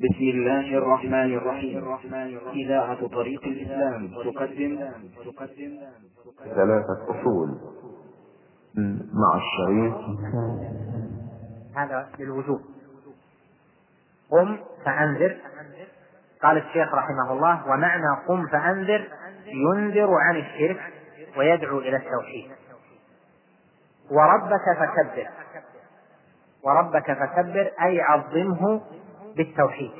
بسم 0.00 0.24
الله 0.24 0.78
الرحمن 0.78 1.34
الرحيم. 1.34 1.98
إذاعة 2.52 3.06
طريق 3.06 3.44
الإسلام 3.44 4.08
تقدم. 4.08 4.90
تقدم 5.24 5.80
ثلاثة 6.44 7.04
أصول. 7.08 7.48
مع 9.14 9.40
الشريط. 9.42 9.94
هذا 11.76 12.08
للوجوب. 12.18 12.60
قم 14.30 14.58
فأنذر. 14.84 15.36
قال 16.42 16.56
الشيخ 16.56 16.94
رحمه 16.94 17.32
الله 17.32 17.68
ومعنى 17.68 18.16
قم 18.28 18.46
فأنذر 18.46 19.08
ينذر 19.46 20.14
عن 20.14 20.36
الشرك 20.36 20.80
ويدعو 21.36 21.78
إلى 21.78 21.96
التوحيد. 21.96 22.50
وربك 24.10 24.64
فكبر. 24.78 25.28
وربك 26.64 27.12
فكبر 27.12 27.70
أي 27.82 28.00
عظمه 28.00 28.80
بالتوحيد. 29.36 29.92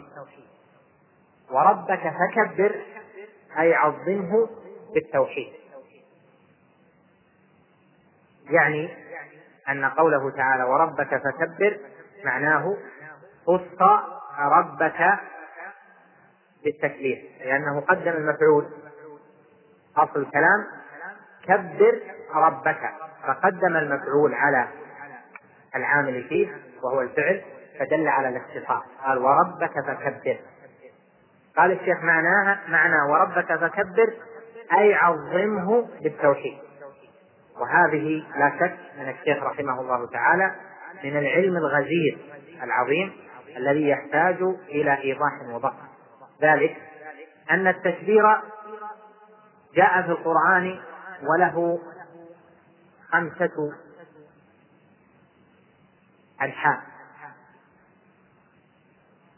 وربك 1.51 2.01
فكبر 2.01 2.83
أي 3.59 3.75
عظمه 3.75 4.49
بالتوحيد. 4.95 5.53
يعني 8.51 8.97
أن 9.69 9.85
قوله 9.85 10.31
تعالى 10.31 10.63
وربك 10.65 11.09
فكبر 11.09 11.79
معناه 12.25 12.77
خص 13.47 13.83
ربك 14.39 15.19
بالتكبير 16.65 17.31
لأنه 17.41 17.81
قدم 17.81 18.13
المفعول. 18.13 18.69
أصل 19.97 20.21
الكلام 20.21 20.67
كبر 21.43 22.01
ربك 22.35 22.81
فقدم 23.27 23.77
المفعول 23.77 24.35
على 24.35 24.69
العامل 25.77 26.25
فيه 26.29 26.57
وهو 26.83 27.01
الفعل. 27.01 27.43
فدل 27.79 28.09
على 28.09 28.29
الاختصاص 28.29 28.83
قال 29.05 29.19
وربك 29.19 29.73
فكبر. 29.87 30.39
قال 31.57 31.73
الشيخ 31.73 31.99
معناها 32.03 32.61
معنى 32.69 33.11
وربك 33.11 33.57
فكبر 33.57 34.15
أي 34.79 34.95
عظمه 34.95 35.89
بالتوحيد. 36.03 36.59
وهذه 37.61 38.25
لا 38.37 38.53
شك 38.61 38.79
من 38.99 39.09
الشيخ 39.09 39.43
رحمه 39.43 39.81
الله 39.81 40.07
تعالى 40.07 40.55
من 41.05 41.17
العلم 41.17 41.57
الغزير 41.57 42.19
العظيم 42.63 43.13
الذي 43.57 43.89
يحتاج 43.89 44.43
إلى 44.69 44.99
إيضاح 45.03 45.33
وضبط 45.49 45.75
ذلك 46.43 46.77
أن 47.51 47.67
التكبير 47.67 48.25
جاء 49.75 50.03
في 50.03 50.09
القرآن 50.09 50.81
وله 51.23 51.79
خمسة 53.13 53.73
أنحاء. 56.43 56.90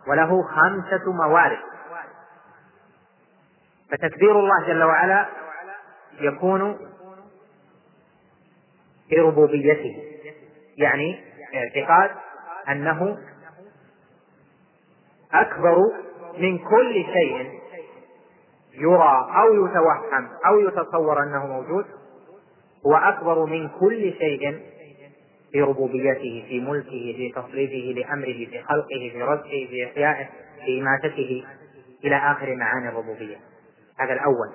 وله 0.08 0.42
خمسة 0.42 1.12
موارد. 1.12 1.58
فتكبير 3.90 4.38
الله 4.38 4.66
جل 4.66 4.82
وعلا 4.82 5.28
يكون 6.20 6.78
في 9.08 9.16
ربوبيته. 9.16 10.02
يعني 10.76 11.24
اعتقاد 11.54 12.10
أنه 12.68 13.18
أكبر 15.32 15.76
من 16.38 16.58
كل 16.58 17.04
شيء 17.12 17.60
يرى 18.74 19.28
أو 19.36 19.66
يتوهم 19.66 20.28
أو 20.46 20.58
يتصور 20.60 21.22
أنه 21.22 21.46
موجود. 21.46 21.84
هو 22.86 22.94
أكبر 22.94 23.44
من 23.44 23.68
كل 23.68 24.12
شيء 24.18 24.71
في 25.52 25.60
ربوبيته 25.60 26.44
في 26.48 26.60
ملكه 26.60 27.14
في 27.16 27.32
تصريفه 27.34 28.00
لأمره 28.00 28.46
في 28.50 28.62
خلقه 28.62 29.10
في 29.12 29.22
رزقه 29.22 29.66
في 29.70 29.86
إحيائه 29.86 30.28
في 30.64 30.80
إماتته 30.80 31.44
إلى 32.04 32.16
آخر 32.16 32.54
معاني 32.56 32.88
الربوبية. 32.88 33.36
هذا 33.98 34.12
الأول. 34.12 34.52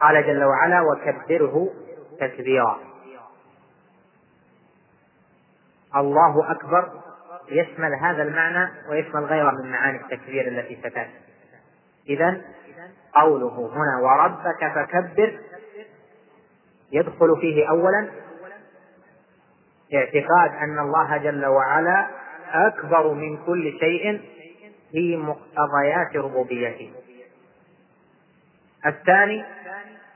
قال 0.00 0.26
جل 0.26 0.44
وعلا 0.44 0.80
وكبره 0.80 1.74
تكبيرا. 2.20 2.80
الله 5.96 6.50
أكبر. 6.50 7.15
يشمل 7.48 7.94
هذا 7.94 8.22
المعنى 8.22 8.68
ويشمل 8.90 9.24
غيره 9.24 9.50
من 9.50 9.70
معاني 9.70 10.00
التكبير 10.00 10.48
التي 10.48 10.76
ستأتي. 10.76 11.10
إذا 12.08 12.40
قوله 13.14 13.72
هنا 13.72 13.98
وربك 14.02 14.72
فكبر 14.74 15.40
يدخل 16.92 17.36
فيه 17.40 17.68
أولا 17.68 18.08
اعتقاد 19.94 20.50
أن 20.62 20.78
الله 20.78 21.16
جل 21.16 21.46
وعلا 21.46 22.06
أكبر 22.52 23.12
من 23.12 23.36
كل 23.46 23.78
شيء 23.80 24.20
في 24.92 25.16
مقتضيات 25.16 26.16
ربوبيته. 26.16 26.92
الثاني 28.86 29.44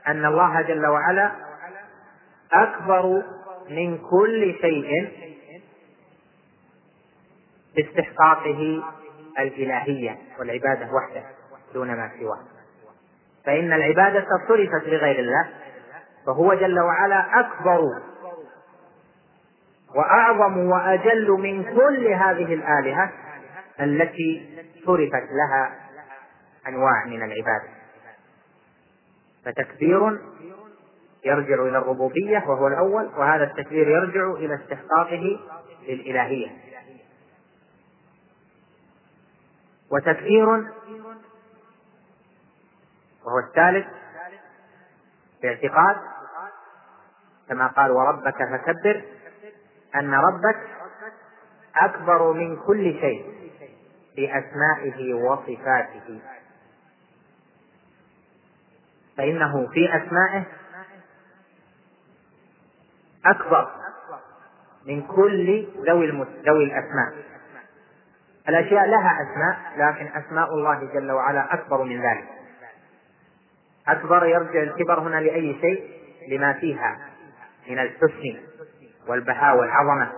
أن 0.07 0.25
الله 0.25 0.61
جل 0.61 0.85
وعلا 0.85 1.31
أكبر 2.53 3.23
من 3.69 3.97
كل 3.97 4.55
شيء 4.61 5.09
باستحقاقه 7.75 8.83
الإلهية 9.39 10.17
والعبادة 10.39 10.93
وحده 10.93 11.23
دون 11.73 11.87
ما 11.87 12.11
سواه. 12.19 12.39
فإن 13.45 13.73
العبادة 13.73 14.25
صرفت 14.47 14.87
لغير 14.87 15.19
الله 15.19 15.49
فهو 16.25 16.53
جل 16.53 16.79
وعلا 16.79 17.39
أكبر 17.39 17.81
وأعظم 19.95 20.57
وأجل 20.57 21.31
من 21.31 21.63
كل 21.63 22.07
هذه 22.07 22.53
الآلهة 22.53 23.11
التي 23.79 24.63
صرفت 24.85 25.27
لها 25.31 25.75
أنواع 26.67 27.05
من 27.05 27.23
العبادة. 27.23 27.69
فتكبير 29.45 30.19
يرجع 31.25 31.63
إلى 31.63 31.77
الربوبية 31.77 32.43
وهو 32.47 32.67
الأول 32.67 33.09
وهذا 33.17 33.43
التكبير 33.43 33.87
يرجع 33.87 34.31
إلى 34.31 34.55
استحقاقه 34.55 35.39
للإلهية. 35.87 36.47
وتكبير 39.91 40.47
وهو 43.25 43.39
الثالث 43.39 43.87
باعتقاد 45.41 45.97
كما 47.49 47.67
قال 47.67 47.91
وربك 47.91 48.37
فكبر 48.37 49.03
أن 49.95 50.13
ربك 50.13 50.59
أكبر 51.75 52.33
من 52.33 52.55
كل 52.55 52.99
شيء 52.99 53.51
في 54.15 54.29
أسمائه 54.39 55.13
وصفاته. 55.13 56.21
فإنه 59.17 59.67
في 59.67 59.89
أسمائه 59.95 60.43
أكبر 63.25 63.71
من 64.85 65.01
كل 65.07 65.67
ذوي 65.87 66.11
ذوي 66.45 66.63
الأسماء. 66.63 67.23
الأشياء 68.49 68.85
لها 68.85 69.17
أسماء 69.21 69.57
لكن 69.77 70.07
أسماء 70.19 70.53
الله 70.53 70.89
جل 70.93 71.11
وعلا 71.11 71.53
أكبر 71.53 71.83
من 71.83 72.01
ذلك. 72.01 72.27
أكبر 73.87 74.25
يرجع 74.25 74.63
الكبر 74.63 74.99
هنا 74.99 75.15
لأي 75.15 75.57
شيء؟ 75.61 76.01
لما 76.27 76.53
فيها 76.53 76.99
من 77.69 77.79
الحسن 77.79 78.37
والبهاء 79.07 79.57
والعظمة 79.57 80.11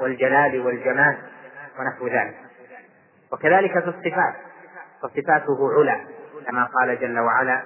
والجلال 0.00 0.60
والجمال 0.60 1.16
ونحو 1.78 2.06
ذلك. 2.06 2.36
وكذلك 3.32 3.72
في 3.72 3.88
الصفات 3.88 4.34
فصفاته 5.02 5.72
علا 5.78 6.00
كما 6.46 6.64
قال 6.64 7.00
جل 7.00 7.18
وعلا 7.18 7.62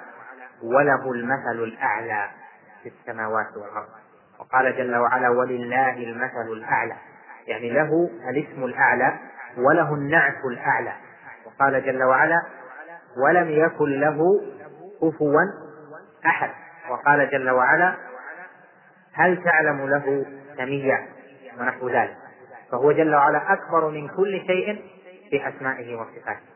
وله 0.63 1.13
المثل 1.13 1.63
الأعلى 1.65 2.31
في 2.83 2.89
السماوات 2.89 3.57
والأرض 3.57 3.89
وقال 4.39 4.77
جل 4.77 4.97
وعلا 4.97 5.29
ولله 5.29 5.97
المثل 5.97 6.53
الأعلى 6.53 6.97
يعني 7.47 7.71
له 7.71 8.11
الاسم 8.29 8.65
الأعلى 8.65 9.19
وله 9.57 9.95
النعت 9.95 10.45
الأعلى. 10.45 10.93
وقال 11.47 11.85
جل 11.85 12.03
وعلا 12.03 12.43
ولم 13.17 13.51
يكن 13.51 14.01
له 14.01 14.41
كفوا 15.03 15.41
أحد. 16.27 16.51
وقال 16.91 17.31
جل 17.31 17.51
وعلا 17.51 17.97
هل 19.13 19.45
تعلم 19.45 19.89
له 19.91 20.27
سميا 20.57 21.09
ونحو 21.61 21.89
ذلك؟ 21.89 22.17
فهو 22.73 22.93
جل 22.93 23.15
وعلا 23.15 23.53
أكبر 23.53 23.89
من 23.89 24.09
كل 24.09 24.41
شيء 24.47 24.85
في 25.31 25.49
أسمائه 25.49 25.97
وصفاته. 25.97 26.53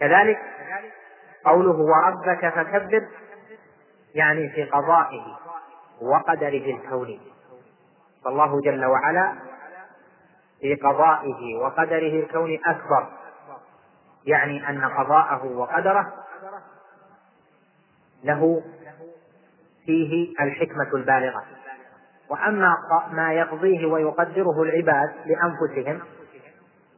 كذلك 0.00 0.38
قوله 1.44 1.76
وربك 1.76 2.48
فكبر 2.48 3.08
يعني 4.14 4.48
في 4.48 4.64
قضائه 4.64 5.38
وقدره 6.02 6.76
الكوني 6.76 7.20
فالله 8.24 8.60
جل 8.60 8.84
وعلا 8.84 9.34
في 10.64 10.74
قضائه 10.74 11.56
وقدره 11.56 12.20
الكوني 12.20 12.60
أكبر. 12.66 13.08
يعني 14.26 14.68
أن 14.68 14.84
قضاءه 14.84 15.46
وقدره 15.46 16.12
له 18.24 18.62
فيه 19.86 20.34
الحكمة 20.40 20.94
البالغة. 20.94 21.44
وأما 22.30 22.74
ما 23.12 23.32
يقضيه 23.32 23.86
ويقدره 23.86 24.62
العباد 24.62 25.12
لأنفسهم 25.26 26.00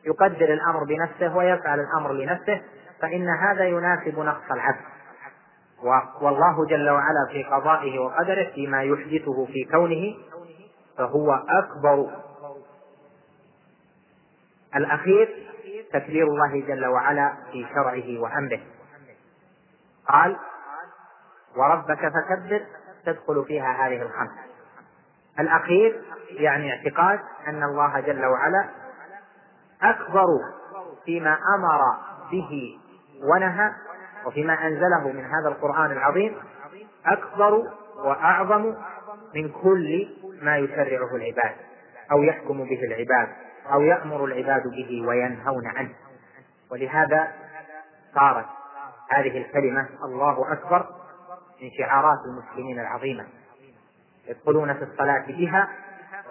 يقدر 0.05 0.53
الأمر 0.53 0.85
بنفسه 0.85 1.37
ويفعل 1.37 1.81
الأمر 1.81 2.13
لنفسه 2.13 2.63
فإن 3.03 3.29
هذا 3.29 3.65
يناسب 3.65 4.19
نقص 4.19 4.51
العبد. 4.51 4.85
والله 6.21 6.67
جل 6.67 6.91
وعلا 6.91 7.27
في 7.33 7.45
قضائه 7.45 7.99
وقدره 7.99 8.51
فيما 8.55 8.83
يحدثه 8.83 9.47
في 9.47 9.65
كونه 9.65 10.15
فهو 10.99 11.33
أكبر 11.35 12.26
الأخير 14.77 15.49
تكبير 15.93 16.27
الله 16.27 16.67
جل 16.67 16.87
وعلا 16.87 17.33
في 17.53 17.67
شرعه 17.75 18.21
وأمره 18.21 18.61
قال 20.09 20.37
وربك 21.57 21.99
فكبر 21.99 22.67
تدخل 23.07 23.45
فيها 23.45 23.87
هذه 23.87 24.03
الخمسة 24.03 24.47
الأخير 25.39 26.03
يعني 26.31 26.73
اعتقاد 26.73 27.21
أن 27.47 27.63
الله 27.63 28.01
جل 28.01 28.25
وعلا 28.25 28.69
أكبر 29.83 30.27
فيما 31.05 31.39
أمر 31.55 31.81
به 32.31 32.79
ونهى 33.23 33.73
وفيما 34.27 34.67
أنزله 34.67 35.13
من 35.13 35.25
هذا 35.25 35.49
القرآن 35.49 35.93
العظيم 35.93 36.37
أكبر 37.07 37.63
وأعظم 38.05 38.75
من 39.35 39.49
كل 39.63 40.09
ما 40.43 40.57
يشرعه 40.59 41.17
العباد 41.17 41.57
أو 42.13 42.23
يحكم 42.23 42.65
به 42.65 42.81
العباد. 42.85 43.29
أو 43.73 43.81
يأمر 43.81 44.25
العباد 44.25 44.63
به 44.63 45.07
وينهون 45.09 45.67
عنه. 45.67 45.95
ولهذا 46.71 47.33
صارت 48.15 48.47
هذه 49.11 49.39
الكلمة 49.39 49.89
الله 50.05 50.53
أكبر 50.53 50.87
من 51.63 51.71
شعارات 51.79 52.19
المسلمين 52.27 52.81
العظيمة. 52.81 53.27
يدخلون 54.29 54.75
في 54.75 54.83
الصلاة 54.83 55.25
بها 55.29 55.69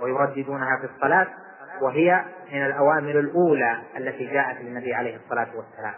ويرددونها 0.01 0.77
في 0.77 0.85
الصلاة 0.95 1.27
وهي 1.81 2.25
من 2.51 2.65
الأوامر 2.65 3.19
الأولى 3.19 3.81
التي 3.97 4.25
جاءت 4.25 4.61
للنبي 4.61 4.93
عليه 4.93 5.15
الصلاة 5.15 5.47
والسلام. 5.55 5.93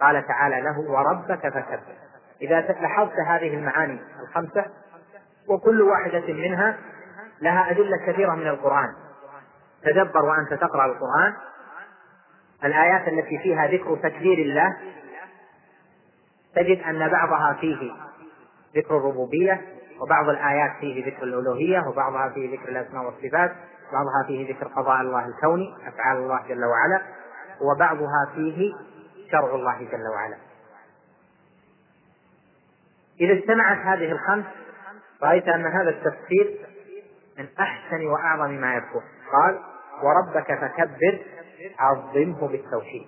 قال 0.00 0.26
تعالى 0.26 0.60
له 0.60 0.78
وربك 0.78 1.48
فكبر. 1.48 1.80
إذا 2.42 2.60
لاحظت 2.60 3.14
هذه 3.26 3.54
المعاني 3.54 4.00
الخمسة 4.22 4.64
وكل 5.48 5.82
واحدة 5.82 6.32
منها 6.32 6.76
لها 7.40 7.70
أدلة 7.70 7.96
كثيرة 8.06 8.34
من 8.34 8.46
القرآن. 8.46 8.94
تدبر 9.84 10.24
وأنت 10.24 10.54
تقرأ 10.54 10.86
القرآن. 10.86 11.34
الآيات 12.64 13.08
التي 13.08 13.38
فيها 13.38 13.66
ذكر 13.66 13.96
تكبير 13.96 14.38
الله 14.38 14.76
تجد 16.54 16.82
أن 16.82 17.08
بعضها 17.08 17.56
فيه 17.60 17.92
ذكر 18.76 18.96
الربوبية 18.96 19.60
وبعض 20.00 20.28
الآيات 20.28 20.70
فيه 20.80 21.06
ذكر 21.06 21.22
الألوهية 21.22 21.88
وبعضها 21.88 22.28
فيه 22.28 22.56
ذكر 22.56 22.68
الأسماء 22.68 23.04
والصفات 23.04 23.52
بعضها 23.92 24.26
فيه 24.26 24.54
ذكر 24.54 24.68
قضاء 24.68 25.00
الله 25.00 25.26
الكوني 25.26 25.74
أفعال 25.88 26.16
الله 26.16 26.42
جل 26.48 26.64
وعلا 26.64 27.02
وبعضها 27.60 28.32
فيه 28.34 28.72
شرع 29.32 29.54
الله 29.54 29.78
جل 29.78 30.08
وعلا. 30.14 30.36
إذا 33.20 33.32
اجتمعت 33.32 33.78
هذه 33.78 34.12
الخمس 34.12 34.44
رأيت 35.22 35.48
أن 35.48 35.66
هذا 35.66 35.90
التفسير 35.90 36.66
من 37.38 37.48
أحسن 37.60 38.06
وأعظم 38.06 38.50
ما 38.50 38.74
يكون. 38.74 39.02
قال 39.32 39.58
وربك 40.02 40.46
فكبر 40.60 41.18
عظمه 41.78 42.48
بالتوحيد. 42.48 43.06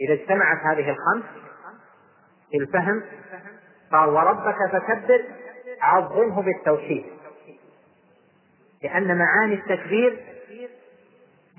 إذا 0.00 0.14
اجتمعت 0.14 0.58
هذه 0.58 0.90
الخمس 0.90 1.24
في 2.50 2.56
الفهم 2.56 3.02
قال 3.92 4.08
وربك 4.08 4.56
فكبر 4.72 5.24
عظمه 5.80 6.42
بالتوحيد. 6.42 7.04
لأن 8.82 9.18
معاني 9.18 9.54
التكبير 9.54 10.24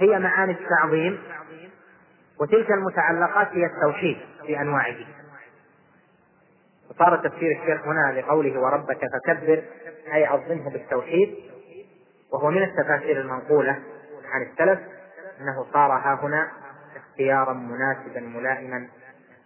هي 0.01 0.19
معاني 0.19 0.51
التعظيم 0.51 1.19
وتلك 2.39 2.71
المتعلقات 2.71 3.47
هي 3.47 3.65
التوحيد 3.65 4.17
بأنواعه 4.47 4.95
وصار 6.89 7.17
تفسير 7.17 7.61
الشيخ 7.61 7.87
هنا 7.87 8.19
لقوله 8.19 8.59
وربك 8.59 8.99
فكبر 9.13 9.63
أي 10.13 10.25
عظمه 10.25 10.69
بالتوحيد 10.69 11.35
وهو 12.31 12.49
من 12.49 12.63
التفاسير 12.63 13.21
المنقولة. 13.21 13.79
عن 14.27 14.41
السلف 14.41 14.79
أنه 15.41 15.65
صار 15.74 15.91
ها 15.91 16.19
هنا 16.24 16.51
اختيارا 16.95 17.53
مناسبا 17.53 18.19
ملائما 18.19 18.89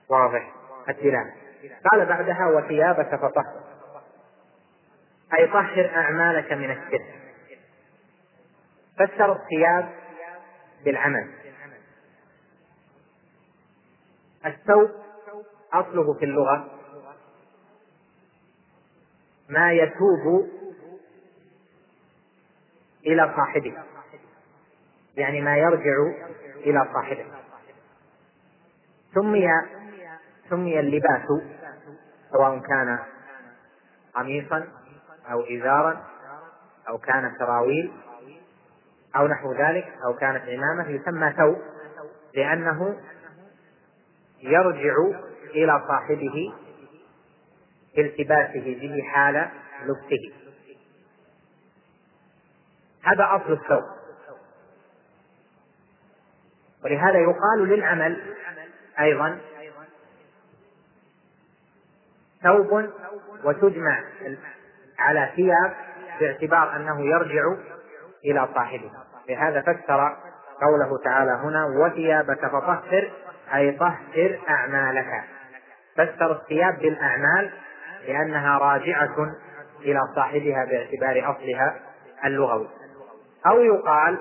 واضح 0.10 0.54
الدلالة. 0.90 1.34
قال 1.92 2.06
بعدها 2.06 2.48
وثيابك 2.48 3.16
فطهر. 3.16 3.64
أي 5.38 5.48
طهر 5.48 5.92
أعمالك 5.96 6.52
من 6.52 6.72
الشرك. 6.72 7.16
فسر 8.96 9.32
الثياب 9.32 9.90
بالعمل. 10.86 11.32
الثوب 14.46 14.92
أصله 15.74 16.14
في 16.14 16.26
اللغة 16.26 16.68
ما 19.50 19.72
يتوب 19.74 20.50
إلى 23.06 23.34
صاحبه. 23.36 23.91
يعني 25.18 25.42
ما 25.42 25.58
يرجع 25.58 25.96
إلى 26.56 26.90
صاحبه. 26.94 27.26
سمي 29.16 29.48
سمي 30.50 30.80
اللباس 30.80 31.28
سواء 32.32 32.60
كان 32.60 33.00
قميصا 34.16 34.68
أو 35.32 35.42
إزارا 35.42 36.04
أو 36.90 36.98
كان 36.98 37.36
سراويل 37.40 37.92
أو 39.16 39.28
نحو 39.28 39.54
ذلك 39.54 39.94
أو 40.06 40.14
كانت 40.14 40.44
عمامة 40.50 40.90
يسمى 40.90 41.34
ثوب 41.38 41.62
لأنه 42.36 42.98
يرجع 44.42 44.94
إلى 45.56 45.84
صاحبه 45.88 46.54
التباسه 47.98 48.80
به 48.82 49.04
حال 49.14 49.50
لبسه. 49.84 50.34
هذا 53.04 53.26
أصل 53.36 53.54
الثوب. 53.54 54.01
ولهذا 56.86 57.20
يقال 57.20 57.68
للعمل 57.68 58.36
أيضا 59.00 59.38
ثوب 62.44 62.90
وتجمع 63.44 64.04
على 65.00 65.30
ثياب 65.36 65.74
باعتبار 66.20 66.76
أنه 66.76 67.02
يرجع 67.02 67.44
إلى 68.26 68.50
صاحبه. 68.56 68.92
لهذا 69.30 69.62
فسر 69.62 70.18
قوله 70.62 70.98
تعالى 71.04 71.32
هنا 71.32 71.66
وثيابك 71.66 72.46
فطهر 72.48 73.12
أي 73.54 73.72
طهر 73.72 74.40
أعمالك 74.50 75.24
فسر 75.96 76.32
الثياب 76.32 76.80
بالأعمال 76.80 77.52
لأنها 78.08 78.58
راجعة 78.58 79.36
إلى 79.82 80.00
صاحبها 80.16 80.66
باعتبار 80.66 81.32
أصلها 81.32 81.80
اللغوي. 82.26 82.68
أو 83.48 83.62
يقال 83.62 84.18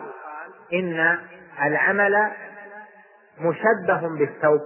إن 0.73 1.19
العمل 1.63 2.31
مشبه 3.41 4.09
بالثوب 4.19 4.61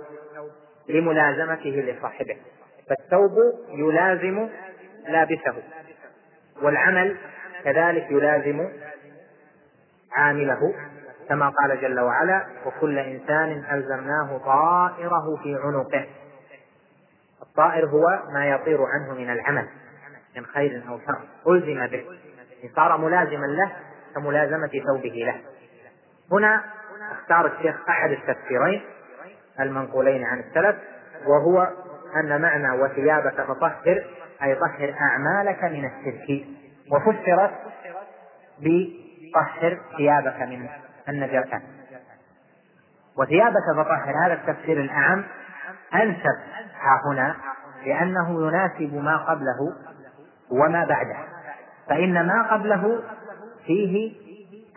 لملازمته 0.89 1.71
لصاحبه. 1.71 2.37
فالثوب 2.89 3.33
يلازم 3.69 4.49
لابسه 5.09 5.55
والعمل 6.63 7.17
كذلك 7.65 8.11
يلازم 8.11 8.69
عامله 10.13 10.75
كما 11.29 11.49
قال 11.49 11.81
جل 11.81 12.01
وعلا 12.01 12.47
وكل 12.67 12.99
إنسان 12.99 13.65
ألزمناه 13.73 14.39
طائره 14.39 15.37
في 15.43 15.57
عنقه 15.65 16.07
الطائر 17.43 17.87
هو 17.87 18.23
ما 18.35 18.47
يطير 18.47 18.79
عنه 18.83 19.15
من 19.15 19.31
العمل 19.31 19.69
من 20.37 20.47
خير 20.47 20.83
أو 20.89 20.99
شر. 20.99 21.53
ألزم 21.53 21.87
به. 21.87 22.05
صار 22.77 22.99
ملازما 22.99 23.47
له 23.47 23.73
كملازمة 24.15 24.71
ثوبه 24.87 25.25
له. 25.27 25.41
هنا 26.33 26.65
اختار 27.13 27.47
الشيخ 27.47 27.89
أحد 27.89 28.11
التفسيرين 28.11 28.83
المنقولين 29.61 30.25
عن 30.25 30.39
السلف 30.39 30.77
وهو 31.27 31.69
أن 32.17 32.43
معنى 32.43 32.83
وثيابك 32.83 33.41
فطهر 33.43 34.05
أي 34.43 34.55
طهر 34.55 34.95
أعمالك 35.01 35.65
من 35.65 35.85
الشرك 35.85 36.47
وفسرت 36.93 37.51
بطهر 38.59 39.79
ثيابك 39.97 40.43
من 40.43 40.69
النجاسات 41.09 41.63
وثيابك 43.19 43.73
فطهر 43.77 44.27
هذا 44.27 44.33
التفسير 44.33 44.81
الأعم 44.81 45.25
أنسب 45.95 46.39
ها 46.81 47.01
هنا 47.07 47.37
لأنه 47.87 48.49
يناسب 48.49 48.95
ما 48.95 49.17
قبله 49.17 49.77
وما 50.51 50.85
بعده. 50.85 51.17
فإن 51.89 52.27
ما 52.27 52.53
قبله 52.53 53.03
فيه 53.67 54.13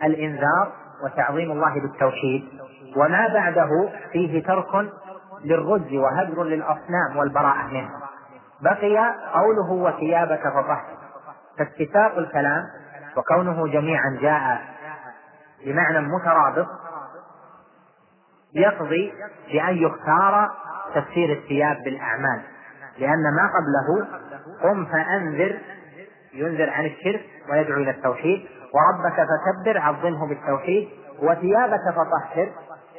الإنذار 0.02 0.72
وتعظيم 1.04 1.50
الله 1.50 1.80
بالتوحيد 1.80 2.48
وما 2.96 3.28
بعده 3.34 3.68
فيه 4.12 4.42
ترك 4.42 4.92
للرز 5.44 5.92
وهجر 5.92 6.44
للأصنام 6.44 7.16
والبراءة 7.16 7.66
منه. 7.66 7.90
بقي 8.60 9.14
قوله 9.34 9.70
وثيابك 9.70 10.40
فطهر 10.40 10.84
فاتفاق 11.58 12.18
الكلام 12.18 12.62
وكونه 13.16 13.66
جميعا 13.68 14.18
جاء 14.20 14.60
بمعنى 15.66 16.00
مترابط 16.00 16.66
يقضي 18.54 19.12
بأن 19.52 19.76
يختار 19.76 20.50
تفسير 20.94 21.32
الثياب 21.32 21.76
بالأعمال. 21.84 22.42
لأن 22.98 23.22
ما 23.36 23.50
قبله 23.54 24.08
قم 24.62 24.86
فأنذر 24.86 25.58
ينذر 26.34 26.70
عن 26.70 26.84
الشرك 26.86 27.24
ويدعو 27.50 27.80
إلى 27.80 27.90
التوحيد. 27.90 28.48
وربك 28.74 29.16
فكبر 29.16 29.78
عظمه 29.78 30.28
بالتوحيد 30.28 30.88
وثيابك 31.22 31.80
فطهر. 31.90 32.48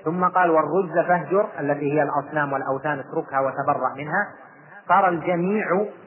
ثم 0.06 0.26
قال 0.26 0.50
والرجز 0.50 1.08
فاهجر 1.08 1.48
التي 1.60 1.94
هي 1.94 2.04
الأصنام 2.04 2.54
والأوثان 2.54 3.00
اتركها 3.00 3.40
وتبرأ 3.40 3.94
منها. 3.98 4.28
صار 4.88 5.10
الجميع 5.10 5.66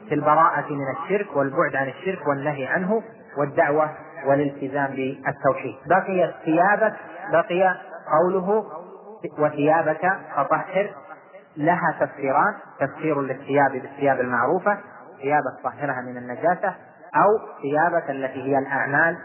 في 0.08 0.14
البراءة 0.14 0.72
من 0.72 0.86
الشرك 0.90 1.36
والبعد 1.36 1.76
عن 1.76 1.88
الشرك 1.88 2.26
والنهي 2.26 2.66
عنه 2.66 3.02
والدعوة 3.38 3.90
والالتزام 4.26 4.90
بالتوحيد. 4.90 5.74
بقي 5.86 6.34
ثيابك 6.44 6.94
بقي 7.32 7.76
قوله 8.12 8.64
وثيابك 9.38 10.12
فطهر. 10.36 10.90
لها 11.56 11.96
تفسيران 12.00 12.54
تفسير 12.80 13.20
للثياب 13.20 13.72
بالثياب 13.72 14.20
المعروفة 14.20 14.78
ثيابك 15.22 15.62
طهرها 15.64 16.00
من 16.00 16.16
النجاسة 16.16 16.74
أو 17.16 17.28
ثيابك 17.62 18.10
التي 18.10 18.42
هي 18.42 18.58
الأعمال 18.58 19.18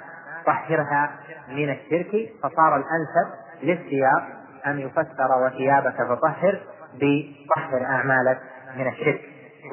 طهرها 0.47 1.11
من 1.49 1.69
الشرك 1.69 2.29
فصار 2.43 2.75
الأنسب 2.75 3.33
للثياب 3.63 4.23
أن 4.67 4.79
يفسر 4.79 5.45
وثيابك 5.45 5.95
فطهر 5.95 6.61
بطهر 6.93 7.85
أعمالك 7.85 8.39
من 8.77 8.87
الشرك. 8.87 9.21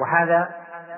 وهذا 0.01 0.49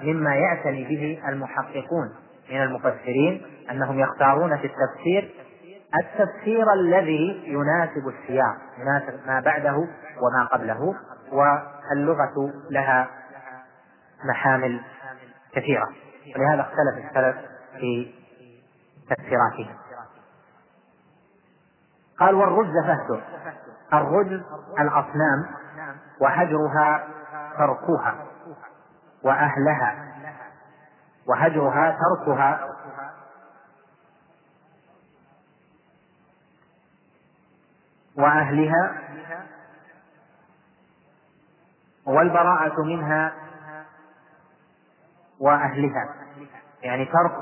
مما 0.01 0.35
يعتني 0.35 0.83
به 0.83 1.29
المحققون 1.29 2.15
من 2.51 2.61
المفسرين 2.61 3.41
أنهم 3.71 3.99
يختارون 3.99 4.57
في 4.57 4.67
التفسير 4.67 5.33
التفسير 5.95 6.73
الذي 6.73 7.43
يناسب 7.45 8.07
السياق 8.07 8.55
يناسب 8.79 9.27
ما 9.27 9.39
بعده 9.39 9.75
وما 10.21 10.45
قبله 10.51 10.95
واللغة 11.31 12.53
لها 12.71 13.07
محامل 14.25 14.81
كثيرة. 15.53 15.87
ولهذا 16.35 16.61
اختلف 16.61 17.05
السلف 17.09 17.35
في 17.79 18.13
تفسيراتهم 19.09 19.77
قال 22.19 22.35
والرجز 22.35 22.85
فهجر 22.85 23.23
الرجز 23.93 24.41
الأصنام 24.79 25.45
وهجرها 26.19 27.07
تركها 27.57 28.25
وأهلها. 29.23 30.07
وهجرها 31.27 31.97
تركها 31.99 32.75
وأهلها. 38.17 38.97
والبراءة 42.05 42.81
منها. 42.81 43.33
وأهلها. 45.39 46.15
يعني 46.83 47.05
ترك 47.05 47.39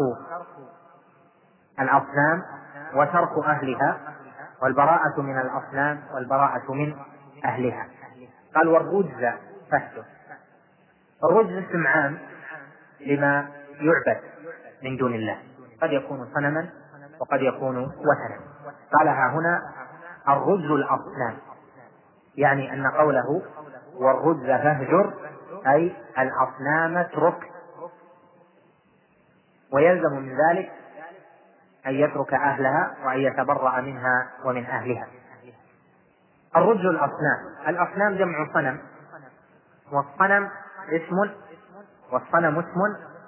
الأصنام 1.79 2.44
وترك 2.94 3.46
أهلها 3.46 3.98
والبراءة 4.62 5.22
من 5.22 5.39
الأصنام 5.39 6.01
والبراءة 6.13 6.74
من 6.74 6.96
أهلها. 7.46 7.88
قال 8.55 8.67
والرجز 8.67 9.34
فهده 9.72 10.03
الرجز 11.24 11.65
اسم 11.70 11.88
عام 11.88 12.17
لما 13.00 13.48
يعبد 13.79 14.22
من 14.84 14.98
دون 14.98 15.13
الله. 15.13 15.38
قد 15.82 15.91
يكون 15.91 16.27
صنما 16.34 16.70
وقد 17.20 17.41
يكون 17.41 17.77
وثنا. 17.77 18.39
قالها 19.00 19.29
هنا 19.34 19.62
الرجز 20.29 20.72
الأصنام. 20.72 21.38
يعني 22.36 22.74
أن 22.74 22.88
قوله 22.88 23.41
والرجز 23.96 24.46
فاهجر 24.46 25.13
أي 25.67 25.96
الأصنام 26.20 26.98
اترك 26.98 27.51
ويلزم 29.74 30.13
من 30.13 30.38
ذلك 30.38 30.72
أن 31.88 31.94
يترك 31.94 32.34
أهلها 32.34 32.96
وأن 33.06 33.20
يتبرأ 33.20 33.82
منها 33.82 34.30
ومن 34.46 34.65
أهلها. 34.65 35.08
الرجل 36.56 36.89
الأصنام. 36.89 37.68
الأصنام 37.68 38.15
جمع 38.15 38.54
صنم. 38.54 38.80
والصنم 39.92 40.50
اسم 40.89 41.15
والصنم 42.12 42.60
اسم 42.60 42.80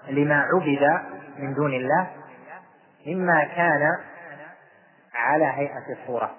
لما 0.10 0.36
عبد 0.36 1.02
من 1.38 1.54
دون 1.54 1.74
الله 1.74 2.12
مما 3.08 3.44
كان 3.44 3.98
على 5.14 5.46
هيئة 5.46 6.02
الصورة. 6.02 6.36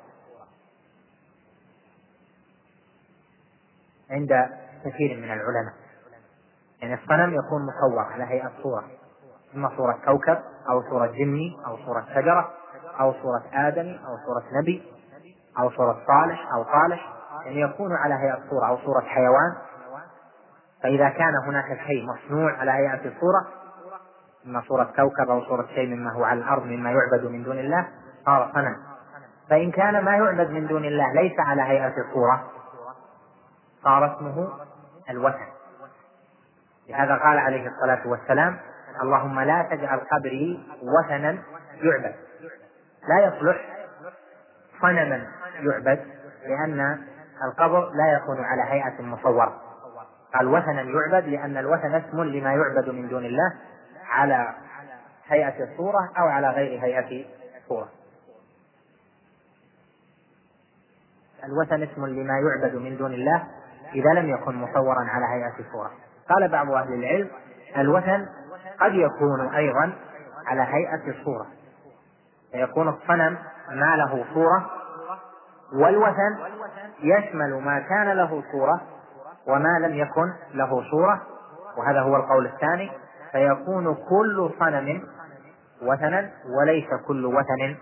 عند 4.10 4.48
كثير 4.84 5.16
من 5.16 5.24
العلماء. 5.24 5.74
يعني 6.82 6.94
الصنم 6.94 7.34
يكون 7.34 7.62
مصور 7.66 8.12
على 8.12 8.24
هيئة 8.24 8.52
صورة 8.62 8.84
إما 9.56 9.70
صورة 9.76 9.98
كوكب 10.04 10.38
أو 10.68 10.82
صورة 10.90 11.06
جني 11.06 11.56
أو 11.66 11.76
صورة 11.76 12.04
شجرة 12.14 12.50
أو 13.00 13.12
صورة 13.12 13.42
آدمي 13.52 13.98
أو 13.98 14.16
صورة 14.26 14.60
نبي 14.60 14.82
أو 15.58 15.70
صورة 15.70 16.02
صالح 16.06 16.52
أو 16.54 16.64
صالح 16.64 17.12
يعني 17.44 17.60
يكون 17.60 17.92
على 17.92 18.14
هيئة 18.14 18.38
صورة 18.50 18.68
أو 18.68 18.76
صورة 18.76 19.00
حيوان. 19.00 19.54
فإذا 20.82 21.08
كان 21.08 21.32
هناك 21.46 21.78
شيء 21.86 22.06
مصنوع 22.06 22.52
على 22.52 22.70
هيئة 22.70 23.08
الصورة 23.08 23.46
إما 24.46 24.62
صورة 24.68 24.84
كوكب 24.84 25.30
أو 25.30 25.40
صورة 25.40 25.66
شيء 25.66 25.94
مما 25.94 26.12
هو 26.12 26.24
على 26.24 26.40
الأرض 26.40 26.62
مما 26.62 26.90
يعبد 26.90 27.24
من 27.24 27.42
دون 27.42 27.58
الله 27.58 27.88
صار 28.26 28.50
صنم 28.54 28.76
فإن 29.50 29.70
كان 29.70 30.04
ما 30.04 30.16
يعبد 30.16 30.50
من 30.50 30.66
دون 30.66 30.84
الله 30.84 31.12
ليس 31.12 31.40
على 31.40 31.62
هيئة 31.62 31.94
الصورة 32.08 32.44
صار 33.84 34.16
اسمه 34.16 34.48
الوثن. 35.10 35.46
لهذا 36.88 37.16
قال 37.16 37.38
عليه 37.38 37.68
الصلاة 37.68 38.06
والسلام 38.06 38.58
اللهم 39.02 39.40
لا 39.40 39.62
تجعل 39.70 39.98
قبري 39.98 40.66
وثنا 40.82 41.38
يعبد. 41.82 42.14
لا 43.08 43.26
يصلح 43.26 43.56
صنما 44.80 45.26
يعبد 45.60 46.00
لأن 46.46 46.98
القبر 47.44 47.90
لا 47.90 48.12
يكون 48.12 48.44
على 48.44 48.62
هيئة 48.62 49.02
مصورة 49.02 49.60
قال 50.34 50.46
وثنا 50.46 50.82
يعبد 50.82 51.28
لأن 51.28 51.56
الوثن 51.56 51.94
اسم 51.94 52.22
لما 52.22 52.52
يعبد 52.52 52.88
من 52.88 53.08
دون 53.08 53.24
الله 53.24 53.54
على 54.06 54.54
هيئة 55.28 55.64
الصورة 55.64 56.10
أو 56.18 56.26
على 56.26 56.50
غير 56.50 56.80
هيئة 56.84 57.26
الصورة. 57.58 57.88
الوثن 61.44 61.82
اسم 61.82 62.06
لما 62.06 62.34
يعبد 62.38 62.74
من 62.76 62.96
دون 62.96 63.14
الله 63.14 63.46
إذا 63.94 64.20
لم 64.20 64.28
يكن 64.28 64.54
مصورا 64.54 65.00
على 65.00 65.24
هيئة 65.26 65.66
الصورة. 65.66 65.90
قال 66.28 66.48
بعض 66.48 66.70
أهل 66.70 66.94
العلم 66.94 67.30
الوثن 67.76 68.26
قد 68.80 68.94
يكون 68.94 69.54
أيضا 69.54 69.92
على 70.46 70.62
هيئة 70.62 71.10
الصورة. 71.18 71.46
فيكون 72.52 72.88
الصنم 72.88 73.38
ما 73.70 73.96
له 73.96 74.24
صورة 74.34 74.70
والوثن 75.72 76.38
يشمل 77.02 77.62
ما 77.64 77.78
كان 77.80 78.08
له 78.12 78.42
صورة 78.52 78.80
وما 79.46 79.78
لم 79.78 79.94
يكن 79.94 80.32
له 80.54 80.90
صورة 80.90 81.22
وهذا 81.76 82.00
هو 82.00 82.16
القول 82.16 82.46
الثاني. 82.46 82.90
فيكون 83.32 83.94
كل 83.94 84.50
صنم 84.58 85.02
وثنا 85.82 86.30
وليس 86.60 86.88
كل 87.06 87.26
وثن 87.26 87.76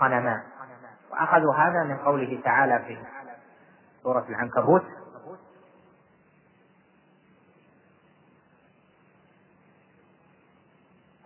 صنما. 0.00 0.42
وأخذوا 1.12 1.54
هذا 1.54 1.84
من 1.84 1.96
قوله 1.96 2.40
تعالى 2.44 2.78
في 2.78 2.98
سورة 4.02 4.24
العنكبوت. 4.28 4.82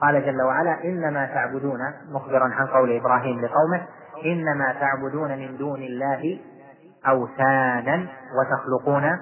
قال 0.00 0.26
جل 0.26 0.42
وعلا 0.42 0.84
إنما 0.84 1.26
تعبدون 1.26 1.78
مخبرا 2.08 2.54
عن 2.54 2.66
قول 2.66 2.96
إبراهيم 2.96 3.40
لقومه 3.40 3.86
إنما 4.24 4.72
تعبدون 4.72 5.38
من 5.38 5.56
دون 5.56 5.82
الله 5.82 6.40
أوثانا 7.06 8.06
وتخلقون 8.34 9.18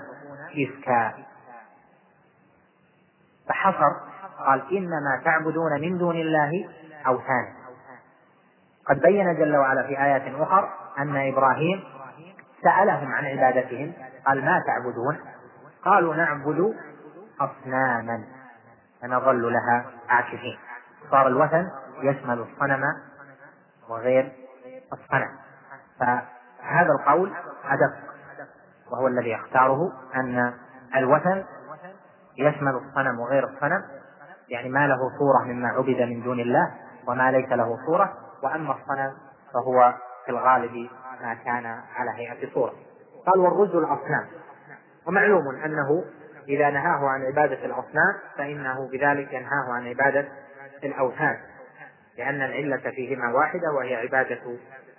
إفكا. 0.50 1.14
فحصر 3.48 3.92
قال 4.46 4.76
إنما 4.76 5.20
تعبدون 5.24 5.80
من 5.80 5.98
دون 5.98 6.16
الله 6.16 6.68
أوثان 7.06 7.46
قد 8.88 9.00
بين 9.00 9.34
جل 9.34 9.56
وعلا 9.56 9.82
في 9.82 10.02
آيات 10.02 10.22
أخر 10.34 10.68
أن 10.98 11.16
إبراهيم 11.32 11.84
سألهم 12.62 13.12
عن 13.12 13.24
عبادتهم 13.24 13.92
قال 14.26 14.44
ما 14.44 14.62
تعبدون؟ 14.66 15.18
قالوا 15.84 16.14
نعبد 16.14 16.74
أصناما. 17.40 18.24
فنظل 19.02 19.52
لها 19.52 19.84
عاكفين. 20.08 20.58
صار 21.10 21.26
الوثن 21.26 21.70
يشمل 22.02 22.38
الصنم 22.38 22.82
وغير 23.88 24.32
الصنم. 24.92 25.30
فهذا 26.00 26.92
القول 27.00 27.32
أدق 27.64 28.08
وهو 28.90 29.06
الذي 29.06 29.30
يختاره 29.30 29.92
أن 30.14 30.54
الوثن 30.96 31.44
يشمل 32.38 32.74
الصنم 32.74 33.20
وغير 33.20 33.44
الصنم 33.44 33.84
يعني 34.48 34.68
ما 34.68 34.86
له 34.86 34.98
صورة 35.18 35.44
مما 35.44 35.68
عبد 35.68 36.02
من 36.02 36.22
دون 36.22 36.40
الله 36.40 36.72
وما 37.06 37.30
ليس 37.30 37.48
له 37.52 37.76
صورة 37.86 38.12
وأما 38.42 38.74
الصنم 38.74 39.12
فهو 39.54 39.94
في 40.24 40.30
الغالب 40.30 40.90
ما 41.22 41.34
كان 41.34 41.66
على 41.96 42.10
هيئة 42.10 42.54
صورة. 42.54 42.72
قال 43.26 43.40
والرز 43.40 43.76
الأصنام. 43.76 44.26
ومعلوم 45.06 45.48
أنه 45.64 46.04
إذا 46.48 46.70
نهاه 46.70 47.08
عن 47.08 47.22
عبادة 47.22 47.64
الأصنام 47.64 48.14
فإنه 48.38 48.88
بذلك 48.92 49.32
ينهاه 49.32 49.72
عن 49.72 49.86
عبادة 49.86 50.28
الأوثان 50.84 51.40
لأن 52.18 52.42
العلة 52.42 52.90
فيهما 52.90 53.32
واحدة 53.32 53.72
وهي 53.76 53.96
عبادة 53.96 54.58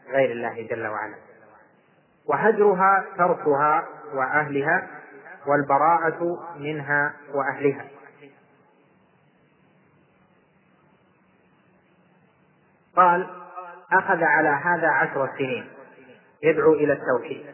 غير 0.10 0.32
الله 0.32 0.68
جل 0.68 0.88
وعلا. 0.88 1.16
وهجرها 2.26 3.06
تركها 3.18 3.88
وأهلها 4.14 4.88
والبراءة 5.48 6.40
منها 6.58 7.14
وأهلها. 7.34 7.86
قال 12.96 13.30
أخذ 13.92 14.24
على 14.24 14.50
هذا 14.50 14.88
عشر 14.88 15.30
سنين. 15.38 15.70
يدعو 16.44 16.74
إلى 16.74 16.94
التوحيد. 16.94 17.46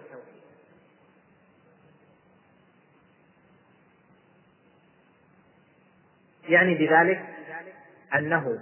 يعني 6.47 6.75
بذلك 6.75 7.34
أنه 8.17 8.59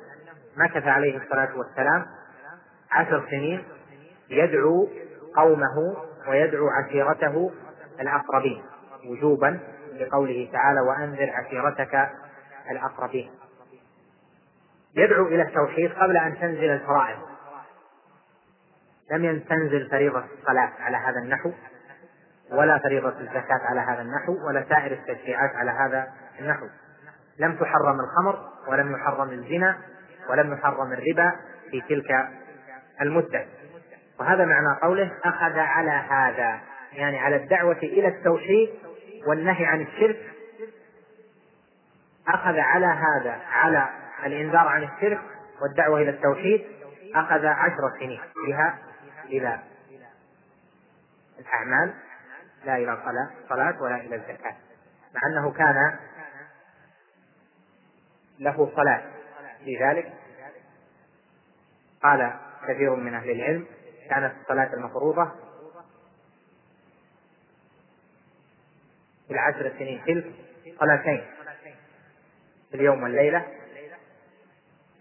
مكث 0.58 0.88
عليه 0.88 1.18
الصلاة 1.18 1.58
والسلام 1.58 2.06
عشر 2.92 3.26
سنين 3.30 3.64
يدعو 4.30 4.90
قومه 5.36 5.98
ويدعو 6.28 6.70
عشيرته 6.70 7.52
الأقربين 8.00 8.64
وجوبا 9.10 9.60
لقوله 10.00 10.50
تعالى 10.54 10.80
وأنذر 10.82 11.30
عشيرتك 11.30 12.10
الأقربين 12.72 13.32
يدعو 14.96 15.28
إلى 15.28 15.42
التوحيد 15.42 15.92
قبل 15.94 16.18
أن 16.18 16.40
تنزل 16.40 16.70
الفرائض. 16.70 17.18
لم 19.12 19.40
تنزل 19.40 19.90
فريضة 19.90 20.24
الصلاة 20.40 20.72
على 20.80 20.98
هذا 20.98 21.20
النحو 21.20 21.52
ولا 22.52 22.80
فريضة 22.80 23.20
الزكاة 23.20 23.60
على 23.70 23.80
هذا 23.80 24.02
النحو 24.02 24.48
ولا 24.48 24.66
سائر 24.70 24.92
التشريعات 24.94 25.56
على 25.56 25.72
هذا 25.72 26.08
النحو. 26.40 26.66
لم 27.40 27.56
تحرم 27.56 28.00
الخمر 28.00 28.50
ولم 28.68 28.96
يحرم 28.96 29.30
الزنا 29.30 29.78
ولم 30.30 30.54
يحرم 30.54 30.94
الربا 30.94 31.32
في 31.72 31.82
تلك 31.82 32.30
المدة. 33.02 33.46
وهذا 34.20 34.46
معنى 34.46 34.80
قوله 34.82 35.12
أخذ 35.24 35.60
على 35.60 35.92
هذا 35.92 36.60
يعني 36.94 37.20
على 37.20 37.36
الدعوة 37.36 37.78
إلى 37.78 38.08
التوحيد 38.08 38.70
والنهي 39.28 39.66
عن 39.66 39.82
الشرك. 39.82 40.34
أخذ 42.28 42.60
على 42.60 42.86
هذا 42.86 43.40
على 43.52 43.90
الإنذار 44.26 44.68
عن 44.68 44.84
الشرك 44.84 45.22
والدعوة 45.62 46.02
إلى 46.02 46.10
التوحيد 46.10 46.66
أخذ 47.16 47.46
عشر 47.46 47.92
سنين 48.00 48.22
بها 48.48 48.78
إلى 49.26 49.60
الأعمال 51.40 51.94
لا 52.66 52.76
إلى 52.76 52.94
الصلاة 52.94 53.82
ولا 53.82 53.96
إلى 53.96 54.16
الزكاة 54.16 54.56
مع 55.16 55.22
أنه 55.32 55.52
كان 55.52 55.96
له 58.40 58.72
صلاة 58.76 59.04
في 59.66 59.78
ذلك. 59.78 60.14
قال 62.04 62.34
كثير 62.68 62.96
من 62.96 63.14
أهل 63.14 63.30
العلم 63.32 63.66
كانت 64.10 64.34
الصلاة 64.42 64.74
المفروضة 64.74 65.32
في 69.28 69.34
العشر 69.34 69.74
سنين 69.80 70.02
تلك 70.06 70.34
صلاتين 70.80 71.24
في 72.70 72.76
اليوم 72.76 73.04
والليلة 73.04 73.48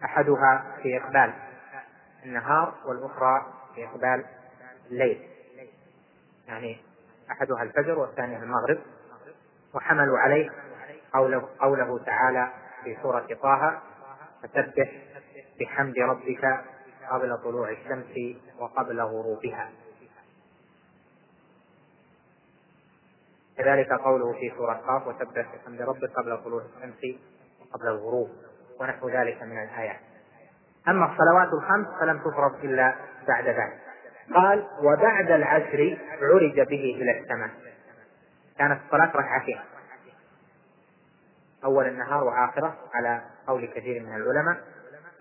أحدها 0.05 0.77
في 0.83 0.97
إقبال 0.97 1.33
النهار 2.25 2.75
والأخرى 2.85 3.53
في 3.75 3.85
إقبال 3.85 4.25
الليل. 4.91 5.29
يعني 6.49 6.79
أحدها 7.31 7.63
الفجر 7.63 7.99
والثانية 7.99 8.37
المغرب 8.37 8.79
وحملوا 9.75 10.19
عليه 10.19 10.51
قوله, 11.15 11.49
قوله 11.61 11.99
تعالى 11.99 12.53
في 12.85 12.97
سورة 13.03 13.27
طه 13.43 13.83
فسبح 14.43 14.93
بحمد 15.61 15.99
ربك 15.99 16.65
قبل 17.11 17.39
طلوع 17.39 17.71
الشمس 17.71 18.37
وقبل 18.59 19.01
غروبها. 19.01 19.71
كذلك 23.59 23.93
قوله 23.93 24.33
في 24.33 24.53
سورة 24.57 24.73
قاف 24.73 25.07
وسبح 25.07 25.47
بحمد 25.55 25.83
ربك 25.83 26.11
قبل 26.11 26.45
طلوع 26.45 26.63
الشمس 26.63 27.21
وقبل 27.61 27.89
الغروب 27.89 28.31
ونحو 28.81 29.09
ذلك 29.09 29.43
من 29.43 29.63
الآيات. 29.63 30.01
أما 30.89 31.13
الصلوات 31.13 31.49
الخمس 31.53 31.87
فلم 32.01 32.19
تفرض 32.19 32.65
إلا 32.65 32.95
بعد 33.29 33.45
ذلك. 33.45 33.79
قال 34.35 34.67
وبعد 34.83 35.31
العشر 35.31 35.99
عرج 36.21 36.61
به 36.61 36.97
إلى 37.01 37.21
السماء. 37.21 37.51
كانت 38.59 38.81
الصلاة 38.87 39.17
ركعتين. 39.17 39.61
أول 41.65 41.87
النهار 41.87 42.25
وآخره 42.25 42.77
على 42.95 43.23
قول 43.47 43.67
كثير 43.67 44.03
من 44.03 44.17
العلماء. 44.17 44.63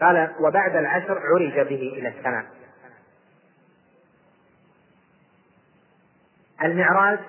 قال 0.02 0.36
وبعد 0.40 0.76
العشر 0.76 1.20
عرج 1.20 1.68
به 1.68 1.94
إلى 1.98 2.08
السماء. 2.08 2.46
المعراج 6.64 7.20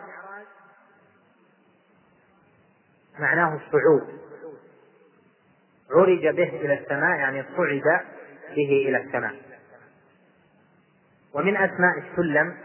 معناه 3.18 3.54
الصعود. 3.56 4.20
عرج 5.90 6.26
به 6.36 6.48
إلى 6.48 6.74
السماء 6.74 7.18
يعني 7.18 7.42
صعد 7.56 8.00
به 8.48 8.88
إلى 8.88 8.96
السماء. 8.96 9.34
ومن 11.34 11.56
أسماء 11.56 11.98
السلم 11.98 12.56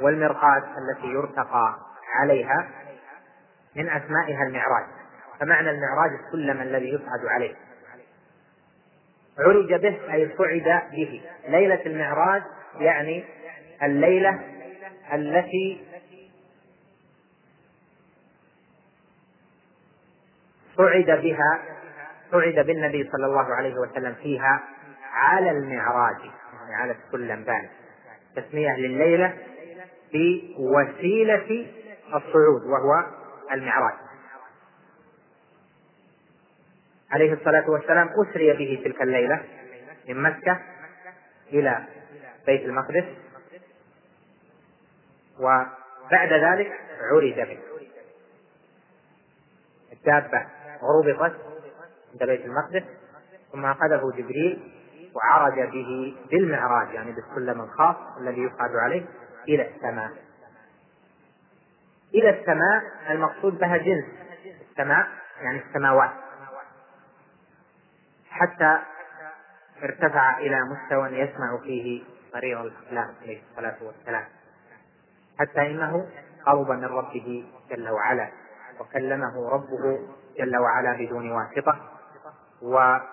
والمرقاة 0.00 0.78
التي 0.78 1.06
يرتقى 1.06 1.78
عليها 2.14 2.68
من 3.76 3.88
أسمائها 3.88 4.42
المعراج. 4.48 4.86
فمعنى 5.40 5.70
المعراج 5.70 6.10
السلم 6.26 6.60
الذي 6.60 6.88
يصعد 6.88 7.26
عليه. 7.26 7.54
عرج 9.38 9.74
به 9.74 10.14
أي 10.14 10.30
صعد 10.38 10.82
به. 10.92 11.22
ليلة 11.48 11.86
المعراج 11.86 12.42
يعني 12.78 13.24
الليلة 13.82 14.40
التي 15.12 15.84
صعد 20.76 21.20
بها 21.22 21.62
صعد 22.32 22.66
بالنبي 22.66 23.10
صلى 23.12 23.26
الله 23.26 23.54
عليه 23.54 23.74
وسلم 23.74 24.14
فيها 24.14 24.62
على 25.12 25.50
المعراج. 25.50 26.20
يعني 26.60 26.74
على 26.74 26.94
السلم 27.04 27.44
بان. 27.44 27.68
تسمية 28.36 28.76
لليلة 28.76 29.34
بوسيلة 30.12 31.66
الصعود 32.14 32.62
وهو 32.66 33.19
المعراج. 33.52 33.94
عليه 37.10 37.32
الصلاة 37.32 37.70
والسلام 37.70 38.08
أسري 38.08 38.52
به 38.52 38.82
تلك 38.84 39.02
الليلة 39.02 39.42
من 40.08 40.22
مكة 40.22 40.60
إلى 41.52 41.84
بيت 42.46 42.60
المقدس 42.60 43.04
وبعد 45.38 46.32
ذلك 46.32 46.72
عرج 47.12 47.34
به. 47.34 47.58
الدابة 49.92 50.46
ربطت 50.82 51.36
عند 52.12 52.24
بيت 52.30 52.44
المقدس 52.44 52.84
ثم 53.52 53.66
أخذه 53.66 54.12
جبريل 54.16 54.72
وعرج 55.14 55.70
به 55.70 56.16
بالمعراج 56.30 56.94
يعني 56.94 57.12
بالسلم 57.12 57.60
الخاص 57.60 57.96
الذي 58.20 58.40
يصعد 58.40 58.70
عليه 58.76 59.06
إلى 59.48 59.68
السماء. 59.68 60.10
إلى 62.14 62.40
السماء 62.40 62.82
المقصود 63.10 63.58
بها 63.58 63.76
جنس. 63.76 64.04
السماء 64.70 65.08
يعني 65.40 65.62
السماوات. 65.68 66.10
حتى 68.30 68.78
ارتفع 69.82 70.38
إلى 70.38 70.60
مستوى 70.64 71.08
يسمع 71.08 71.58
فيه 71.62 72.02
طريق 72.32 72.60
الأقلام 72.60 73.14
عليه 73.22 73.42
الصلاة 73.50 73.76
والسلام. 73.82 74.24
حتى 75.38 75.70
إنه 75.70 76.08
قرب 76.46 76.70
من 76.70 76.84
ربه 76.84 77.44
جل 77.70 77.88
وعلا 77.88 78.28
وكلمه 78.80 79.48
ربه 79.50 79.98
جل 80.38 80.56
وعلا 80.56 80.92
بدون 80.92 81.32
واسطة 81.32 81.78
ورأى 82.62 83.10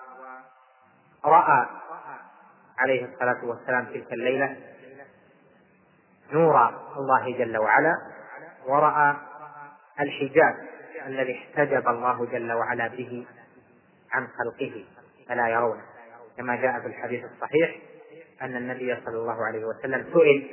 عليه 2.78 3.04
الصلاة 3.04 3.44
والسلام 3.44 3.84
تلك 3.84 4.12
الليلة 4.12 4.56
نور 6.32 6.68
الله 6.96 7.38
جل 7.38 7.58
وعلا 7.58 7.94
ورأى 8.68 9.16
الحجاب 10.00 10.54
الذي 11.06 11.38
احتجب 11.38 11.88
الله 11.88 12.26
جل 12.26 12.52
وعلا 12.52 12.88
به 12.88 13.26
عن 14.12 14.26
خلقه 14.38 14.84
فلا 15.28 15.48
يرونه 15.48 15.82
كما 16.36 16.56
جاء 16.56 16.80
في 16.80 16.86
الحديث 16.86 17.24
الصحيح 17.24 17.76
أن 18.42 18.56
النبي 18.56 18.96
صلى 19.04 19.16
الله 19.16 19.46
عليه 19.46 19.64
وسلم 19.64 20.04
سئل 20.12 20.50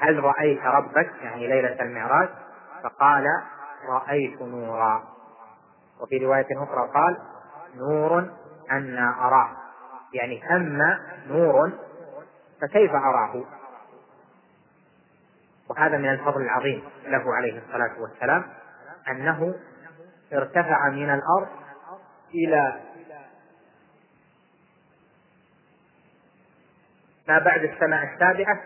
هل 0.00 0.24
رأيت 0.24 0.60
ربك؟ 0.62 1.10
يعني 1.22 1.46
ليلة 1.46 1.82
المعراج. 1.82 2.28
فقال 2.82 3.24
رأيت 3.88 4.42
نورا. 4.42 5.04
وفي 6.00 6.18
رواية 6.18 6.46
أخرى 6.52 6.90
قال 6.94 7.18
نور 7.76 8.30
أنا 8.70 9.26
أراه. 9.26 9.50
يعني 10.12 10.42
ثم 10.48 10.82
نور 11.32 11.72
فكيف 12.60 12.90
أراه؟ 12.90 13.44
وهذا 15.70 15.98
من 15.98 16.08
الفضل 16.08 16.42
العظيم 16.42 16.82
له 17.06 17.34
عليه 17.34 17.58
الصلاة 17.58 18.00
والسلام 18.00 18.44
أنه 19.08 19.54
ارتفع 20.32 20.88
من 20.88 21.10
الأرض 21.10 21.48
إلى 22.34 22.80
ما 27.28 27.38
بعد 27.38 27.64
السماء 27.64 28.14
السابعة 28.14 28.60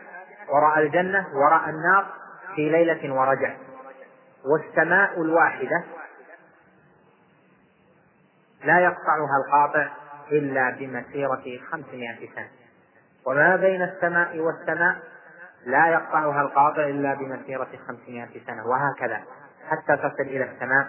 ورأى 0.48 0.82
الجنة 0.86 1.26
ورأى 1.34 1.70
النار 1.70 2.06
في 2.54 2.68
ليلة 2.68 3.14
ورجع. 3.14 3.54
والسماء 4.44 5.22
الواحدة 5.22 5.84
لا 8.64 8.78
يقطعها 8.80 9.36
القاطع 9.46 9.88
إلا 10.32 10.70
بمسيرة 10.70 11.60
خمسمائة 11.70 12.28
سنة. 12.34 12.48
وما 13.26 13.56
بين 13.56 13.82
السماء 13.82 14.38
والسماء 14.38 15.02
لا 15.66 15.86
يقطعها 15.86 16.42
القاطع 16.42 16.84
إلا 16.84 17.14
بمسيرة 17.14 17.68
خمسمائة 17.88 18.46
سنة 18.46 18.66
وهكذا. 18.66 19.20
حتى 19.68 19.96
تصل 19.96 20.22
إلى 20.22 20.44
السماء 20.44 20.86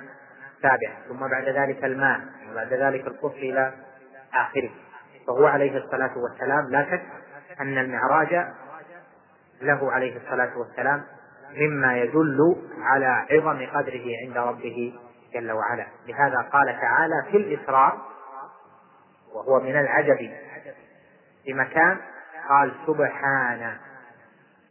السابعة 0.58 1.08
ثم 1.08 1.28
بعد 1.28 1.44
ذلك 1.44 1.84
الماء 1.84 2.20
وبعد 2.52 2.74
ذلك 2.74 3.08
القصر 3.08 3.38
إلى 3.38 3.74
آخره. 4.34 4.70
فهو 5.28 5.46
عليه 5.46 5.78
الصلاة 5.78 6.18
والسلام 6.18 6.70
لا 6.70 6.86
شك 6.92 7.04
أن 7.62 7.78
المعراج 7.78 8.48
له 9.62 9.92
عليه 9.92 10.18
الصلاة 10.18 10.58
والسلام 10.58 11.04
مما 11.58 11.98
يدل 11.98 12.56
على 12.82 13.26
عظم 13.32 13.66
قدره 13.66 14.06
عند 14.26 14.38
ربه 14.38 14.94
جل 15.34 15.52
وعلا. 15.52 15.86
لهذا 16.08 16.38
قال 16.52 16.80
تعالى 16.82 17.24
في 17.32 17.38
الإسراء 17.38 17.98
وهو 19.36 19.60
من 19.60 19.80
العجب 19.80 20.32
بمكان 21.48 21.98
قال 22.50 22.72
سبحان 22.88 23.78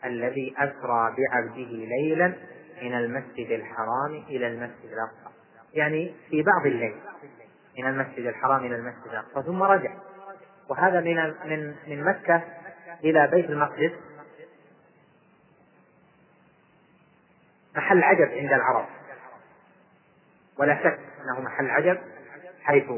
الذي 0.05 0.55
أسرى 0.59 1.17
بعبده 1.19 1.87
ليلا 1.87 2.35
من 2.83 2.95
المسجد 2.95 3.51
الحرام 3.51 4.25
إلى 4.29 4.47
المسجد 4.47 4.93
الأقصى. 4.93 5.37
يعني 5.75 6.15
في 6.31 6.43
بعض 6.43 6.67
الليل 6.67 6.97
من 7.79 7.87
المسجد 7.87 8.27
الحرام 8.27 8.65
إلى 8.65 8.77
المسجد 8.77 9.07
الأقصى 9.07 9.47
ثم 9.47 9.63
رجع. 9.63 9.95
وهذا 10.69 11.01
من 11.01 11.35
من 11.45 11.75
من 11.87 12.05
مكة 12.05 12.43
إلى 13.05 13.27
بيت 13.27 13.51
المقدس. 13.51 13.93
محل 17.77 18.03
عجب 18.03 18.29
عند 18.29 18.53
العرب. 18.53 18.87
ولا 20.59 20.79
شك 20.85 20.99
أنه 21.25 21.41
محل 21.41 21.71
عجب 21.71 21.99
حيث 22.63 22.91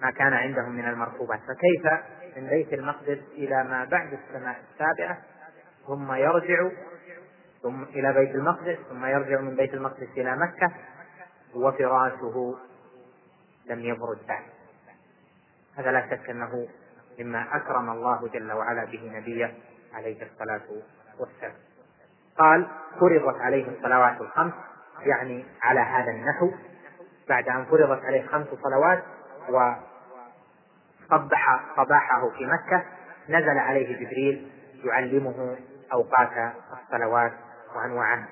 ما 0.00 0.10
كان 0.10 0.32
عندهم 0.32 0.72
من 0.72 0.84
المركوبات. 0.84 1.40
فكيف 1.40 1.92
من 2.36 2.46
بيت 2.46 2.72
المقدس 2.72 3.18
إلى 3.32 3.64
ما 3.64 3.84
بعد 3.84 4.12
السماء 4.12 4.56
السابعة 4.72 5.18
ثم 5.88 6.12
يرجع 6.12 6.68
ثم 7.62 7.82
إلى 7.82 8.12
بيت 8.12 8.34
المقدس 8.34 8.78
ثم 8.88 9.06
يرجع 9.06 9.40
من 9.40 9.56
بيت 9.56 9.74
المقدس 9.74 10.08
إلى 10.16 10.36
مكة 10.36 10.72
وفراشه 11.54 12.56
لم 13.66 13.80
يبرد 13.80 14.18
بعد. 14.28 14.42
هذا 15.76 15.90
لا 15.92 16.10
شك 16.10 16.30
أنه 16.30 16.68
مما 17.18 17.56
أكرم 17.56 17.90
الله 17.90 18.28
جل 18.28 18.52
وعلا 18.52 18.84
به 18.84 19.10
نبيه 19.14 19.54
عليه 19.94 20.22
الصلاة 20.22 20.60
والسلام. 21.18 21.54
قال 22.38 22.66
فرضت 23.00 23.40
عليه 23.40 23.68
الصلوات 23.68 24.20
الخمس 24.20 24.52
يعني 25.00 25.44
على 25.62 25.80
هذا 25.80 26.10
النحو. 26.10 26.50
بعد 27.28 27.48
أن 27.48 27.64
فرضت 27.64 28.04
عليه 28.04 28.26
خمس 28.26 28.46
صلوات 28.62 29.04
وصبح 31.08 31.60
صباحه 31.76 32.30
في 32.30 32.46
مكة 32.46 32.84
نزل 33.28 33.58
عليه 33.58 33.96
جبريل 33.96 34.50
يعلمه 34.84 35.56
أوقات 35.92 36.54
الصلوات 36.72 37.32
وأنواعها. 37.76 38.28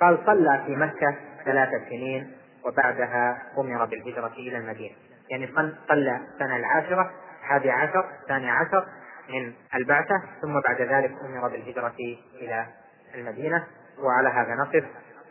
قال 0.00 0.18
صلى 0.26 0.62
في 0.66 0.76
مكة 0.76 1.16
ثلاث 1.44 1.68
سنين 1.88 2.32
وبعدها 2.64 3.42
أمر 3.58 3.84
بالهجرة 3.84 4.32
إلى 4.32 4.56
المدينة. 4.56 4.94
يعني 5.30 5.46
صلى 5.88 6.20
السنة 6.34 6.56
العاشرة 6.56 7.10
الحادي 7.40 7.70
عشر 7.70 8.10
الثاني 8.22 8.50
عشر 8.50 8.86
من 9.28 9.52
البعثة 9.74 10.22
ثم 10.42 10.60
بعد 10.60 10.80
ذلك 10.80 11.12
أمر 11.24 11.48
بالهجرة 11.48 11.94
إلى 12.34 12.66
المدينة. 13.14 13.66
وعلى 13.98 14.28
هذا 14.28 14.54
نقف 14.54 14.84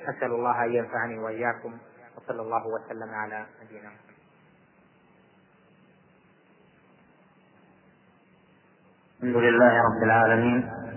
أسأل 0.03 0.31
الله 0.31 0.65
أن 0.65 0.73
ينفعني 0.73 1.19
وإياكم 1.19 1.77
وصلى 2.17 2.41
الله 2.41 2.63
وسلم 2.67 3.09
على 3.13 3.45
نبينا 3.63 3.89
محمد. 3.89 4.09
الحمد 9.23 9.35
لله 9.35 9.73
رب 9.83 10.03
العالمين. 10.03 10.88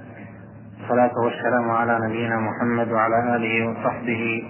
والصلاة 0.83 1.19
والسلام 1.19 1.71
على 1.71 1.99
نبينا 2.09 2.37
محمد 2.39 2.93
وعلى 2.93 3.37
آله 3.37 3.67
وصحبه 3.71 4.43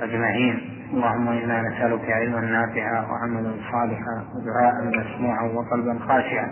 أجمعين. 0.00 0.86
اللهم 0.92 1.28
إنا 1.28 1.62
نسألك 1.62 2.10
علما 2.10 2.40
نافعا 2.40 3.00
وعملا 3.10 3.52
صالحا 3.72 4.24
ودعاء 4.34 4.84
مسموعا 4.84 5.42
وقلبا 5.42 5.98
خاشعا. 5.98 6.50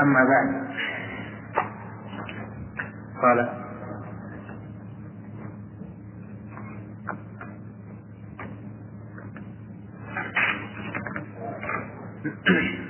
أما 0.00 0.24
بعد 0.24 0.48
قال 3.22 3.48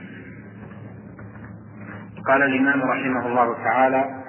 قال 2.27 2.43
الإمام 2.43 2.83
رحمه 2.83 3.27
الله 3.27 3.55
تعالى 3.65 4.23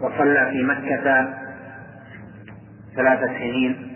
وصلى 0.00 0.50
في 0.50 0.62
مكة 0.62 1.34
ثلاث 2.96 3.20
سنين 3.20 3.90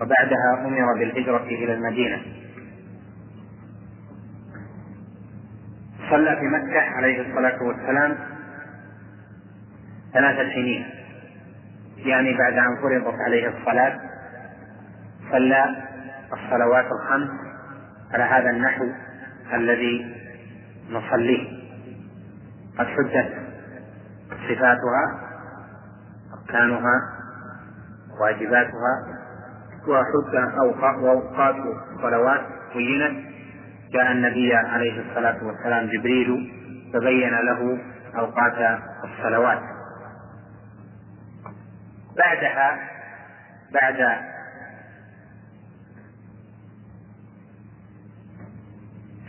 وبعدها 0.00 0.66
أمر 0.66 0.98
بالهجرة 0.98 1.44
إلى 1.44 1.74
المدينة. 1.74 2.22
صلى 6.10 6.36
في 6.36 6.46
مكة 6.46 6.80
عليه 6.80 7.20
الصلاة 7.20 7.62
والسلام 7.62 8.16
ثلاث 10.12 10.52
سنين. 10.54 10.95
يعني 12.06 12.38
بعد 12.38 12.52
أن 12.52 12.76
فرضت 12.82 13.20
عليه 13.26 13.48
الصلاة 13.48 14.00
صلى 15.32 15.76
الصلوات 16.32 16.86
الخمس 16.86 17.30
على 18.14 18.24
هذا 18.24 18.50
النحو 18.50 18.84
الذي 19.54 20.16
نصليه. 20.90 21.56
قد 22.78 22.86
حدت 22.86 23.32
صفاتها 24.30 25.20
أركانها 26.38 27.00
واجباتها 28.20 29.16
وحد 29.88 30.98
وأوقات 31.02 31.54
الصلوات 31.96 32.40
بينت. 32.74 33.26
جاء 33.92 34.12
النبي 34.12 34.54
عليه 34.54 35.00
الصلاة 35.00 35.44
والسلام 35.44 35.86
جبريل 35.86 36.52
فبين 36.92 37.34
له 37.34 37.78
أوقات 38.18 38.80
الصلوات. 39.04 39.75
بعدها 42.18 42.78
بعد 43.72 44.18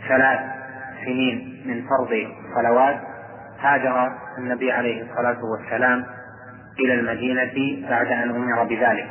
ثلاث 0.08 0.40
سنين 1.04 1.62
من 1.66 1.86
فرض 1.88 2.12
الصلوات 2.12 3.00
هاجر 3.60 4.12
النبي 4.38 4.72
عليه 4.72 5.02
الصلاة 5.02 5.38
والسلام 5.44 6.06
إلى 6.80 6.94
المدينة 6.94 7.88
بعد 7.88 8.06
أن 8.06 8.30
أمر 8.30 8.64
بذلك. 8.64 9.10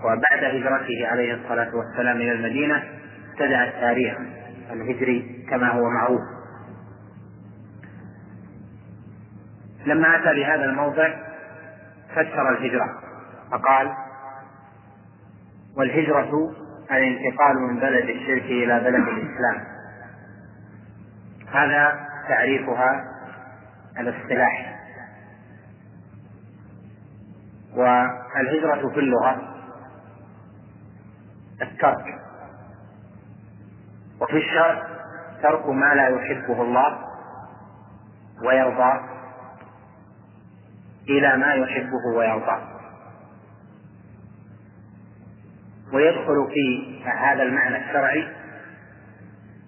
وبعد 0.00 0.44
هجرته 0.44 1.06
عليه 1.06 1.34
الصلاة 1.34 1.68
والسلام 1.76 2.16
إلى 2.16 2.32
المدينة 2.32 2.82
ابتدأ 3.32 3.64
التاريخ 3.64 4.18
الهجري 4.72 5.46
كما 5.50 5.68
هو 5.68 5.90
معروف. 5.90 6.20
لما 9.86 10.16
أتى 10.16 10.34
بهذا 10.40 10.64
الموضع 10.64 11.27
فسر 12.12 12.50
الهجرة. 12.50 13.00
فقال 13.50 13.94
والهجرة 15.76 16.54
الانتقال 16.90 17.56
من 17.68 17.80
بلد 17.80 18.08
الشرك 18.08 18.44
إلى 18.44 18.80
بلد 18.80 19.08
الإسلام. 19.08 19.64
هذا 21.52 22.08
تعريفها 22.28 23.04
الاصطلاحي 23.98 24.66
والهجرة 27.76 28.88
في 28.88 29.00
اللغة 29.00 29.54
الترك. 31.62 32.04
وفي 34.20 34.36
الشرع 34.36 34.82
ترك 35.42 35.68
ما 35.68 35.94
لا 35.94 36.08
يحبه 36.08 36.62
الله 36.62 36.98
ويرضى 38.46 39.17
إلى 41.08 41.36
ما 41.36 41.54
يحبه 41.54 42.16
ويرضاه. 42.16 42.68
ويدخل 45.92 46.48
في 46.54 46.98
هذا 47.04 47.42
المعنى 47.42 47.76
الشرعي 47.76 48.28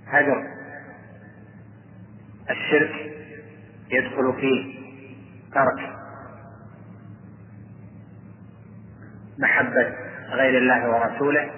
هجر. 0.07 0.43
الشرك 2.51 3.13
يدخل 3.91 4.35
فيه 4.41 4.81
ترك. 5.55 5.93
محبة 9.39 9.95
غير 10.29 10.59
الله 10.59 10.91
ورسوله 10.91 11.51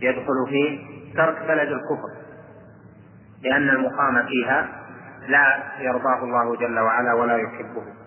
يدخل 0.00 0.46
فيه 0.48 0.78
ترك 1.14 1.38
بلد 1.38 1.68
الكفر. 1.68 2.18
لأن 3.42 3.68
المقام 3.68 4.26
فيها 4.26 4.68
لا 5.28 5.62
يرضاه 5.78 6.24
الله 6.24 6.56
جل 6.56 6.78
وعلا 6.78 7.14
ولا 7.14 7.36
يحبه. 7.36 7.97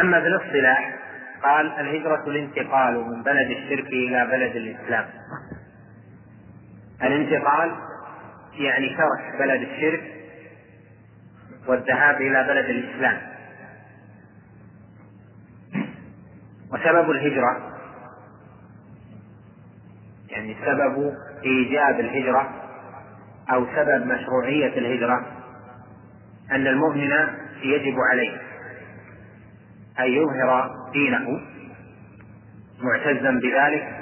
أما 0.00 0.18
بالأصطلاح 0.20 0.94
قال 1.42 1.66
الهجرة 1.80 2.24
الانتقال 2.26 2.94
من 2.94 3.22
بلد 3.22 3.50
الشرك 3.50 3.86
إلى 3.86 4.26
بلد 4.26 4.56
الإسلام. 4.56 5.04
الانتقال 7.02 7.74
يعني 8.54 8.88
ترك 8.88 9.38
بلد 9.38 9.62
الشرك 9.62 10.02
والذهاب 11.66 12.16
إلى 12.16 12.44
بلد 12.44 12.64
الإسلام. 12.64 13.18
وسبب 16.72 17.10
الهجرة 17.10 17.74
يعني 20.30 20.56
سبب 20.66 21.14
إيجاب 21.44 22.00
الهجرة 22.00 22.54
أو 23.52 23.66
سبب 23.76 24.06
مشروعية 24.06 24.78
الهجرة 24.78 25.26
أن 26.50 26.66
المؤمن 26.66 27.10
يجب 27.62 27.94
عليه. 28.12 28.37
أن 30.00 30.04
يظهر 30.04 30.70
دينه 30.92 31.40
معتزا 32.82 33.30
بذلك 33.30 33.98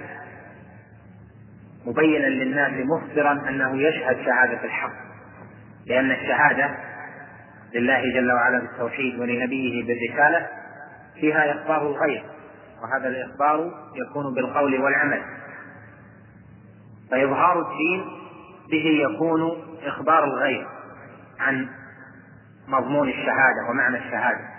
مبينا 1.86 2.26
للناس 2.26 2.86
مخبرا 2.86 3.32
أنه 3.48 3.82
يشهد 3.82 4.16
شهادة 4.16 4.64
الحق 4.64 4.92
لأن 5.86 6.10
الشهادة 6.10 6.76
لله 7.74 8.02
جل 8.14 8.32
وعلا 8.32 8.58
بالتوحيد 8.58 9.18
ولنبيه 9.20 9.86
بالرسالة 9.86 10.46
فيها 11.20 11.52
إخبار 11.52 11.82
الغير 11.82 12.24
وهذا 12.82 13.08
الإخبار 13.08 13.70
يكون 13.94 14.34
بالقول 14.34 14.80
والعمل. 14.80 15.22
فإظهار 17.10 17.60
الدين 17.60 18.04
به 18.70 19.10
يكون 19.10 19.62
إخبار 19.86 20.24
الغير 20.24 20.66
عن 21.40 21.68
مضمون 22.68 23.08
الشهادة 23.08 23.70
ومعنى 23.70 23.98
الشهادة. 23.98 24.55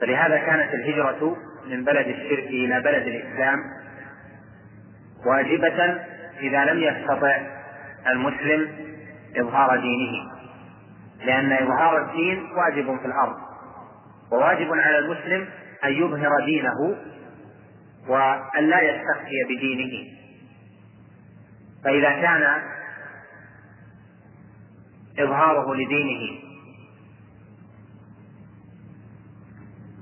فلهذا 0.00 0.38
كانت 0.38 0.74
الهجرة 0.74 1.36
من 1.66 1.84
بلد 1.84 2.06
الشرك 2.06 2.44
إلى 2.46 2.80
بلد 2.80 3.06
الإسلام 3.06 3.58
واجبة 5.26 5.98
إذا 6.40 6.64
لم 6.64 6.78
يستطع 6.82 7.40
المسلم 8.12 8.70
إظهار 9.36 9.80
دينه 9.80 10.30
لأن 11.24 11.52
إظهار 11.52 12.04
الدين 12.04 12.48
واجب 12.56 12.98
في 12.98 13.06
الأرض 13.06 13.36
وواجب 14.32 14.68
على 14.72 14.98
المسلم 14.98 15.48
أن 15.84 15.92
يظهر 15.92 16.44
دينه 16.44 16.96
وأن 18.08 18.64
لا 18.64 18.80
يستخفي 18.80 19.44
بدينه. 19.48 20.06
فإذا 21.84 22.10
كان 22.10 22.62
إظهاره 25.18 25.74
لدينه 25.74 26.49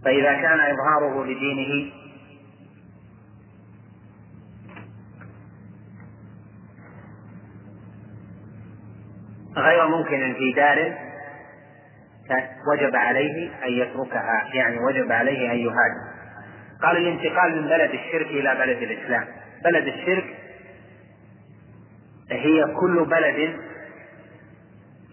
فإذا 0.04 0.32
كان 0.32 0.60
إظهاره 0.60 1.24
لدينه 1.24 1.92
غير 9.56 9.88
ممكن 9.88 10.34
في 10.38 10.52
دار 10.52 10.94
وجب 12.72 12.96
عليه 12.96 13.50
أن 13.66 13.72
يتركها 13.72 14.48
يعني 14.54 14.78
وجب 14.78 15.12
عليه 15.12 15.52
أن 15.52 15.58
يهاجر. 15.58 16.18
قال 16.82 16.96
الانتقال 16.96 17.62
من 17.62 17.68
بلد 17.68 17.90
الشرك 17.90 18.26
إلى 18.26 18.54
بلد 18.54 18.82
الإسلام. 18.82 19.24
بلد 19.64 19.86
الشرك 19.86 20.24
هي 22.30 22.64
كل 22.80 23.04
بلد 23.04 23.56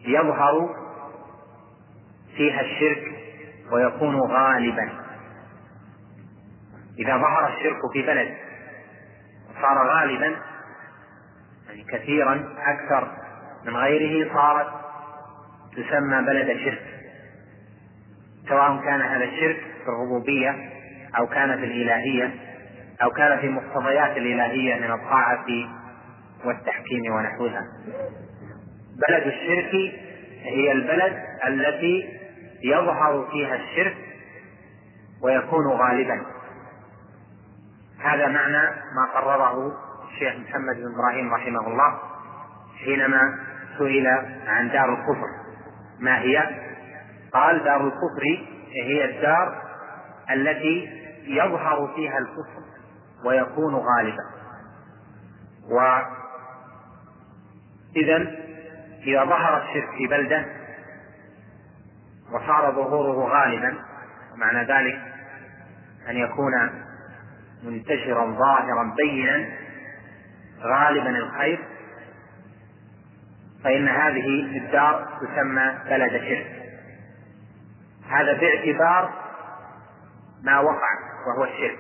يظهر 0.06 0.76
فيها 2.38 2.62
الشرك 2.62 3.15
ويكون 3.72 4.16
غالبا. 4.20 4.90
إذا 7.00 7.18
ظهر 7.18 7.48
الشرك 7.48 7.92
في 7.94 8.02
بلد 8.02 8.34
وصار 9.50 9.88
غالبا 9.88 10.36
يعني 11.68 11.84
كثيرا 11.84 12.56
أكثر 12.58 13.12
من 13.66 13.78
غيره 13.78 14.34
صارت 14.34 14.68
تسمى 15.72 16.22
بلد 16.22 16.58
شرك 16.58 16.96
سواء 18.50 18.82
كان 18.82 19.02
هذا 19.02 19.24
الشرك 19.24 19.58
في 19.84 19.90
الربوبية 19.90 20.56
أو 21.18 21.28
كان 21.28 21.58
في 21.58 21.66
الإلهية 21.66 22.32
أو 23.04 23.10
كان 23.10 23.40
في 23.40 23.50
مقتضيات 23.50 24.18
الإلهية 24.18 24.76
من 24.76 24.92
الطاعة 24.92 25.46
والتحكيم 26.46 27.14
ونحوها. 27.14 27.62
بلد 29.08 29.28
الشرك 29.28 29.74
هي 30.44 30.72
البلد 30.72 31.24
التي 31.48 32.25
يظهر 32.64 33.28
فيها 33.32 33.56
الشرك 33.56 33.98
ويكون 35.22 35.68
غالبا. 35.68 36.26
هذا 38.00 38.28
معنى 38.28 38.70
ما 38.96 39.06
قرره 39.14 39.72
الشيخ 40.12 40.36
محمد 40.36 40.76
بن 40.76 40.94
إبراهيم 40.94 41.34
رحمه 41.34 41.68
الله 41.68 42.00
حينما 42.86 43.40
سئل 43.78 44.08
عن 44.48 44.70
دار 44.70 44.94
الكفر. 44.94 45.28
ما 46.00 46.20
هي؟ 46.20 46.50
قال 47.34 47.64
دار 47.64 47.88
الكفر 47.88 48.24
هي 48.72 49.06
الدار 49.06 49.62
التي 50.32 50.90
يظهر 51.28 51.94
فيها 51.96 52.18
الكفر 52.18 52.64
ويكون 53.26 53.76
غالبا. 53.76 54.26
وإذا 57.96 58.36
إذا 59.08 59.26
ظهر 59.26 59.64
الشرك 59.64 59.90
في 59.98 60.08
بلدة 60.08 60.46
وصار 62.32 62.72
ظهوره 62.72 63.30
غالبا 63.30 63.78
ومعنى 64.34 64.60
ذلك 64.60 65.02
أن 66.10 66.18
يكون 66.18 66.54
منتشرا 67.64 68.26
ظاهرا 68.26 68.96
بينا 68.98 69.50
غالبا 70.62 71.10
الخير 71.10 71.60
فإن 73.64 73.88
هذه 73.88 74.58
الدار 74.58 75.08
تسمى 75.22 75.78
بلد 75.90 76.12
شرك. 76.12 76.48
هذا 78.10 78.34
باعتبار 78.34 79.14
ما 80.44 80.60
وقع 80.60 80.90
وهو 81.28 81.44
الشرك. 81.44 81.80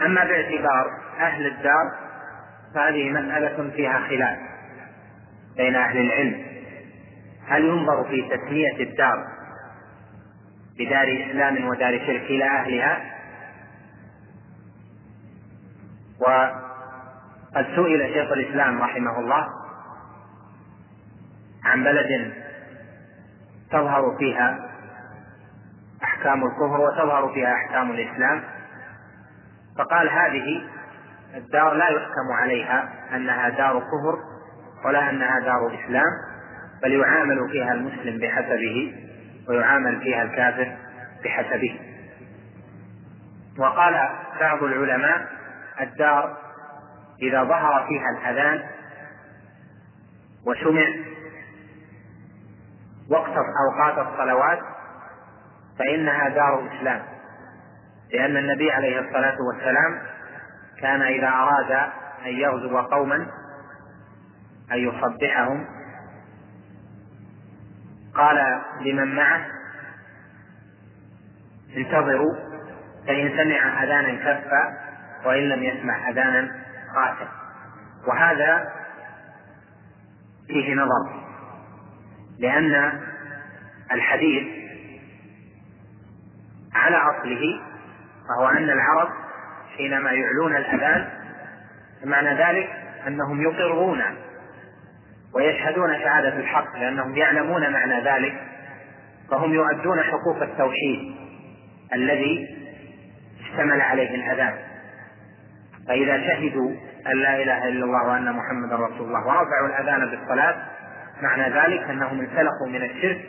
أما 0.00 0.24
باعتبار 0.24 0.86
أهل 1.18 1.46
الدار 1.46 1.92
فهذه 2.74 3.10
مسألة 3.10 3.70
فيها 3.70 4.00
خلاف 4.08 4.38
بين 5.56 5.76
أهل 5.76 5.98
العلم. 5.98 6.51
هل 7.46 7.64
ينظر 7.64 8.04
في 8.04 8.22
تسمية 8.36 8.90
الدار 8.90 9.26
بدار 10.78 11.26
إسلام 11.30 11.68
ودار 11.68 11.98
شرك 11.98 12.22
إلى 12.22 12.44
أهلها؟ 12.44 13.12
وقد 16.20 17.66
سئل 17.76 18.12
شيخ 18.14 18.32
الإسلام 18.32 18.82
رحمه 18.82 19.18
الله 19.18 19.48
عن 21.64 21.84
بلد 21.84 22.32
تظهر 23.70 24.16
فيها 24.18 24.70
أحكام 26.04 26.44
الكفر 26.44 26.80
وتظهر 26.80 27.32
فيها 27.34 27.54
أحكام 27.54 27.90
الإسلام 27.90 28.42
فقال 29.78 30.08
هذه 30.08 30.62
الدار 31.34 31.74
لا 31.74 31.88
يحكم 31.88 32.32
عليها 32.32 32.88
أنها 33.14 33.48
دار 33.48 33.80
كفر 33.80 34.18
ولا 34.84 35.10
أنها 35.10 35.40
دار 35.40 35.74
إسلام. 35.84 36.31
بل 36.82 36.92
يعامل 36.92 37.48
فيها 37.50 37.72
المسلم 37.72 38.18
بحسبه 38.18 38.94
ويعامل 39.48 40.00
فيها 40.00 40.22
الكافر 40.22 40.76
بحسبه. 41.24 41.80
وقال 43.58 44.08
بعض 44.40 44.62
العلماء 44.62 45.28
الدار 45.80 46.36
إذا 47.22 47.44
ظهر 47.44 47.86
فيها 47.88 48.10
الأذان 48.10 48.62
وسمع 50.46 50.86
وقت 53.10 53.32
أوقات 53.68 54.06
الصلوات 54.06 54.58
فإنها 55.78 56.28
دار 56.28 56.68
إسلام 56.68 57.02
لأن 58.12 58.36
النبي 58.36 58.72
عليه 58.72 59.00
الصلاة 59.00 59.36
والسلام 59.48 60.02
كان 60.80 61.02
إذا 61.02 61.28
أراد 61.28 61.72
أن 62.26 62.32
يغزو 62.32 62.78
قوما 62.78 63.16
أن 64.72 64.78
يصبحهم 64.78 65.66
قال 68.14 68.60
لمن 68.80 69.16
معه 69.16 69.46
انتظروا 71.76 72.34
فإن 73.06 73.30
سمع 73.36 73.82
أذانا 73.82 74.14
كفى 74.14 74.72
وإن 75.24 75.48
لم 75.48 75.62
يسمع 75.62 76.08
أذانا 76.08 76.62
قاتل. 76.94 77.28
وهذا 78.06 78.72
فيه 80.46 80.74
نظر 80.74 81.22
لأن 82.38 83.00
الحديث 83.92 84.62
على 86.74 86.96
أصله 86.96 87.60
فهو 88.28 88.48
أن 88.48 88.70
العرب 88.70 89.08
حينما 89.76 90.10
يعلون 90.12 90.56
الأذان 90.56 91.08
معنى 92.04 92.28
ذلك 92.28 92.70
أنهم 93.06 93.42
يقرون 93.42 94.02
ويشهدون 95.34 95.98
شهادة 95.98 96.36
الحق 96.36 96.76
لأنهم 96.76 97.16
يعلمون 97.16 97.72
معنى 97.72 98.00
ذلك 98.00 98.42
فهم 99.30 99.52
يؤدون 99.52 100.02
حقوق 100.02 100.42
التوحيد 100.42 101.14
الذي 101.94 102.48
اشتمل 103.40 103.80
عليه 103.80 104.14
الأذان. 104.14 104.54
فإذا 105.88 106.18
شهدوا 106.18 106.70
أن 107.12 107.18
لا 107.18 107.42
إله 107.42 107.68
إلا 107.68 107.84
الله 107.84 108.08
وأن 108.08 108.32
محمدا 108.32 108.76
رسول 108.76 109.06
الله 109.06 109.26
ورفعوا 109.26 109.68
الأذان 109.68 110.10
بالصلاة 110.10 110.56
معنى 111.22 111.42
ذلك 111.42 111.90
أنهم 111.90 112.20
انسلخوا 112.20 112.68
من 112.68 112.82
الشرك 112.82 113.20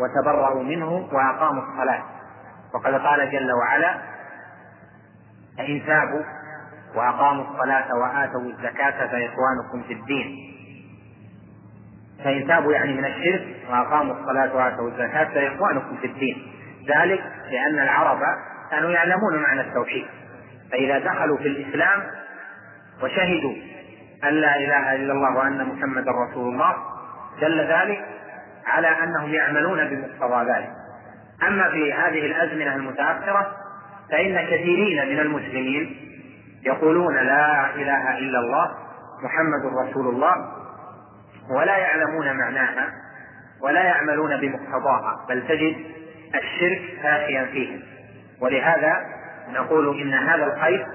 وتبرأوا 0.00 0.62
منه 0.62 1.08
وأقاموا 1.12 1.62
الصلاة. 1.62 2.02
وقد 2.74 2.94
قال 2.94 3.30
جل 3.30 3.52
وعلا 3.52 3.98
فإن 5.58 5.82
تابوا 5.86 6.22
وأقاموا 6.94 7.44
الصلاة 7.44 7.94
وآتوا 7.94 8.40
الزكاة 8.40 9.06
فإخوانكم 9.06 9.82
في 9.88 9.92
الدين. 9.92 10.54
فإن 12.24 12.48
تابوا 12.48 12.72
يعني 12.72 12.92
من 12.92 13.04
الشرك 13.04 13.46
وأقاموا 13.70 14.14
الصلاة 14.14 14.56
وآتوا 14.56 14.88
الزكاة 14.88 15.24
فإخوانكم 15.24 15.96
في 16.00 16.06
الدين. 16.06 16.52
ذلك 16.88 17.22
لأن 17.50 17.82
العرب 17.82 18.20
كانوا 18.70 18.90
يعلمون 18.90 19.42
معنى 19.42 19.60
التوحيد. 19.60 20.06
فإذا 20.72 20.98
دخلوا 20.98 21.36
في 21.36 21.48
الإسلام 21.48 22.02
وشهدوا 23.02 23.54
أن 24.24 24.34
لا 24.34 24.56
إله 24.56 24.94
إلا 24.94 25.12
الله 25.12 25.36
وأن 25.36 25.68
محمدا 25.68 26.10
رسول 26.10 26.54
الله 26.54 26.76
دل 27.40 27.60
ذلك 27.60 28.04
على 28.66 28.88
أنهم 28.88 29.34
يعملون 29.34 29.88
بمقتضى 29.88 30.50
ذلك. 30.50 30.70
أما 31.48 31.70
في 31.70 31.92
هذه 31.92 32.26
الأزمنة 32.26 32.74
المتأخرة 32.74 33.56
فإن 34.10 34.46
كثيرين 34.46 35.08
من 35.08 35.20
المسلمين 35.20 35.96
يقولون 36.62 37.14
لا 37.14 37.74
إله 37.74 38.18
إلا 38.18 38.38
الله 38.38 38.70
محمد 39.22 39.88
رسول 39.88 40.08
الله 40.14 40.59
ولا 41.50 41.76
يعلمون 41.76 42.36
معناها 42.36 42.92
ولا 43.62 43.82
يعملون 43.82 44.40
بمقتضاها 44.40 45.26
بل 45.28 45.48
تجد 45.48 45.76
الشرك 46.34 46.82
فاشيا 47.02 47.44
فيهم. 47.44 47.80
ولهذا 48.40 48.96
نقول 49.52 50.00
إن 50.00 50.14
هذا 50.14 50.44
الخير 50.44 50.86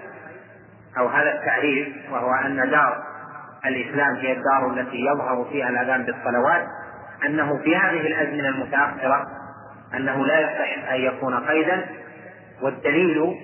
أو 0.97 1.08
هذا 1.08 1.31
التعريف 1.34 1.88
وهو 2.12 2.34
أن 2.34 2.69
دار 2.69 3.03
الإسلام 3.65 4.15
هي 4.15 4.31
الدار 4.31 4.73
التي 4.73 4.97
يظهر 4.97 5.45
فيها 5.51 5.69
الأذان 5.69 6.03
بالصلوات 6.03 6.67
أنه 7.25 7.58
في 7.63 7.75
هذه 7.77 8.08
الأزمنة 8.08 8.49
المتأخرة 8.49 9.27
أنه 9.93 10.25
لا 10.25 10.39
يصح 10.39 10.91
أن 10.91 10.99
يكون 11.01 11.39
قيدا 11.39 11.86
والدليل 12.62 13.36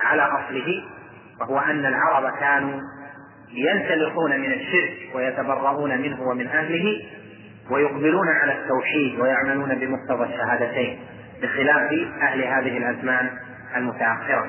على 0.00 0.22
أصله 0.22 0.84
وهو 1.40 1.58
أن 1.58 1.86
العرب 1.86 2.38
كانوا 2.40 2.80
ينسلخون 3.56 4.40
من 4.40 4.52
الشرك 4.52 5.14
ويتبرؤون 5.14 5.98
منه 5.98 6.22
ومن 6.22 6.46
أهله 6.46 7.02
ويقبلون 7.70 8.28
على 8.28 8.52
التوحيد 8.52 9.20
ويعملون 9.20 9.74
بمقتضى 9.74 10.24
الشهادتين 10.24 10.98
بخلاف 11.42 11.92
أهل 12.22 12.44
هذه 12.44 12.78
الأزمان 12.78 13.30
المتأخرة. 13.76 14.46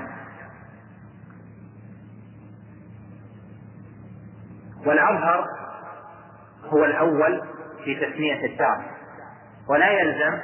والأظهر 4.86 5.46
هو 6.66 6.86
الأول 6.86 7.42
في 7.84 7.96
تسمية 7.96 8.46
الدار 8.46 8.86
ولا 9.70 9.90
يلزم 9.90 10.40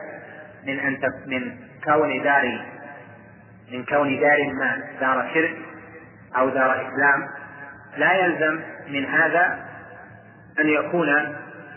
من 0.68 0.80
أن 0.80 0.98
من 1.28 1.58
كون 1.84 2.24
دار 2.24 2.66
من 3.72 3.86
كون 3.86 4.20
دار 4.20 4.54
ما 4.54 4.84
دار 5.00 5.30
شرك 5.34 5.58
أو 6.38 6.50
دار 6.50 6.76
إسلام 6.76 7.30
لا 7.98 8.14
يلزم 8.14 8.60
من 8.90 9.06
هذا 9.06 9.60
أن 10.60 10.68
يكون 10.68 11.08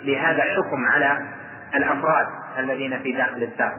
لهذا 0.02 0.42
حكم 0.42 0.86
على 0.86 1.26
الأفراد 1.74 2.26
الذين 2.58 2.98
في 2.98 3.12
داخل 3.12 3.42
الدار. 3.42 3.72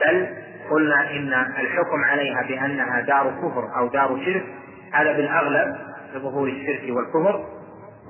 بل 0.00 0.28
قلنا 0.70 1.10
إن 1.10 1.32
الحكم 1.32 2.04
عليها 2.04 2.42
بأنها 2.42 3.00
دار 3.00 3.30
كفر 3.30 3.78
أو 3.78 3.88
دار 3.88 4.20
شرك 4.24 4.44
هذا 4.92 5.12
بالأغلب 5.12 5.76
لظهور 6.14 6.48
الشرك 6.48 6.96
والكفر 6.96 7.44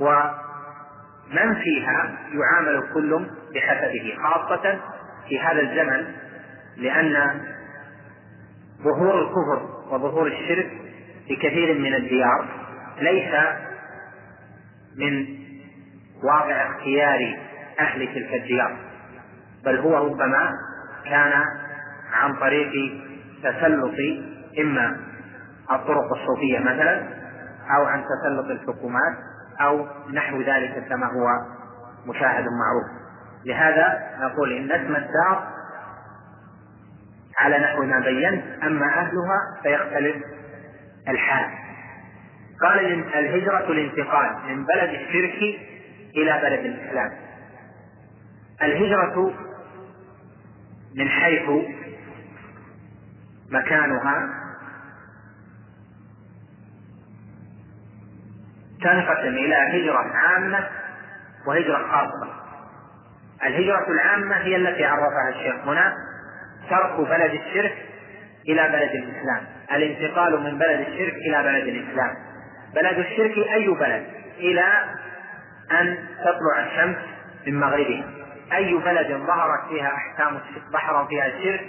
ومن 0.01 1.55
فيها 1.55 2.19
يعامل 2.33 2.83
كل 2.95 3.27
بحسبه 3.55 4.17
خاصة 4.23 4.79
في 5.29 5.41
هذا 5.41 5.61
الزمن 5.61 6.07
لأن 6.77 7.41
ظهور 8.83 9.23
الكفر 9.23 9.69
وظهور 9.91 10.27
الشرك 10.27 10.71
في 11.29 11.37
كثير 11.37 11.79
من 11.79 11.95
الديار 11.95 12.64
ليس 12.99 13.35
من 14.99 15.27
واقع 16.25 16.67
اختيار 16.71 17.39
أهل 17.81 18.07
تلك 18.15 18.35
الديار 18.35 18.77
بل 19.65 19.79
هو 19.79 20.07
ربما 20.07 20.51
كان 21.05 21.33
عن 22.13 22.37
طريق 22.41 22.73
تسلط 23.43 23.95
إما 24.59 24.97
الطرق 25.73 26.13
الصوفية 26.13 26.59
مثلا 26.59 27.03
أو 27.77 27.85
عن 27.85 28.05
تسلط 28.05 28.51
الحكومات 28.51 29.17
أو 29.61 29.87
نحو 30.13 30.41
ذلك 30.41 30.89
كما 30.89 31.07
هو 31.07 31.29
مشاهد 32.07 32.45
معروف. 32.45 33.05
لهذا 33.45 34.11
نقول 34.21 34.53
إن 34.53 34.73
اسم 34.73 34.97
الدار 34.97 35.49
على 37.39 37.59
نحو 37.59 37.83
ما 37.83 38.01
بينت 38.01 38.45
أما 38.63 38.87
أهلها 38.87 39.41
فيختلف 39.63 40.17
الحال. 41.09 41.64
قال 42.65 42.79
الهجرة 43.15 43.73
الانتقال 43.73 44.37
من 44.49 44.65
بلد 44.65 44.91
الشرك 44.91 45.61
إلى 46.17 46.41
بلد 46.43 46.65
الإسلام. 46.65 47.11
الهجرة 48.63 49.33
من 50.97 51.09
حيث 51.09 51.51
مكانها 53.51 54.29
تنقسم 58.83 59.35
إلى 59.35 59.55
هجرة 59.55 59.99
عامة 59.99 60.69
وهجرة 61.47 61.87
خاصة. 61.93 62.33
الهجرة 63.47 63.91
العامة 63.91 64.37
هي 64.37 64.57
التي 64.57 64.85
عرفها 64.85 65.29
الشيخ 65.29 65.69
هنا 65.69 65.95
ترك 66.71 67.09
بلد 67.09 67.31
الشرك 67.31 67.77
إلى 68.49 68.69
بلد 68.69 68.91
الإسلام. 69.05 69.47
الانتقال 69.73 70.43
من 70.43 70.59
بلد 70.59 70.81
الشرك 70.81 71.15
إلى 71.15 71.43
بلد 71.43 71.69
الإسلام. 71.69 72.34
بلد 72.75 72.99
الشرك 72.99 73.39
أي 73.39 73.69
بلد؟ 73.69 74.07
إلى 74.39 74.65
أن 75.73 75.99
تطلع 76.21 76.67
الشمس 76.67 76.97
من 77.47 77.61
مغربها. 77.61 78.05
أي 78.53 78.75
بلد 78.75 79.09
ظهرت 79.27 79.69
فيها 79.69 79.95
أحكام 79.95 80.41
ظهر 80.73 81.07
فيها 81.07 81.27
الشرك 81.27 81.61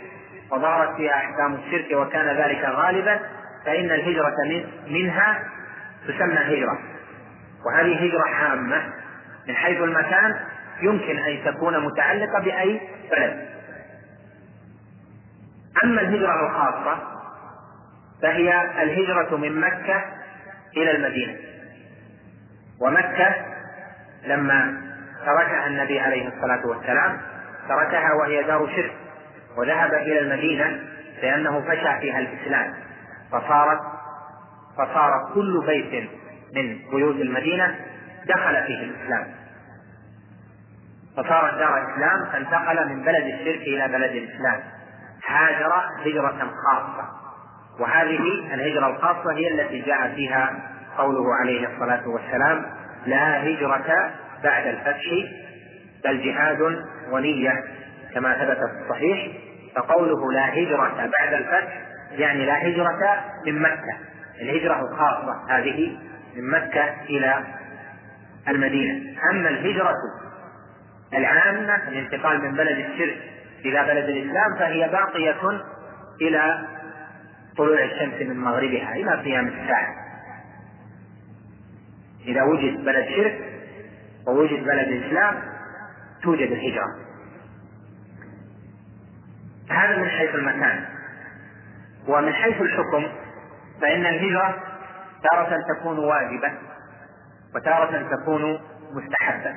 وظهرت 0.52 0.96
فيها 0.96 1.13
أحكام 1.13 1.56
الشرك 1.56 1.91
وكان 1.91 2.38
ذلك 2.38 2.63
غالبا 2.65 3.20
فإن 3.65 3.86
الهجرة 3.91 4.36
من 4.50 4.66
منها 4.88 5.43
تسمى 6.08 6.39
هجرة. 6.39 6.80
وهذه 7.66 8.08
هجرة 8.08 8.28
عامة 8.28 8.93
من 9.47 9.56
حيث 9.56 9.82
المكان 9.82 10.36
يمكن 10.82 11.18
أن 11.18 11.39
تكون 11.45 11.86
متعلقة 11.86 12.39
بأي 12.39 12.82
بلد. 13.12 13.45
أما 15.84 16.01
الهجرة 16.01 16.45
الخاصة 16.45 16.97
فهي 18.22 18.62
الهجرة 18.84 19.38
من 19.38 19.60
مكة 19.60 20.03
إلى 20.78 20.91
المدينة. 20.91 21.36
ومكة 22.82 23.36
لما 24.26 24.82
تركها 25.26 25.67
النبي 25.67 25.99
عليه 25.99 26.28
الصلاة 26.28 26.67
والسلام 26.67 27.21
تركها 27.69 28.13
وهي 28.13 28.43
دار 28.43 28.67
شرك 28.76 28.93
وذهب 29.57 29.93
إلى 29.93 30.19
المدينة 30.19 30.80
لأنه 31.21 31.61
فشى 31.61 31.99
فيها 32.01 32.19
الإسلام. 32.19 32.73
فصارت 33.32 33.80
فصار 34.78 35.32
كل 35.34 35.63
بيت 35.65 36.09
من 36.55 36.80
بيوت 36.91 37.15
المدينة 37.15 37.76
دخل 38.26 38.63
فيه 38.67 38.84
الإسلام. 38.84 39.28
فصارت 41.17 41.57
دار 41.57 41.93
إسلام 41.93 42.26
فانتقل 42.32 42.89
من 42.89 43.01
بلد 43.03 43.23
الشرك 43.26 43.61
إلى 43.61 43.88
بلد 43.88 44.11
الإسلام. 44.11 44.59
هاجر 45.28 45.73
هجرة 46.05 46.51
خاصة. 46.65 47.24
وهذه 47.80 48.53
الهجرة 48.53 48.88
الخاصة 48.88 49.34
هي 49.34 49.47
التي 49.47 49.82
جاء 49.82 50.13
فيها 50.15 50.71
قوله 50.97 51.36
عليه 51.41 51.67
الصلاة 51.67 52.07
والسلام 52.07 52.65
لا 53.05 53.43
هجرة 53.43 54.13
بعد 54.43 54.67
الفتح 54.67 55.03
بل 56.03 56.23
جهاد 56.23 56.61
ونية 57.11 57.63
كما 58.13 58.34
ثبت 58.34 58.57
في 58.57 58.84
الصحيح. 58.84 59.28
فقوله 59.76 60.32
لا 60.32 60.53
هجرة 60.53 61.09
بعد 61.19 61.34
الفتح 61.34 61.82
يعني 62.11 62.45
لا 62.45 62.67
هجرة 62.67 63.23
من 63.45 63.61
مكة. 63.61 63.97
الهجرة 64.41 64.82
الخاصة 64.82 65.45
هذه 65.49 65.97
من 66.36 66.49
مكة 66.49 66.93
إلى 67.09 67.43
المدينة. 68.49 69.01
أما 69.32 69.49
الهجرة 69.49 69.93
العامة 71.13 71.76
الانتقال 71.88 72.41
من 72.41 72.51
بلد 72.51 72.78
الشرك 72.78 73.17
إلى 73.65 73.84
بلد 73.84 74.09
الإسلام 74.09 74.59
فهي 74.59 74.89
باقية 74.89 75.61
إلى 76.21 76.67
طلوع 77.58 77.84
الشمس 77.84 78.22
من 78.22 78.39
مغربها 78.39 78.95
إلى 78.95 79.22
قيام 79.22 79.47
الساعة. 79.47 79.95
إذا 82.26 82.43
وجد 82.43 82.86
بلد 82.86 83.06
شرك 83.16 83.39
ووجد 84.28 84.64
بلد 84.64 85.03
إسلام 85.03 85.43
توجد 86.24 86.51
الهجرة. 86.51 86.88
هذا 89.70 89.97
من 89.97 90.10
حيث 90.10 90.36
المكان. 90.36 90.86
ومن 92.08 92.34
حيث 92.34 92.62
الحكم 92.62 93.06
فإن 93.82 94.06
الهجرة 94.06 94.64
تارة 95.24 95.64
تكون 95.74 95.99
واجبة 95.99 96.53
وتارة 97.56 98.16
تكون 98.16 98.60
مستحبة. 98.91 99.56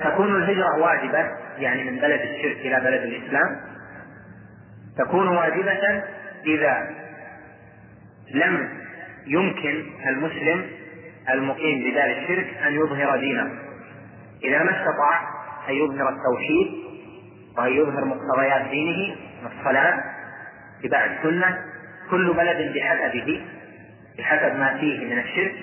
تكون 0.00 0.36
الهجرة 0.36 0.78
واجبة 0.78 1.30
يعني 1.58 1.90
من 1.90 1.98
بلد 1.98 2.20
الشرك 2.20 2.56
إلى 2.56 2.80
بلد 2.80 3.02
الإسلام. 3.02 3.60
تكون 4.98 5.28
واجبة 5.28 6.02
إذا 6.46 6.88
لم 8.34 8.68
يمكن 9.26 9.84
المسلم 10.06 10.66
المقيم 11.30 11.90
بدار 11.90 12.10
الشرك 12.10 12.56
أن 12.66 12.72
يظهر 12.72 13.16
دينه. 13.16 13.50
إذا 14.44 14.62
ما 14.62 14.70
استطاع 14.70 15.20
أن 15.68 15.74
يظهر 15.74 16.08
التوحيد 16.08 16.90
وأن 17.58 17.72
يظهر 17.72 18.04
مقتضيات 18.04 18.70
دينه 18.70 19.16
الصلاة 19.46 20.04
اتباع 20.80 21.04
السنة 21.04 21.58
كل 22.10 22.34
بلد 22.34 22.74
بحسبه 22.74 23.42
بحسب 24.18 24.58
ما 24.58 24.78
فيه 24.80 25.04
من 25.06 25.18
الشرك 25.18 25.54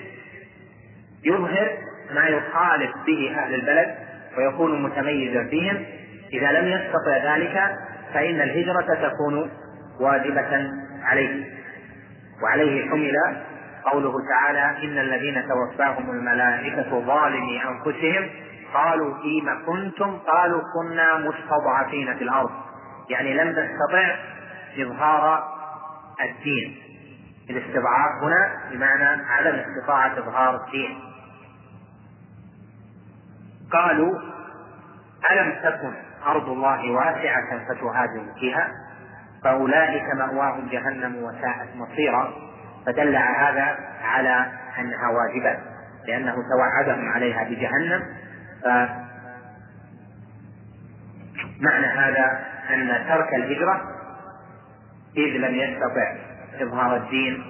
يظهر 1.24 1.70
ما 2.14 2.26
يخالف 2.26 2.90
به 3.06 3.34
أهل 3.36 3.54
البلد 3.54 3.94
ويكون 4.38 4.82
متميزا 4.82 5.44
فيهم. 5.50 5.84
إذا 6.32 6.52
لم 6.52 6.68
يستطع 6.68 7.34
ذلك 7.34 7.76
فإن 8.14 8.40
الهجرة 8.40 9.08
تكون 9.08 9.50
واجبة 10.00 10.70
عليه. 11.02 11.44
وعليه 12.42 12.90
حمل 12.90 13.14
قوله 13.84 14.12
تعالى 14.28 14.84
إن 14.84 14.98
الذين 14.98 15.44
توفاهم 15.48 16.10
الملائكة 16.10 17.00
ظالمي 17.00 17.62
أنفسهم 17.64 18.30
قالوا 18.74 19.14
فيما 19.22 19.54
كنتم؟ 19.66 20.18
قالوا 20.18 20.60
كنا 20.74 21.18
مستضعفين 21.18 22.14
في 22.14 22.24
الأرض. 22.24 22.50
يعني 23.10 23.34
لم 23.34 23.52
تستطع 23.52 24.16
إظهار 24.78 25.44
الدين. 26.20 26.76
الاستضعاف 27.50 28.22
هنا 28.22 28.52
بمعنى 28.72 29.22
عدم 29.28 29.54
استطاعة 29.54 30.18
إظهار 30.18 30.64
الدين. 30.66 31.07
قالوا 33.72 34.18
ألم 35.30 35.52
تكن 35.62 35.92
أرض 36.26 36.48
الله 36.48 36.90
واسعة 36.90 37.64
فتهاجروا 37.68 38.34
فيها؟ 38.40 38.68
فأولئك 39.44 40.04
مأواهم 40.14 40.68
جهنم 40.68 41.16
وساءت 41.16 41.76
مصيرا. 41.76 42.32
فدل 42.86 43.16
هذا 43.16 43.78
على 44.02 44.46
أنها 44.78 45.08
واجبة 45.08 45.58
لأنه 46.06 46.34
توعدهم 46.34 47.08
عليها 47.08 47.44
بجهنم. 47.44 48.02
فمعنى 51.60 51.86
هذا 51.86 52.44
أن 52.70 53.04
ترك 53.08 53.34
الهجرة 53.34 53.80
إذ 55.16 55.36
لم 55.36 55.54
يستطع 55.54 56.16
إظهار 56.60 56.96
الدين 56.96 57.44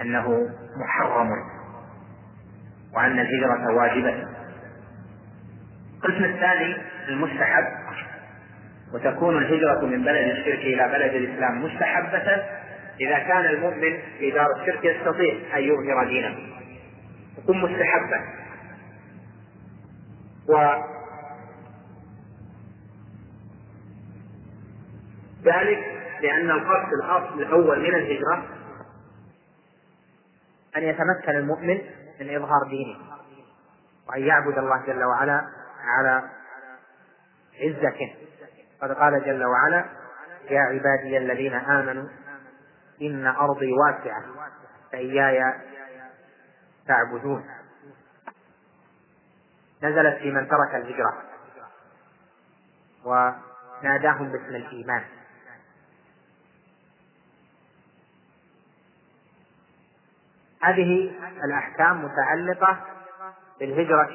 أنه 0.00 0.48
محرم 0.80 1.30
وأن 2.96 3.18
الهجرة 3.18 3.74
واجبة. 3.74 4.31
القسم 6.04 6.24
الثاني 6.24 6.76
المستحب 7.08 7.64
وتكون 8.94 9.38
الهجرة 9.38 9.86
من 9.86 10.04
بلد 10.04 10.36
الشرك 10.36 10.58
إلى 10.58 10.88
بلد 10.88 11.14
الإسلام 11.14 11.64
مستحبة 11.64 12.44
إذا 13.00 13.18
كان 13.18 13.44
المؤمن 13.44 13.98
في 14.18 14.30
دار 14.30 14.46
الشرك 14.60 14.84
يستطيع 14.84 15.34
أن 15.56 15.62
يظهر 15.62 16.04
دينه. 16.04 16.36
تكون 17.36 17.60
مستحبة. 17.60 18.20
و 20.48 20.54
ذلك 25.44 25.78
لأن 26.22 26.50
القصد 26.50 26.92
الأصل 27.04 27.42
الأول 27.42 27.80
من 27.80 27.94
الهجرة 27.94 28.44
أن 30.76 30.82
يتمكن 30.82 31.36
المؤمن 31.36 31.78
من 32.20 32.34
إظهار 32.36 32.68
دينه 32.70 32.98
وأن 34.08 34.22
يعبد 34.22 34.58
الله 34.58 34.86
جل 34.86 35.04
وعلا 35.04 35.61
على 35.82 36.30
عزته. 37.60 38.14
قد 38.82 38.92
قال 38.92 39.24
جل 39.24 39.44
وعلا 39.44 39.84
يا 40.50 40.60
عبادي 40.60 41.18
الذين 41.18 41.54
آمنوا 41.54 42.08
إن 43.02 43.26
أرضي 43.26 43.72
واسعة 43.72 44.24
فإياي 44.92 45.54
تعبدون 46.86 47.44
نزلت 49.82 50.18
في 50.18 50.30
من 50.30 50.48
ترك 50.48 50.74
الهجرة 50.74 51.22
وناداهم 53.04 54.32
باسم 54.32 54.56
الإيمان. 54.56 55.02
هذه 60.62 61.12
الأحكام 61.44 62.04
متعلقة 62.04 62.80
بالهجرة 63.60 64.12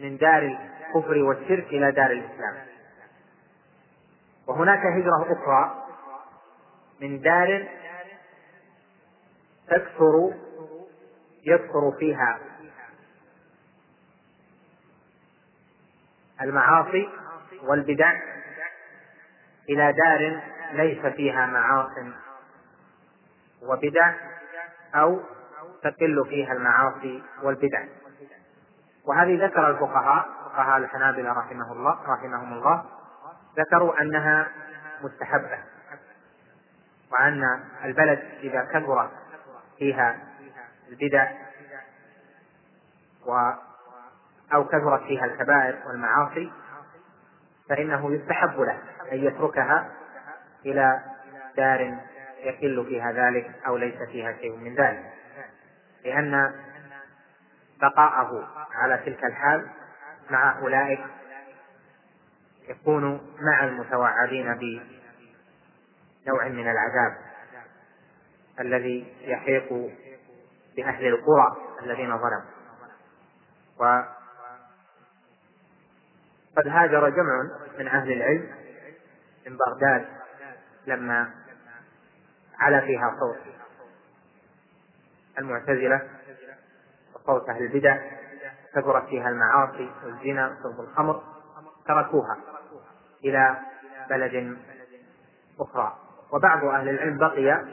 من 0.00 0.16
دار 0.16 0.42
الكفر 0.42 1.18
والشرك 1.18 1.66
إلى 1.66 1.92
دار 1.92 2.10
الإسلام. 2.10 2.54
وهناك 4.46 4.78
هجرة 4.78 5.32
أخرى 5.32 5.86
من 7.00 7.20
دار 7.20 7.68
تكثر 9.68 10.34
يكثر 11.44 11.92
فيها 11.98 12.38
المعاصي 16.42 17.08
والبدع 17.62 18.12
إلى 19.68 19.92
دار 19.92 20.42
ليس 20.72 21.06
فيها 21.06 21.46
معاصي 21.46 22.12
وبدع 23.62 24.14
أو 24.94 25.20
تقل 25.82 26.24
فيها 26.28 26.52
المعاصي 26.52 27.22
والبدع. 27.42 27.84
وهذه 29.06 29.44
ذكر 29.44 29.70
الفقهاء 29.70 30.28
فقهاء 30.44 30.76
الحنابلة 30.76 31.32
رحمه 31.32 31.72
الله 31.72 31.98
رحمهم 32.06 32.52
الله 32.52 32.84
ذكروا 33.58 34.00
أنها 34.02 34.48
مستحبة 35.02 35.58
وأن 37.12 37.60
البلد 37.84 38.18
إذا 38.42 38.64
كثر 38.64 39.10
فيها 39.78 40.18
البدع 40.88 41.32
و 43.26 43.50
أو 44.54 44.64
كثرت 44.64 45.02
فيها 45.02 45.24
الكبائر 45.24 45.78
والمعاصي 45.86 46.52
فإنه 47.68 48.12
يستحب 48.14 48.60
له 48.60 48.78
أن 49.12 49.24
يتركها 49.24 49.88
إلى 50.66 51.00
دار 51.56 51.98
يقل 52.38 52.86
فيها 52.88 53.12
ذلك 53.12 53.50
أو 53.66 53.76
ليس 53.76 54.02
فيها 54.02 54.32
شيء 54.32 54.56
من 54.56 54.74
ذلك 54.74 55.12
لأن 56.04 56.54
بقاءه 57.80 58.48
على 58.72 58.96
تلك 58.96 59.24
الحال 59.24 59.70
مع 60.30 60.58
أولئك 60.58 61.00
يكون 62.68 63.34
مع 63.40 63.64
المتوعدين 63.64 64.54
بنوع 64.54 66.48
من 66.48 66.70
العذاب 66.70 67.16
الذي 68.60 69.14
يحيق 69.20 69.90
بأهل 70.76 71.06
القرى 71.06 71.56
الذين 71.82 72.18
ظلموا. 72.18 72.50
وقد 73.78 74.06
هاجر 76.68 77.08
جمع 77.08 77.42
من 77.78 77.88
أهل 77.88 78.12
العلم 78.12 78.50
من 79.46 79.56
بغداد 79.56 80.06
لما 80.86 81.30
علا 82.58 82.80
فيها 82.80 83.16
صوت 83.20 83.38
المعتزلة 85.38 86.19
وصوت 87.30 87.48
أهل 87.48 87.62
البدع 87.62 87.98
كثرت 88.74 89.06
فيها 89.06 89.28
المعاصي 89.28 89.90
والزنا 90.04 90.56
وشرب 90.58 90.80
الخمر 90.80 91.22
تركوها 91.86 92.36
إلى 93.24 93.58
بلد 94.10 94.58
أخرى. 95.60 95.96
وبعض 96.32 96.64
أهل 96.64 96.88
العلم 96.88 97.18
بقي 97.18 97.64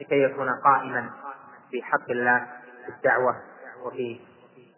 لكي 0.00 0.22
يكون 0.22 0.48
قائما 0.64 1.10
في 1.70 1.82
حق 1.82 2.10
الله 2.10 2.46
في 2.84 2.88
الدعوة 2.88 3.36
وفي 3.82 4.20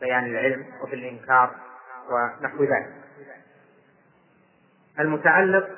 بيان 0.01 0.27
العلم 0.27 0.67
وفي 0.83 0.95
الإنكار 0.95 1.55
ونحو 2.11 2.65
ذلك. 2.65 2.95
المتعلق 4.99 5.69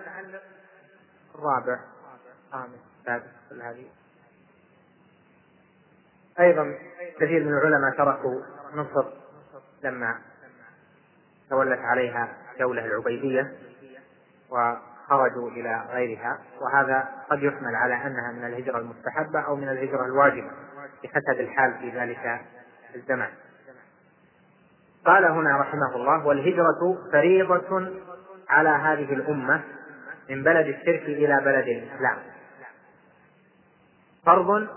الرابع 1.35 1.81
خامس 2.53 2.81
سادس 3.07 3.31
كل 3.51 3.63
هذه 3.63 3.87
أيضا 6.41 6.75
كثير 7.21 7.45
من 7.45 7.53
العلماء 7.53 7.97
تركوا 7.97 8.41
مصر 8.75 9.05
لما 9.85 10.19
تولت 11.51 11.79
عليها 11.79 12.29
الدولة 12.53 12.85
العبيدية 12.85 13.53
وخرجوا 14.51 15.51
إلى 15.51 15.85
غيرها 15.91 16.39
وهذا 16.61 17.09
قد 17.31 17.43
يحمل 17.43 17.75
على 17.75 17.95
أنها 17.95 18.33
من 18.33 18.45
الهجرة 18.45 18.79
المستحبة 18.79 19.41
أو 19.41 19.57
من 19.57 19.69
الهجرة 19.69 20.05
الواجبة 20.05 20.51
بحسب 21.05 21.41
الحال 21.41 21.75
في 21.79 21.99
ذلك 21.99 22.41
الزمان. 22.95 23.31
قال 25.07 25.25
هنا 25.25 25.61
رحمه 25.61 25.97
الله 25.97 26.27
والهجرة 26.27 26.99
فريضة 27.13 27.91
على 28.49 28.69
هذه 28.69 29.13
الأمة 29.15 29.65
من 30.31 30.43
بلد 30.43 30.67
الشرك 30.67 31.03
إلى 31.03 31.41
بلد 31.41 31.69
الإسلام. 31.69 32.19
فرض 34.27 34.69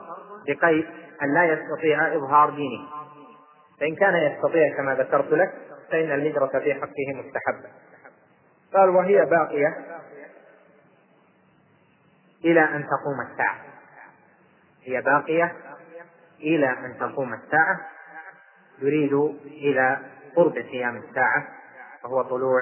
بقيد 0.48 0.86
أن 1.22 1.34
لا 1.34 1.46
يستطيع 1.46 2.16
إظهار 2.16 2.50
دينه. 2.50 2.88
فإن 3.80 3.96
كان 3.96 4.16
يستطيع 4.16 4.78
كما 4.78 4.96
ذكرت 4.96 5.32
لك 5.32 5.54
فإن 5.92 6.12
الهجرة 6.12 6.60
في 6.60 6.74
حقه 6.74 7.14
مستحبة. 7.14 7.70
قال 8.74 8.90
وهي 8.90 9.26
باقية 9.26 9.78
إلى 12.46 12.62
أن 12.62 12.86
تقوم 12.86 13.32
الساعة. 13.32 13.60
هي 14.84 15.02
باقية 15.02 15.56
إلى 16.40 16.70
أن 16.70 16.98
تقوم 17.00 17.34
الساعة. 17.34 17.80
يريد 18.80 19.14
إلى 19.46 20.00
قرب 20.36 20.54
قيام 20.54 20.98
الساعة 20.98 21.48
وهو 22.04 22.22
طلوع 22.22 22.62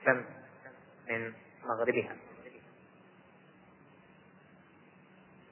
الشمس 0.00 0.24
من 1.10 1.32
مغربها. 1.68 2.16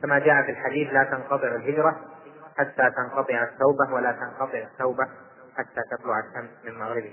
كما 0.03 0.19
جاء 0.19 0.43
في 0.43 0.51
الحديث 0.51 0.93
لا 0.93 1.05
تنقطع 1.05 1.49
الهجرة 1.49 2.14
حتى 2.59 2.91
تنقطع 2.97 3.43
التوبة 3.43 3.95
ولا 3.95 4.13
تنقطع 4.13 4.59
التوبة 4.59 5.05
حتى 5.57 5.81
تطلع 5.91 6.19
الشمس 6.19 6.51
من 6.65 6.79
مغربها 6.79 7.13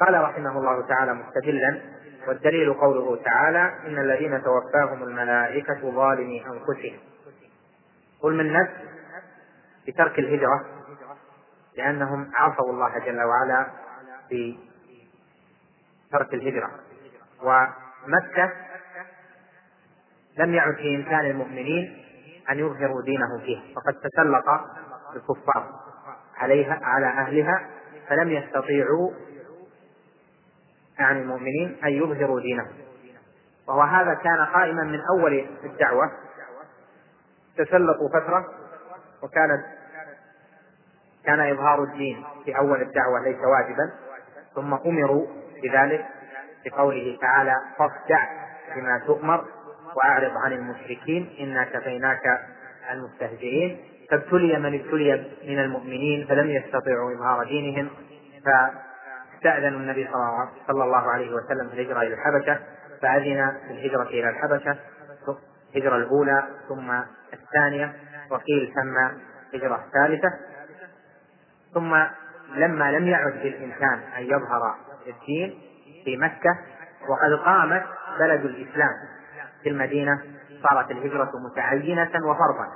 قال 0.00 0.22
رحمه 0.22 0.58
الله 0.58 0.86
تعالى 0.86 1.14
مستدلا 1.14 1.80
والدليل 2.28 2.74
قوله 2.74 3.22
تعالى 3.24 3.72
إن 3.86 3.98
الذين 3.98 4.42
توفاهم 4.42 5.02
الملائكة 5.02 5.90
ظالمي 5.90 6.46
أنفسهم. 6.46 6.98
قل 8.20 8.34
من 8.34 8.52
نفس؟ 8.52 8.72
بترك 9.88 10.18
الهجرة 10.18 10.64
لأنهم 11.76 12.30
عصوا 12.34 12.70
الله 12.70 12.98
جل 12.98 13.22
وعلا 13.22 13.66
في 14.28 14.58
ترك 16.12 16.34
الهجرة. 16.34 16.70
ومكة 17.42 18.52
لم 20.38 20.54
يعد 20.54 20.74
في 20.74 20.96
إمكان 20.96 21.26
المؤمنين 21.26 22.04
أن 22.50 22.58
يظهروا 22.58 23.02
دينه 23.02 23.38
فيها. 23.44 23.62
فقد 23.76 23.94
تسلط 23.94 24.44
الكفار 25.16 25.66
عليها 26.36 26.80
على 26.82 27.06
أهلها 27.06 27.68
فلم 28.08 28.30
يستطيعوا 28.30 29.10
يعني 30.98 31.22
المؤمنين 31.22 31.78
أن 31.84 31.90
يظهروا 31.92 32.40
دينهم. 32.40 32.72
وهو 33.68 33.80
هذا 33.80 34.14
كان 34.14 34.46
قائما 34.54 34.84
من 34.84 35.00
أول 35.10 35.46
الدعوة. 35.64 36.10
تسلطوا 37.56 38.08
فترة 38.08 38.46
وكانت 39.22 39.64
كان 41.24 41.40
إظهار 41.40 41.82
الدين 41.82 42.24
في 42.44 42.58
أول 42.58 42.82
الدعوة 42.82 43.20
ليس 43.24 43.38
واجبا. 43.38 43.92
ثم 44.54 44.74
أمروا 44.74 45.26
بذلك 45.62 46.06
بقوله 46.64 47.18
تعالى 47.20 47.54
فاصدع 47.78 48.26
بما 48.76 48.98
تؤمر 49.06 49.44
وأعرض 49.96 50.32
عن 50.44 50.52
المشركين 50.52 51.36
إنا 51.40 51.64
كفيناك 51.64 52.40
المستهزئين. 52.90 53.78
فابتلي 54.10 54.58
من 54.58 54.80
ابتلي 54.80 55.26
من 55.48 55.58
المؤمنين 55.58 56.26
فلم 56.26 56.50
يستطيعوا 56.50 57.12
إظهار 57.12 57.44
دينهم. 57.44 57.88
فاستأذنوا 58.44 59.80
النبي 59.80 60.08
صلى 60.66 60.84
الله 60.84 61.10
عليه 61.10 61.30
وسلم 61.34 61.68
في 61.68 61.74
الهجرة 61.74 62.02
إلى 62.02 62.14
الحبشة 62.14 62.60
فأذن 63.02 63.56
في 63.66 63.72
الهجرة 63.72 64.02
إلى 64.02 64.30
الحبشة 64.30 64.76
الهجرة 65.74 65.96
الأولى 65.96 66.44
ثم 66.68 66.90
الثانية 67.32 67.92
وقيل 68.30 68.72
ثم 68.74 69.16
الهجرة 69.54 69.84
الثالثة. 69.86 70.28
ثم 71.74 71.96
لما 72.54 72.92
لم 72.92 73.08
يعد 73.08 73.32
بالإمكان 73.32 74.00
أن 74.16 74.22
يظهر 74.22 74.74
الدين 75.06 75.58
في 76.04 76.16
مكة 76.16 76.58
وقد 77.08 77.44
قامت 77.44 77.84
بلد 78.18 78.44
الإسلام. 78.44 78.94
في 79.62 79.68
المدينة 79.68 80.22
صارت 80.68 80.90
الهجرة 80.90 81.32
متعينة 81.34 82.10
وفرضا 82.24 82.68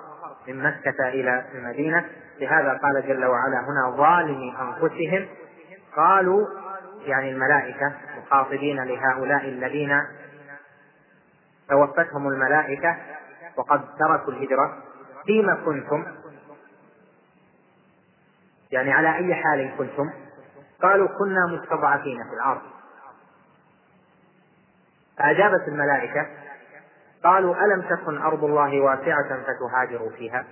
من 0.49 0.63
مكة 0.63 1.09
إلى 1.09 1.45
المدينة. 1.55 2.05
لهذا 2.41 2.79
قال 2.83 3.09
جل 3.09 3.25
وعلا 3.25 3.61
هنا 3.61 3.97
ظالمي 3.97 4.55
أنفسهم. 4.61 5.27
قالوا 5.97 6.47
يعني 7.05 7.31
الملائكة 7.31 7.93
مخاطبين 8.19 8.85
لهؤلاء 8.85 9.49
الذين 9.49 10.03
توفتهم 11.69 12.29
الملائكة 12.29 12.97
وقد 13.57 13.81
تركوا 13.99 14.33
الهجرة. 14.33 14.79
فيما 15.27 15.55
كنتم؟ 15.55 16.05
يعني 18.71 18.93
على 18.93 19.17
أي 19.17 19.35
حال 19.35 19.71
كنتم؟ 19.79 20.11
قالوا 20.83 21.09
كنا 21.19 21.47
مستضعفين 21.47 22.25
في 22.25 22.35
الأرض. 22.35 22.63
فأجابت 25.19 25.69
الملائكة 25.69 26.27
قالوا 27.25 27.65
ألم 27.65 27.83
تكن 27.83 28.23
أرض 28.23 28.45
الله 28.45 28.81
واسعة 28.81 29.43
فتهاجروا 29.43 30.11
فيها؟ 30.11 30.45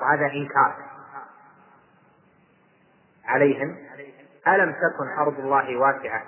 وهذا 0.00 0.26
إنكار 0.26 0.76
عليهم. 3.24 3.76
ألم 4.48 4.72
تكن 4.72 5.08
أرض 5.18 5.38
الله 5.38 5.76
واسعة 5.76 6.22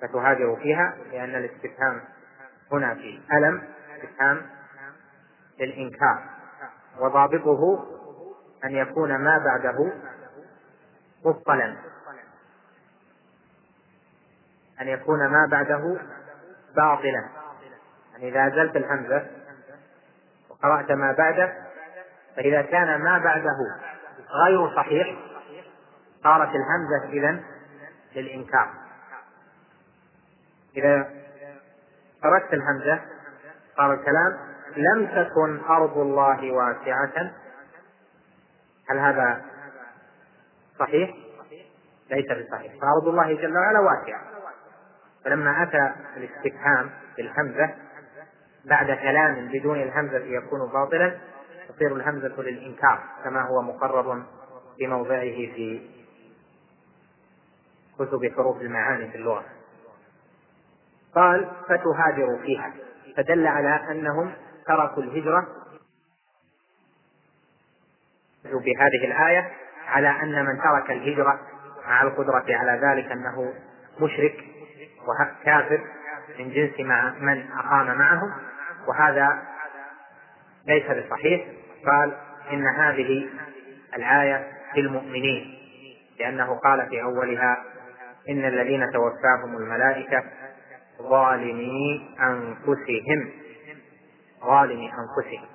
فتهاجروا 0.00 0.56
فيها؟ 0.56 0.96
لأن 1.12 1.34
الاستفهام 1.34 2.00
هنا 2.72 2.94
في 2.94 3.20
ألم 3.32 3.62
استفهام 3.96 4.42
للإنكار. 5.60 6.22
وضابطه 6.98 7.86
أن 8.64 8.70
يكون 8.70 9.16
ما 9.16 9.38
بعده 9.38 9.92
مبطلا 11.24 11.76
أن 14.80 14.88
يكون 14.88 15.18
ما 15.28 15.46
بعده 15.50 15.98
باطلا. 16.76 17.41
إذا 18.22 18.46
أزلت 18.46 18.76
الهمزة 18.76 19.26
وقرأت 20.50 20.92
ما 20.92 21.12
بعده 21.12 21.52
فإذا 22.36 22.62
كان 22.62 23.00
ما 23.00 23.18
بعده 23.18 23.56
غير 24.44 24.76
صحيح 24.76 25.16
صارت 26.24 26.48
الهمزة 26.48 27.12
إذا 27.12 27.40
للإنكار. 28.16 28.70
إذا 30.76 31.10
تركت 32.22 32.54
الهمزة 32.54 33.00
صار 33.76 33.92
الكلام 33.92 34.38
لم 34.76 35.06
تكن 35.06 35.60
أرض 35.68 35.98
الله 35.98 36.52
واسعة. 36.52 37.30
هل 38.90 38.98
هذا 38.98 39.42
صحيح؟ 40.78 41.10
ليس 42.10 42.26
بصحيح. 42.26 42.72
فأرض 42.80 43.08
الله 43.08 43.34
جل 43.34 43.56
وعلا 43.56 43.80
واسعة. 43.80 44.22
فلما 45.24 45.62
أتى 45.62 45.92
الاستفهام 46.16 46.90
بالهمزة 47.16 47.74
بعد 48.64 48.86
كلام 48.86 49.48
بدون 49.48 49.82
الهمزة 49.82 50.24
يكون 50.24 50.70
باطلا 50.72 51.18
تصير 51.68 51.96
الهمزة 51.96 52.42
للإنكار 52.42 53.02
كما 53.24 53.42
هو 53.42 53.62
مقرر 53.62 54.22
في 54.78 54.86
موضعه 54.86 55.20
في 55.20 55.80
كتب 57.98 58.32
حروف 58.36 58.60
المعاني 58.60 59.10
في 59.10 59.16
اللغة. 59.16 59.44
قال 61.14 61.50
فتهاجروا 61.68 62.38
فيها 62.38 62.72
فدل 63.16 63.46
على 63.46 63.90
أنهم 63.90 64.32
تركوا 64.66 65.02
الهجرة 65.02 65.48
بهذه 68.44 69.04
الآية 69.04 69.50
على 69.86 70.08
أن 70.08 70.44
من 70.44 70.58
ترك 70.58 70.90
الهجرة 70.90 71.40
مع 71.86 72.02
القدرة 72.02 72.44
على 72.48 72.80
ذلك 72.86 73.12
أنه 73.12 73.54
مشرك 74.00 74.44
وكافر 75.08 75.86
من 76.38 76.50
جنس 76.50 76.80
مع 76.80 77.14
من 77.18 77.50
أقام 77.52 77.98
معهم. 77.98 78.32
وهذا 78.88 79.42
ليس 80.66 80.84
بصحيح. 80.84 81.46
قال 81.86 82.16
إن 82.52 82.66
هذه 82.66 83.28
الآية 83.96 84.52
في 84.74 84.80
المؤمنين 84.80 85.58
لأنه 86.20 86.54
قال 86.54 86.88
في 86.88 87.02
أولها 87.02 87.64
إن 88.28 88.44
الذين 88.44 88.86
توفاهم 88.92 89.56
الملائكة 89.56 90.24
ظالمي 91.02 92.14
أنفسهم 92.20 93.30
ظالمي 94.44 94.92
أنفسهم. 94.92 95.46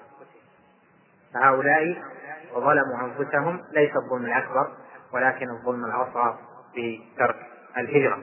فهؤلاء 1.33 2.03
وظلموا 2.53 2.99
أنفسهم 3.01 3.61
ليس 3.73 3.91
الظلم 3.95 4.25
الأكبر 4.25 4.71
ولكن 5.13 5.49
الظلم 5.49 5.85
الأصغر 5.85 6.37
بترك 6.75 7.35
الهجرة. 7.77 8.19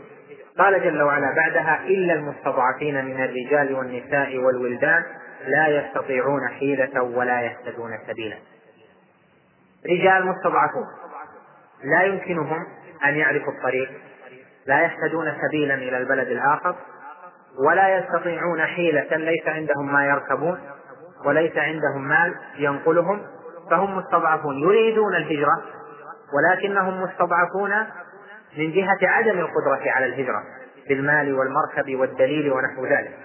قال 0.59 0.83
جل 0.83 1.03
وعلا 1.03 1.35
بعدها 1.37 1.81
إلا 1.87 2.15
المستضعفين 2.15 3.05
من 3.05 3.25
الرجال 3.25 3.75
والنساء 3.75 4.39
والولدان 4.39 5.05
لا 5.47 5.69
يستطيعون 5.69 6.49
حيلة 6.49 7.03
ولا 7.03 7.41
يهتدون 7.41 7.91
سبيلا. 8.07 8.37
رجال 9.87 10.27
مستضعفون. 10.27 10.87
لا 11.85 12.03
يمكنهم 12.03 12.67
أن 13.05 13.15
يعرفوا 13.15 13.53
الطريق. 13.53 13.91
لا 14.67 14.81
يهتدون 14.81 15.33
سبيلا 15.49 15.75
إلى 15.75 15.99
البلد 15.99 16.29
الآخر. 16.29 16.77
ولا 17.67 17.99
يستطيعون 17.99 18.61
حيلة 18.61 19.17
ليس 19.17 19.49
عندهم 19.49 19.93
ما 19.93 20.07
يركبون 20.07 20.59
وليس 21.25 21.57
عندهم 21.57 22.09
مال 22.09 22.35
ينقلهم. 22.57 23.23
فهم 23.71 23.97
مستضعفون 23.97 24.59
يريدون 24.59 25.15
الهجرة 25.15 25.63
ولكنهم 26.35 27.03
مستضعفون 27.03 27.87
من 28.57 28.73
جهة 28.73 28.99
عدم 29.03 29.39
القدرة 29.39 29.91
على 29.91 30.07
الهجرة 30.07 30.43
بالمال 30.89 31.35
والمركب 31.35 31.95
والدليل 31.95 32.53
ونحو 32.53 32.87
ذلك. 32.87 33.19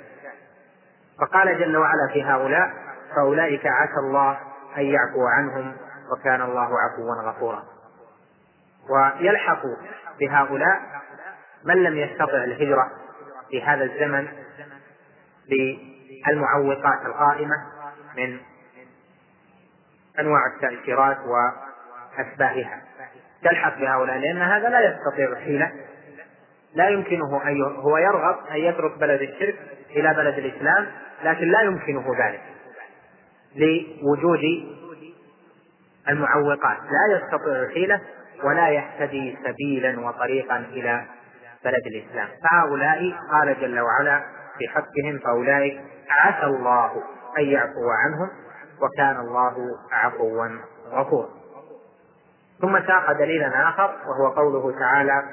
فقال 1.20 1.60
جل 1.60 1.78
وعلا 1.78 2.10
في 2.14 2.24
هؤلاء 2.24 2.74
فأولئك 3.16 3.68
عسى 3.68 4.00
الله 4.00 4.40
أن 4.78 4.82
يعفو 4.82 5.28
عنهم 5.28 5.78
وكان 6.12 6.42
الله 6.42 6.70
عفوا 6.80 7.32
غفورا. 7.32 7.64
ويلحق 8.90 9.62
بهؤلاء 10.20 10.80
من 11.66 11.84
لم 11.84 11.98
يستطع 11.98 12.44
الهجرة 12.44 12.92
في 13.50 13.64
هذا 13.64 13.84
الزمن 13.84 14.28
بالمعوقات 15.50 17.06
القائمة 17.06 17.56
من 18.18 18.40
أنواع 20.20 20.42
التأثيرات 20.56 21.18
وأشباهها. 21.18 22.89
تلحق 23.44 23.80
بهؤلاء 23.80 24.18
لأن 24.18 24.42
هذا 24.42 24.70
لا 24.70 24.80
يستطيع 24.80 25.30
الحيلة 25.30 25.72
لا 26.76 26.90
يمكنه 26.90 27.44
أن 27.48 27.62
هو 27.62 27.98
يرغب 27.98 28.36
أن 28.52 28.58
يترك 28.58 28.98
بلد 29.00 29.22
الشرك 29.22 29.56
إلى 29.96 30.14
بلد 30.14 30.38
الإسلام 30.38 30.88
لكن 31.24 31.48
لا 31.48 31.62
يمكنه 31.62 32.06
ذلك 32.20 32.42
لوجود 33.56 34.40
المعوقات. 36.10 36.78
لا 36.78 37.18
يستطيع 37.18 37.62
الحيلة 37.62 38.02
ولا 38.44 38.70
يهتدي 38.70 39.38
سبيلا 39.44 40.00
وطريقا 40.00 40.58
إلى 40.58 41.06
بلد 41.66 41.88
الإسلام. 41.88 42.28
فهؤلاء 42.50 43.14
قال 43.32 43.62
جل 43.62 43.80
وعلا 43.80 44.24
في 44.58 44.68
حقهم 44.68 45.20
فأولئك 45.24 45.82
عسى 46.10 46.46
الله 46.46 46.92
أن 47.38 47.44
يعفو 47.44 47.90
عنهم 48.06 48.30
وكان 48.82 49.20
الله 49.20 49.56
عفوا 49.92 50.48
غفورا. 50.92 51.39
ثم 52.62 52.80
ساق 52.88 53.12
دليلا 53.12 53.70
آخر 53.70 53.96
وهو 54.08 54.34
قوله 54.34 54.80
تعالى 54.80 55.24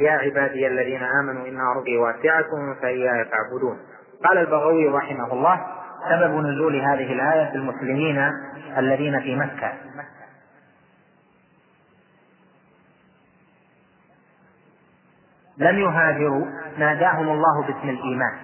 يا 0.00 0.12
عبادي 0.12 0.66
الذين 0.66 1.02
آمنوا 1.02 1.46
إن 1.48 1.60
أرضي 1.60 1.96
واسعة 1.96 2.74
فإياي 2.82 3.24
فاعبدون 3.24 3.78
قال 4.24 4.38
البغوي 4.38 4.88
رحمه 4.88 5.32
الله 5.32 5.66
سبب 6.10 6.46
نزول 6.46 6.76
هذه 6.76 7.12
الآية 7.12 7.50
في 7.50 7.56
المسلمين 7.56 8.32
الذين 8.78 9.20
في 9.20 9.36
مكة 9.36 9.72
لم 15.56 15.78
يهاجروا 15.78 16.46
ناداهم 16.78 17.28
الله 17.28 17.62
باسم 17.62 17.88
الإيمان. 17.88 18.38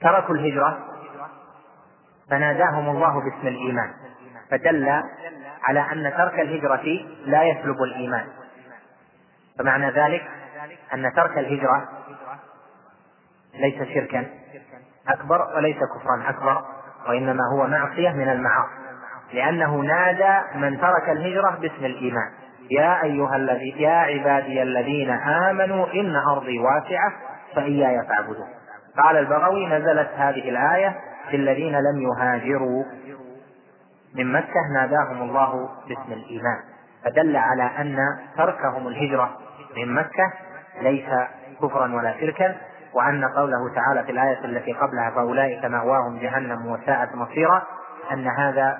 تركوا 0.00 0.34
الهجرة 0.34 0.78
فناداهم 2.30 2.88
الله 2.96 3.20
باسم 3.20 3.48
الإيمان. 3.48 3.90
فدل 4.50 5.02
على 5.68 5.80
أن 5.80 6.12
ترك 6.16 6.40
الهجرة 6.40 7.06
لا 7.24 7.42
يسلب 7.42 7.82
الإيمان. 7.82 8.26
فمعنى 9.58 9.90
ذلك 9.90 10.22
أن 10.94 11.12
ترك 11.16 11.38
الهجرة 11.38 11.88
ليس 13.54 13.94
شركا 13.94 14.26
أكبر 15.08 15.56
وليس 15.56 15.76
كفرا 15.76 16.30
أكبر 16.30 16.64
وإنما 17.08 17.42
هو 17.52 17.66
معصية 17.66 18.10
من 18.10 18.28
المعاصي. 18.28 18.82
لأنه 19.32 19.76
نادى 19.76 20.58
من 20.58 20.80
ترك 20.80 21.08
الهجرة 21.08 21.58
باسم 21.60 21.84
الإيمان. 21.84 22.32
يا 22.70 23.02
أيها 23.02 23.36
الذي 23.36 23.82
يا 23.82 23.96
عبادي 23.96 24.62
الذين 24.62 25.10
آمنوا 25.10 25.86
إن 25.94 26.16
أرضي 26.16 26.58
واسعة 26.58 27.12
فإياي 27.54 28.06
فاعبدون. 28.08 28.48
قال 28.98 29.16
البغوي 29.16 29.66
نزلت 29.66 30.08
هذه 30.16 30.48
الآية 30.48 30.96
في 31.30 31.36
الذين 31.36 31.72
لم 31.72 32.02
يهاجروا. 32.02 32.84
من 34.14 34.32
مكة 34.32 34.60
ناداهم 34.74 35.22
الله 35.22 35.68
باسم 35.88 36.12
الإيمان. 36.12 36.60
فدل 37.04 37.36
على 37.36 37.62
أن 37.62 37.96
تركهم 38.36 38.88
الهجرة 38.88 39.38
من 39.76 39.94
مكة 39.94 40.32
ليس 40.82 41.08
كفرا 41.62 41.94
ولا 41.94 42.20
شركا 42.20 42.56
وأن 42.94 43.24
قوله 43.24 43.74
تعالى 43.74 44.04
في 44.04 44.12
الآية 44.12 44.44
التي 44.44 44.72
قبلها 44.72 45.10
فأولئك 45.10 45.64
مأواهم 45.64 46.18
جهنم 46.18 46.66
وساءت 46.66 47.14
مصيرا 47.14 47.62
أن 48.12 48.28
هذا 48.28 48.78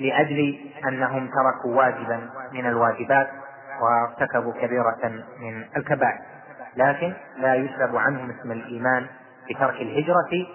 لأجل 0.00 0.58
أنهم 0.88 1.28
تركوا 1.28 1.76
واجبا 1.76 2.30
من 2.52 2.66
الواجبات 2.66 3.28
وارتكبوا 3.80 4.52
كبيرة 4.52 5.22
من 5.40 5.64
الكبائر. 5.76 6.18
لكن 6.76 7.12
لا 7.36 7.54
يسلب 7.54 7.96
عنهم 7.96 8.30
اسم 8.30 8.52
الإيمان 8.52 9.06
بترك 9.50 9.74
الهجرة 9.74 10.46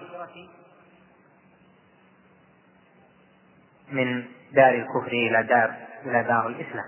من 3.92 4.24
دار 4.54 4.74
الكفر 4.74 5.12
إلى 5.12 5.42
دار 5.42 5.74
إلى 6.06 6.22
دار 6.22 6.46
الإسلام. 6.46 6.84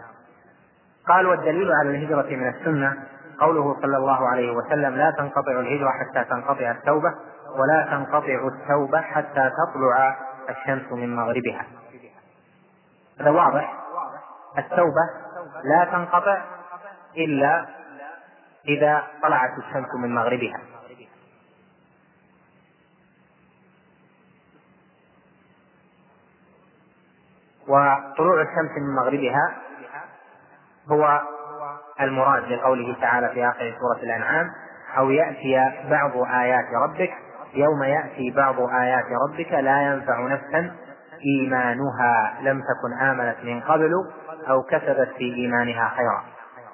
قال 1.09 1.27
والدليل 1.27 1.73
على 1.73 1.91
الهجرة 1.91 2.37
من 2.37 2.49
السنة 2.49 2.97
قوله 3.41 3.77
صلى 3.83 3.97
الله 3.97 4.29
عليه 4.29 4.51
وسلم 4.51 4.97
لا 4.97 5.11
تنقطع 5.11 5.61
الهجرة 5.61 5.91
حتى 5.91 6.25
تنقطع 6.25 6.71
التوبة 6.71 7.15
ولا 7.59 7.87
تنقطع 7.91 8.49
التوبة 8.49 9.01
حتى 9.01 9.51
تطلع 9.51 10.17
الشمس 10.51 10.93
من 10.93 11.17
مغربها. 11.17 11.67
هذا 13.21 13.31
واضح. 13.31 13.75
التوبة 14.59 15.11
لا 15.65 15.85
تنقطع 15.85 16.43
إلا 17.17 17.67
إذا 18.69 19.03
طلعت 19.23 19.59
الشمس 19.59 19.89
من 20.03 20.15
مغربها. 20.15 20.61
وطلوع 27.69 28.43
الشمس 28.43 28.71
من 28.79 28.95
مغربها 28.97 29.55
هو 30.91 31.21
المراد 32.01 32.53
لقوله 32.53 32.97
تعالى 33.01 33.29
في 33.29 33.49
آخر 33.49 33.75
سورة 33.81 34.03
الأنعام 34.03 34.51
أو 34.99 35.11
يأتي 35.11 35.73
بعض 35.91 36.13
آيات 36.17 36.65
ربك 36.85 37.11
يوم 37.55 37.83
يأتي 37.83 38.31
بعض 38.37 38.61
آيات 38.61 39.05
ربك 39.29 39.53
لا 39.53 39.83
ينفع 39.83 40.27
نفسا 40.27 40.75
إيمانها 41.25 42.35
لم 42.43 42.61
تكن 42.61 43.05
آمنت 43.05 43.37
من 43.45 43.61
قبل 43.61 43.93
أو 44.49 44.63
كسبت 44.63 45.09
في 45.17 45.35
إيمانها 45.35 45.93
خيرا. 45.97 46.23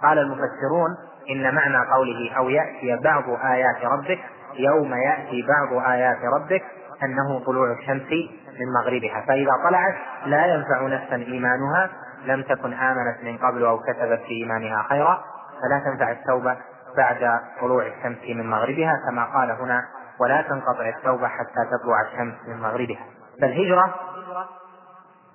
قال 0.02 0.18
المفسرون 0.18 0.90
إن 1.30 1.54
معنى 1.54 1.90
قوله 1.92 2.36
أو 2.36 2.48
يأتي 2.48 2.96
بعض 3.04 3.24
آيات 3.44 3.84
ربك 3.84 4.18
يوم 4.54 4.94
يأتي 4.94 5.46
بعض 5.48 5.86
آيات 5.86 6.18
ربك 6.34 6.62
أنه 7.02 7.44
طلوع 7.44 7.72
الشمس 7.72 8.12
من 8.60 8.72
مغربها. 8.80 9.24
فإذا 9.28 9.52
طلعت 9.68 9.94
لا 10.26 10.46
ينفع 10.46 10.82
نفسا 10.82 11.16
إيمانها. 11.16 11.90
لم 12.24 12.42
تكن 12.42 12.72
آمنت 12.72 13.24
من 13.24 13.38
قبل 13.38 13.64
أو 13.64 13.78
كسبت 13.78 14.20
في 14.20 14.30
إيمانها 14.30 14.82
خيرا. 14.88 15.24
فلا 15.62 15.78
تنفع 15.84 16.10
التوبة 16.10 16.56
بعد 16.96 17.40
طلوع 17.60 17.86
الشمس 17.86 18.18
من 18.28 18.50
مغربها 18.50 19.00
كما 19.06 19.24
قال 19.24 19.50
هنا. 19.50 19.88
ولا 20.20 20.42
تنقطع 20.42 20.88
التوبة 20.88 21.28
حتى 21.28 21.64
تطلع 21.70 22.00
الشمس 22.00 22.34
من 22.48 22.60
مغربها. 22.60 23.04
فالهجرة 23.40 23.94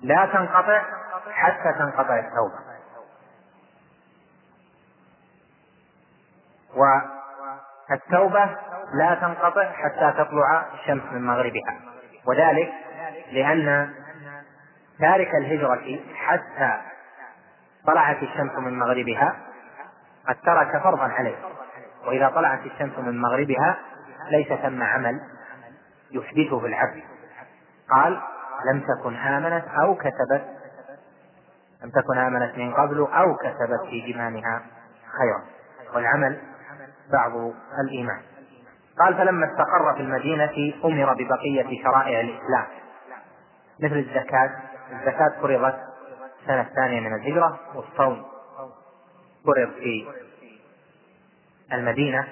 لا 0.02 0.26
تنقطع 0.26 0.82
حتى 1.32 1.74
تنقطع 1.80 2.20
التوبة. 2.20 2.60
والتوبة 7.90 8.58
لا 9.00 9.16
تنقطع 9.16 9.72
حتى 9.72 10.14
تطلع 10.18 10.66
الشمس 10.74 11.04
من 11.12 11.26
مغربها. 11.26 11.80
وذلك 12.28 12.74
لأن 13.32 13.94
تارك 15.00 15.36
الهجرة 15.36 16.00
حتى 16.16 16.82
طلعت 17.88 18.24
الشمس 18.24 18.52
من 18.58 18.80
مغربها 18.80 19.36
قد 20.28 20.36
ترك 20.36 20.84
فرضا 20.84 21.04
عليه. 21.04 21.36
وإذا 22.08 22.30
طلعت 22.30 22.66
الشمس 22.66 23.00
من 23.00 23.22
مغربها 23.22 23.78
ليس 24.32 24.48
ثم 24.48 24.84
عمل 24.84 25.22
يحدثه 26.12 26.66
العبد. 26.66 27.04
قال 27.90 28.22
لم 28.72 28.80
تكن 28.80 29.16
آمنت 29.16 29.66
أو 29.82 29.96
كسبت. 29.96 30.46
لم 31.84 31.90
تكن 31.90 32.18
آمنت 32.18 32.58
من 32.58 32.74
قبل 32.74 33.08
أو 33.14 33.36
كسبت 33.36 33.82
في 33.90 34.06
إيمانها 34.06 34.62
خيرا. 35.18 35.44
والعمل 35.96 36.42
بعض 37.12 37.32
الإيمان. 37.84 38.22
قال 39.00 39.18
فلما 39.18 39.46
استقر 39.46 39.94
في 39.96 40.02
المدينة 40.02 40.74
أمر 40.86 41.14
ببقية 41.14 41.84
شرائع 41.84 42.20
الإسلام 42.20 42.66
مثل 43.80 43.96
الزكاة. 43.98 44.52
الزكاة 44.92 45.42
فرضت 45.42 45.76
السنة 46.42 46.62
الثانية 46.62 47.00
من 47.00 47.16
الهجرة 47.16 47.60
والصوم 47.76 48.24
فرض 49.46 49.72
في 49.80 50.08
المدينة. 51.74 52.28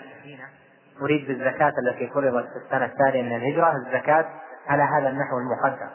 نريد 1.01 1.28
بالزكاة 1.28 1.74
التي 1.88 2.07
فرضت 2.07 2.45
في 2.45 2.66
السنة 2.66 2.86
الثانية 2.86 3.22
من 3.22 3.36
الهجرة 3.36 3.76
الزكاة 3.76 4.26
على 4.68 4.84
هذا 4.84 5.09
النحو 5.09 5.38
المقدر 5.38 5.89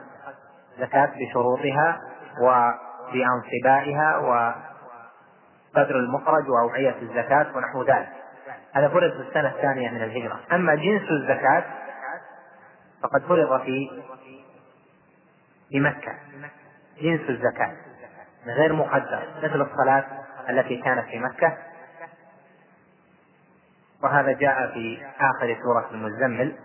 زكاة 0.78 1.10
بشروطها 1.16 2.00
وبأنصبائها 2.42 4.16
وقدر 4.16 5.96
المخرج 5.96 6.48
وأوعية 6.48 6.96
الزكاة 7.02 7.46
ونحو 7.56 7.82
ذلك. 7.82 8.17
هذا 8.74 8.88
فرض 8.88 9.12
في 9.12 9.28
السنة 9.28 9.48
الثانية 9.48 9.90
من 9.90 10.02
الهجرة. 10.02 10.40
أما 10.52 10.74
جنس 10.74 11.02
الزكاة 11.10 11.64
فقد 13.02 13.22
فرض 13.22 13.60
في 13.62 14.02
في 15.68 15.80
مكة. 15.80 16.14
جنس 17.00 17.30
الزكاة 17.30 17.72
غير 18.46 18.72
مقدر 18.72 19.22
مثل 19.42 19.60
الصلاة 19.60 20.04
التي 20.48 20.76
كانت 20.76 21.04
في 21.06 21.18
مكة. 21.18 21.56
وهذا 24.02 24.32
جاء 24.32 24.72
في 24.72 25.06
آخر 25.20 25.56
سورة 25.62 25.88
المزمل. 25.90 26.56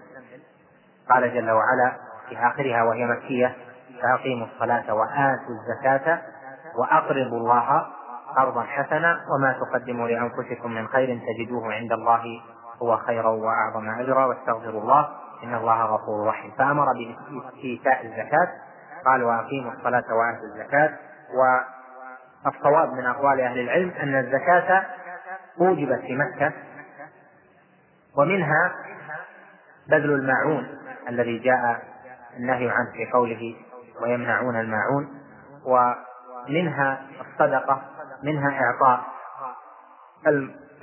قال 1.09 1.33
جل 1.33 1.51
وعلا 1.51 1.97
في 2.29 2.37
آخرها 2.37 2.83
وهي 2.83 3.05
مكية 3.05 3.55
فأقيموا 4.01 4.47
الصلاة 4.47 4.93
وآتوا 4.93 5.55
الزكاة 5.61 6.21
وأقرضوا 6.75 7.37
الله 7.37 7.85
قرضا 8.37 8.63
حسنا 8.63 9.25
وما 9.29 9.53
تقدموا 9.59 10.07
لأنفسكم 10.07 10.71
من 10.71 10.87
خير 10.87 11.19
تجدوه 11.19 11.73
عند 11.73 11.91
الله 11.91 12.41
هو 12.81 12.97
خيرا 12.97 13.29
وأعظم 13.29 13.89
أجرا 13.89 14.25
واستغفروا 14.25 14.81
الله 14.81 15.09
إن 15.43 15.55
الله 15.55 15.85
غفور 15.85 16.27
رحيم. 16.27 16.51
فأمر 16.57 16.85
بإيتاء 16.93 18.05
الزكاة 18.05 18.47
قال 19.05 19.23
وأقيموا 19.23 19.71
الصلاة 19.71 20.03
وآتوا 20.13 20.45
الزكاة. 20.53 20.97
والصواب 22.45 22.93
من 22.93 23.05
أقوال 23.05 23.41
أهل 23.41 23.59
العلم 23.59 23.89
أن 23.89 24.15
الزكاة 24.15 24.85
أوجبت 25.61 25.99
في 25.99 26.15
مكة 26.15 26.51
ومنها 28.17 28.71
بذل 29.87 30.13
الماعون 30.13 30.67
الذي 31.09 31.37
جاء 31.39 31.81
النهي 32.37 32.69
عنه 32.69 32.91
في 32.91 33.11
قوله 33.13 33.55
ويمنعون 34.01 34.59
الماعون 34.59 35.21
ومنها 35.65 37.01
الصدقة 37.21 37.81
منها 38.23 38.59
إعطاء 38.61 39.03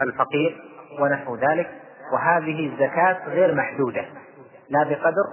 الفقير 0.02 0.62
ونحو 1.00 1.36
ذلك 1.36 1.70
وهذه 2.12 2.66
الزكاة 2.72 3.28
غير 3.28 3.54
محدودة 3.54 4.04
لا 4.68 4.84
بقدر 4.84 5.24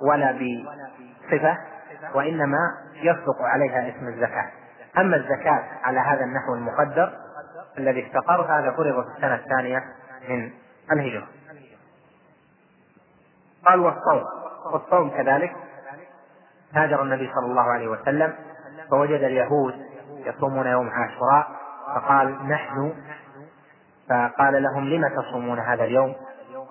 ولا 0.00 0.32
بصفة 0.32 1.58
وإنما 2.14 2.58
يصدق 2.94 3.42
عليها 3.42 3.88
اسم 3.88 4.08
الزكاة. 4.08 4.50
أما 4.98 5.16
الزكاة 5.16 5.64
على 5.82 6.00
هذا 6.00 6.24
النحو 6.24 6.54
المقدر 6.54 7.12
الذي 7.78 8.06
استقر 8.06 8.42
هذا 8.42 8.70
فرض 8.70 9.04
في 9.04 9.16
السنة 9.16 9.34
الثانية 9.34 9.84
من 10.28 10.50
الهجرة. 10.92 11.26
قال 13.66 13.80
والصوم. 13.80 14.24
والصوم 14.72 15.10
كذلك. 15.10 15.56
هاجر 16.74 17.02
النبي 17.02 17.30
صلى 17.34 17.46
الله 17.46 17.62
عليه 17.62 17.88
وسلم 17.88 18.34
فوجد 18.90 19.22
اليهود 19.22 19.87
يصومون 20.28 20.66
يوم 20.66 20.90
عاشوراء؟ 20.90 21.48
فقال 21.94 22.48
نحن. 22.48 22.92
فقال 24.10 24.62
لهم 24.62 24.84
لم 24.84 25.08
تصومون 25.08 25.58
هذا 25.58 25.84
اليوم؟ 25.84 26.14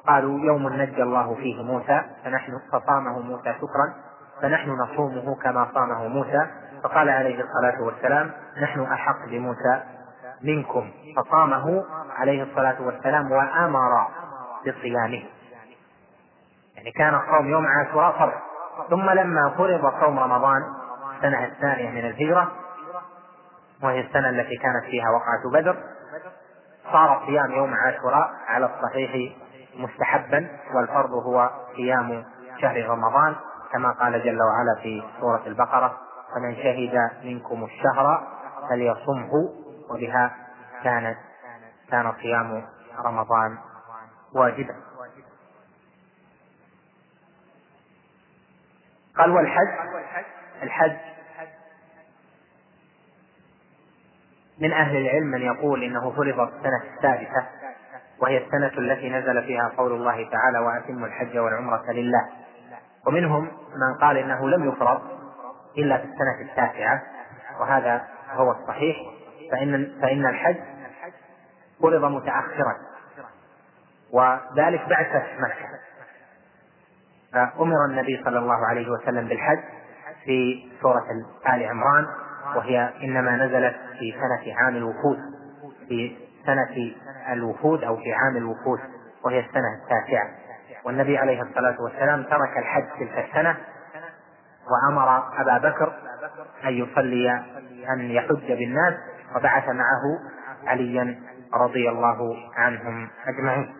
قالوا 0.07 0.39
يوم 0.39 0.69
نجى 0.69 1.03
الله 1.03 1.35
فيه 1.35 1.63
موسى 1.63 2.01
فنحن 2.23 2.59
فصامه 2.71 3.19
موسى 3.19 3.53
شكرا 3.53 3.93
فنحن 4.41 4.69
نصومه 4.69 5.35
كما 5.35 5.67
صامه 5.73 6.07
موسى. 6.07 6.47
فقال 6.83 7.09
عليه 7.09 7.43
الصلاة 7.43 7.81
والسلام 7.81 8.31
نحن 8.61 8.81
أحق 8.81 9.25
بموسى 9.27 9.83
منكم. 10.43 10.91
فصامه 11.17 11.85
عليه 12.17 12.43
الصلاة 12.43 12.81
والسلام 12.81 13.31
وأمر 13.31 14.07
بصيامه. 14.61 15.23
يعني 16.75 16.91
كان 16.91 17.15
الصوم 17.15 17.47
يوم 17.47 17.67
عاشوراء 17.67 18.19
فرض 18.19 18.33
ثم 18.89 19.09
لما 19.09 19.49
فرض 19.49 19.93
صوم 20.01 20.19
رمضان 20.19 20.61
السنة 21.15 21.45
الثانية 21.45 21.89
من 21.89 22.05
الهجرة 22.05 22.51
وهي 23.83 23.99
السنة 23.99 24.29
التي 24.29 24.55
كانت 24.55 24.83
فيها 24.85 25.09
وقعة 25.09 25.51
بدر. 25.53 25.83
صار 26.91 27.23
صيام 27.25 27.51
يوم 27.51 27.73
عاشوراء 27.73 28.31
على 28.47 28.65
الصحيح 28.65 29.35
مستحبا 29.75 30.47
والفرض 30.75 31.11
هو 31.11 31.49
صيام 31.75 32.25
شهر 32.61 32.89
رمضان 32.89 33.35
كما 33.73 33.91
قال 33.91 34.23
جل 34.23 34.39
وعلا 34.41 34.81
في 34.81 35.03
سورة 35.19 35.41
البقرة 35.47 35.97
فمن 36.35 36.55
شهد 36.55 37.11
منكم 37.23 37.63
الشهر 37.63 38.27
فليصمه 38.69 39.31
وبها 39.89 40.35
كان 40.83 41.15
كان 41.91 42.13
صيام 42.21 42.65
رمضان 43.05 43.57
واجبا. 44.33 44.75
قال 49.17 49.31
والحج؟ 49.31 49.67
الحج 50.63 50.97
من 54.59 54.73
أهل 54.73 54.97
العلم 54.97 55.27
من 55.27 55.41
يقول 55.41 55.83
إنه 55.83 56.11
فرض 56.11 56.39
السنة 56.39 56.83
السادسة 56.95 57.45
وهي 58.21 58.37
السنة 58.37 58.71
التي 58.77 59.09
نزل 59.09 59.43
فيها 59.43 59.71
قول 59.77 59.91
الله 59.91 60.29
تعالى 60.29 60.59
وأتموا 60.59 61.07
الحج 61.07 61.37
والعمرة 61.37 61.91
لله 61.91 62.29
ومنهم 63.07 63.43
من 63.75 63.97
قال 64.01 64.17
إنه 64.17 64.49
لم 64.49 64.69
يفرض 64.69 65.01
إلا 65.77 65.97
في 65.97 66.03
السنة 66.03 66.41
التاسعة 66.41 67.03
وهذا 67.59 68.07
هو 68.31 68.51
الصحيح 68.51 68.97
فإن 69.51 69.91
فإن 70.01 70.25
الحج 70.25 70.55
فرض 71.81 72.05
متأخرا 72.05 72.75
وذلك 74.11 74.89
بعد 74.89 75.05
فتح 75.05 75.39
مكة. 75.39 75.67
فأمر 77.33 77.85
النبي 77.85 78.21
صلى 78.25 78.39
الله 78.39 78.65
عليه 78.65 78.89
وسلم 78.89 79.27
بالحج 79.27 79.59
في 80.25 80.69
سورة 80.81 81.05
آل 81.53 81.63
عمران 81.63 82.07
وهي 82.55 82.89
إنما 83.03 83.35
نزلت 83.45 83.75
في 83.99 84.11
سنة 84.11 84.55
عام 84.57 84.75
الوفود 84.75 85.17
في 85.87 86.17
سنة 86.45 86.95
الوفود 87.33 87.83
أو 87.83 87.97
في 87.97 88.13
عام 88.13 88.37
الوفود 88.37 88.79
وهي 89.25 89.39
السنة 89.39 89.73
التاسعة. 89.83 90.29
والنبي 90.85 91.17
عليه 91.17 91.41
الصلاة 91.41 91.81
والسلام 91.81 92.23
ترك 92.23 92.57
الحج 92.57 92.85
تلك 92.99 93.25
السنة 93.29 93.55
وأمر 94.71 95.23
أبا 95.41 95.69
بكر 95.69 95.93
أن 96.63 96.73
يصلي 96.73 97.31
أن 97.93 98.11
يحج 98.11 98.47
بالناس 98.47 98.93
وبعث 99.35 99.69
معه 99.69 100.19
عليا 100.67 101.19
رضي 101.53 101.89
الله 101.89 102.35
عنهم 102.55 103.09
أجمعين. 103.27 103.75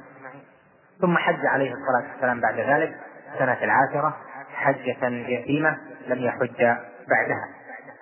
ثم 1.01 1.18
حج 1.18 1.45
عليه 1.45 1.74
الصلاة 1.74 2.11
والسلام 2.13 2.41
بعد 2.41 2.59
ذلك 2.59 2.97
السنة 3.34 3.57
العاشرة 3.63 4.18
حجة 4.53 5.07
يتيمة 5.07 5.78
لم 6.07 6.18
يحج 6.20 6.78
بعدها. 7.09 7.47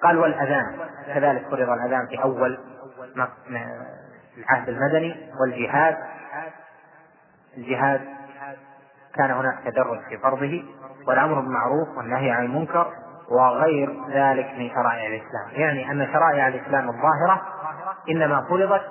قال 0.06 0.18
والأذان. 0.18 0.78
كذلك 1.14 1.50
فرض 1.50 1.70
الأذان 1.70 2.08
في 2.08 2.24
أول 2.24 2.58
العهد 4.38 4.70
المدني 4.70 5.32
والجهاد. 5.42 5.98
الجهاد 7.58 8.02
كان 9.16 9.32
هناك 9.32 9.58
تدرج 9.66 10.00
في 10.10 10.18
فرضه 10.18 10.64
والأمر 11.08 11.40
بالمعروف 11.40 11.98
والنهي 11.98 12.32
عن 12.32 12.46
المنكر 12.46 12.88
وغير 13.32 13.90
ذلك 14.10 14.46
من 14.58 14.70
شرائع 14.70 15.08
الإسلام. 15.08 15.52
يعني 15.52 15.92
أن 15.92 16.08
شرائع 16.14 16.48
الإسلام 16.48 16.90
الظاهرة 16.90 17.42
إنما 18.10 18.46
فرضت 18.50 18.84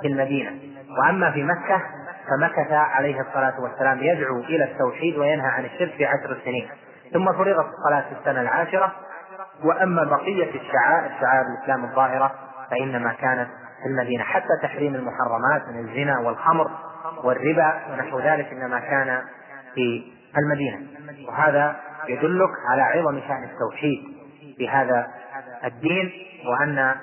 في 0.00 0.06
المدينة. 0.08 0.50
وأما 0.98 1.30
في 1.30 1.42
مكة 1.42 1.82
فمكث 2.28 2.72
عليه 2.72 3.20
الصلاة 3.20 3.60
والسلام 3.60 3.98
يدعو 3.98 4.38
إلى 4.38 4.64
التوحيد 4.64 5.18
وينهى 5.18 5.48
عن 5.48 5.64
الشرك 5.64 5.92
في 5.92 6.06
عشر 6.06 6.38
سنين. 6.44 6.68
ثم 7.12 7.32
فرضت 7.32 7.66
الصلاة 7.74 8.00
في 8.00 8.20
السنة 8.20 8.40
العاشرة 8.40 8.92
وأما 9.64 10.04
بقية 10.04 10.50
الشعائر 10.50 11.10
شعائر 11.20 11.46
الإسلام 11.46 11.84
الظاهرة 11.84 12.34
فإنما 12.70 13.12
كانت 13.12 13.48
في 13.82 13.88
المدينة. 13.88 14.24
حتى 14.24 14.58
تحريم 14.62 14.94
المحرمات 14.94 15.68
من 15.68 15.88
الزنا 15.88 16.18
والخمر 16.18 16.70
والربا 17.24 17.80
ونحو 17.92 18.20
ذلك 18.20 18.52
إنما 18.52 18.80
كان 18.80 19.22
في 19.74 20.12
المدينة. 20.38 20.78
وهذا 21.28 21.76
يدلك 22.08 22.50
على 22.70 22.82
عظم 22.82 23.20
شأن 23.20 23.44
التوحيد 23.44 23.98
في 24.58 24.68
هذا 24.68 25.06
الدين 25.64 26.12
وأن 26.46 26.94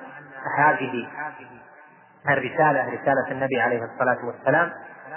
هذه 0.57 1.07
الرسالة 2.29 2.85
رسالة 2.85 3.31
النبي 3.31 3.61
عليه 3.61 3.83
الصلاة 3.83 4.25
والسلام 4.25 4.71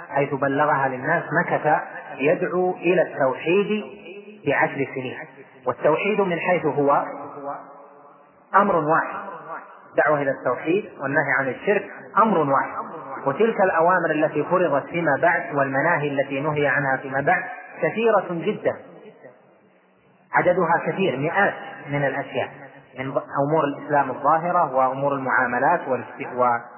حيث 0.09 0.33
بلغها 0.33 0.87
للناس 0.87 1.23
مكث 1.43 1.81
يدعو 2.17 2.71
إلى 2.71 3.01
التوحيد 3.01 3.83
في 4.43 4.53
عشر 4.53 4.87
سنين. 4.95 5.17
والتوحيد 5.65 6.21
من 6.21 6.39
حيث 6.39 6.65
هو 6.65 7.05
أمر 8.55 8.75
واحد. 8.75 9.15
دعوة 10.05 10.21
إلى 10.21 10.31
التوحيد 10.31 10.89
والنهي 10.99 11.31
عن 11.39 11.47
الشرك 11.47 11.91
أمر 12.17 12.37
واحد. 12.37 12.83
وتلك 13.25 13.61
الأوامر 13.61 14.11
التي 14.11 14.43
فرضت 14.43 14.85
فيما 14.85 15.17
بعد 15.21 15.55
والمناهي 15.55 16.07
التي 16.07 16.39
نهي 16.41 16.67
عنها 16.67 16.97
فيما 16.97 17.21
بعد 17.21 17.43
كثيرة 17.81 18.27
جدا. 18.29 18.75
عددها 20.33 20.81
كثير 20.87 21.17
مئات 21.17 21.53
من 21.89 22.05
الأشياء 22.05 22.49
من 22.99 23.05
أمور 23.47 23.63
الإسلام 23.63 24.09
الظاهرة 24.11 24.73
وأمور 24.75 25.13
المعاملات 25.13 25.87
والصلات 25.87 26.71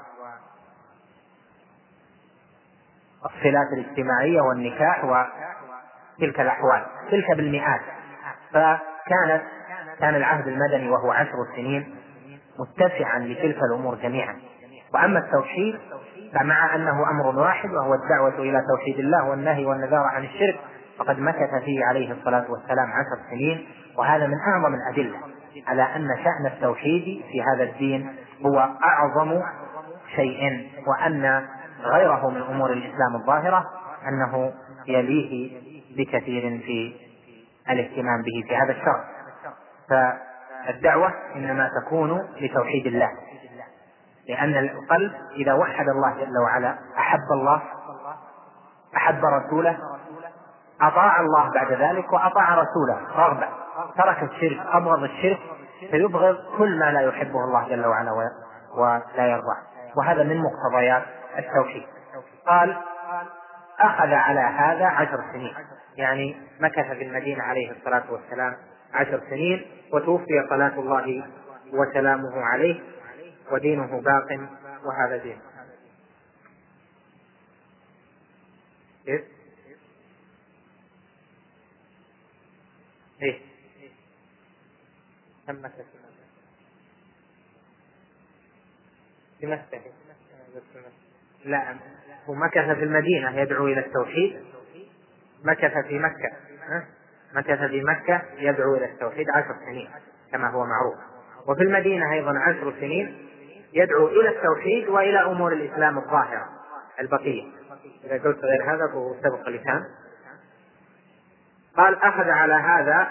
الاجتماعية 3.74 4.42
والنكاح 4.42 5.06
وتلك 5.06 6.40
الأحوال 6.40 6.86
تلك 7.12 7.38
بالمئات. 7.38 7.82
فكانت 8.52 9.44
كان 10.00 10.16
العهد 10.16 10.48
المدني 10.48 10.90
وهو 10.90 11.12
عشر 11.12 11.36
سنين 11.56 11.96
متسعا 12.60 13.20
لتلك 13.20 13.58
الأمور 13.72 13.96
جميعا. 13.96 14.36
وأما 14.94 15.20
التوحيد 15.20 15.76
فمع 16.34 16.76
أنه 16.76 17.10
أمر 17.12 17.40
واحد 17.40 17.70
وهو 17.70 17.94
الدعوة 17.94 18.40
إلى 18.40 18.62
توحيد 18.76 19.00
الله 19.00 19.30
والنهي 19.30 19.66
والنذار 19.66 20.04
عن 20.04 20.24
الشرك 20.24 20.60
فقد 20.98 21.20
مكث 21.20 21.64
فيه 21.66 21.86
عليه 21.86 22.12
الصلاة 22.12 22.52
والسلام 22.52 22.88
عشر 22.92 23.30
سنين. 23.32 23.68
وهذا 23.98 24.28
من 24.28 24.38
أعظم 24.54 24.76
الأدلة 24.76 25.18
على 25.68 25.84
أن 25.84 26.08
شأن 26.24 26.46
التوحيد 26.46 27.22
في 27.32 27.44
هذا 27.44 27.64
الدين 27.64 28.16
هو 28.46 28.70
أعظم 28.84 29.42
شيء 30.16 30.70
وأن 30.88 31.46
غيره 31.84 32.30
من 32.30 32.42
أمور 32.42 32.74
الإسلام 32.74 33.16
الظاهرة 33.16 33.66
أنه 34.08 34.54
يليه 34.88 35.52
بكثير 35.98 36.60
في 36.66 36.94
الاهتمام 37.70 38.22
به 38.22 38.48
في 38.48 38.56
هذا 38.56 38.72
الشرع. 38.72 39.15
فالدعوة 39.90 41.14
إنما 41.36 41.70
تكون 41.82 42.30
لتوحيد 42.42 42.86
الله 42.86 43.12
لأن 44.28 44.58
القلب 44.58 45.12
إذا 45.32 45.54
وحد 45.54 45.90
الله 45.90 46.14
جل 46.14 46.38
وعلا 46.44 46.78
أحب 46.98 47.32
الله 47.32 47.62
أحب 48.98 49.26
رسوله 49.26 49.78
أطاع 50.82 51.20
الله 51.20 51.52
بعد 51.52 51.72
ذلك 51.72 52.14
وأطاع 52.14 52.56
رسوله 52.56 53.00
رغبة 53.16 53.48
ترك 53.98 54.24
الشرك 54.24 54.66
أبغض 54.74 55.04
الشرك 55.04 55.40
فيبغض 55.92 56.38
كل 56.58 56.80
ما 56.80 56.92
لا 56.92 57.02
يحبه 57.02 57.44
الله 57.44 57.68
جل 57.70 57.86
وعلا 57.86 58.12
ولا 58.78 59.28
يرضاه 59.28 59.58
وهذا 59.98 60.24
من 60.24 60.42
مقتضيات 60.42 61.04
التوحيد. 61.38 61.86
قال 62.48 62.78
أخذ 63.80 64.14
على 64.14 64.40
هذا 64.40 64.86
عشر 64.86 65.24
سنين. 65.34 65.54
يعني 65.98 66.38
مكث 66.60 66.92
في 66.92 67.04
المدينة 67.04 67.44
عليه 67.44 67.72
الصلاة 67.72 68.04
والسلام 68.12 68.56
عشر 68.96 69.22
سنين 69.30 69.66
وتوفي 69.94 70.48
صلاة 70.50 70.80
الله 70.80 71.28
وسلامه 71.74 72.42
عليه 72.42 72.80
ودينه 73.52 74.02
باق 74.02 74.50
وهذا 74.86 75.18
دين. 75.18 75.40
كيف؟ 79.06 79.22
إيه؟ 83.22 83.40
كم 85.48 85.56
مكث 85.66 85.86
في 89.40 89.46
مكة 89.48 89.82
لا 91.46 91.76
هو 92.26 92.34
مكث 92.34 92.78
في 92.78 92.84
المدينة 92.84 93.40
يدعو 93.40 93.68
إلى 93.68 93.80
التوحيد. 93.80 94.44
مكث 95.44 95.88
في 95.88 96.00
مكة. 96.00 96.32
مكث 97.34 97.60
في 97.60 97.84
مكة 97.84 98.22
يدعو 98.38 98.76
إلى 98.76 98.86
التوحيد 98.86 99.30
عشر 99.30 99.56
سنين 99.66 99.90
كما 100.32 100.50
هو 100.50 100.66
معروف. 100.66 100.96
وفي 101.48 101.64
المدينة 101.64 102.14
أيضا 102.14 102.40
عشر 102.40 102.74
سنين 102.80 103.28
يدعو 103.74 104.08
إلى 104.08 104.30
التوحيد 104.30 104.90
وإلى 104.90 105.26
أمور 105.26 105.54
الإسلام 105.54 105.98
الظاهرة 105.98 106.50
البقية. 107.00 107.44
إذا 108.04 108.24
قلت 108.24 108.40
غير 108.46 108.74
هذا 108.74 108.88
فهو 108.88 109.16
سبق 109.24 109.50
لسان. 109.50 109.84
قال 111.78 112.04
أخذ 112.04 112.30
على 112.30 112.54
هذا 112.54 113.08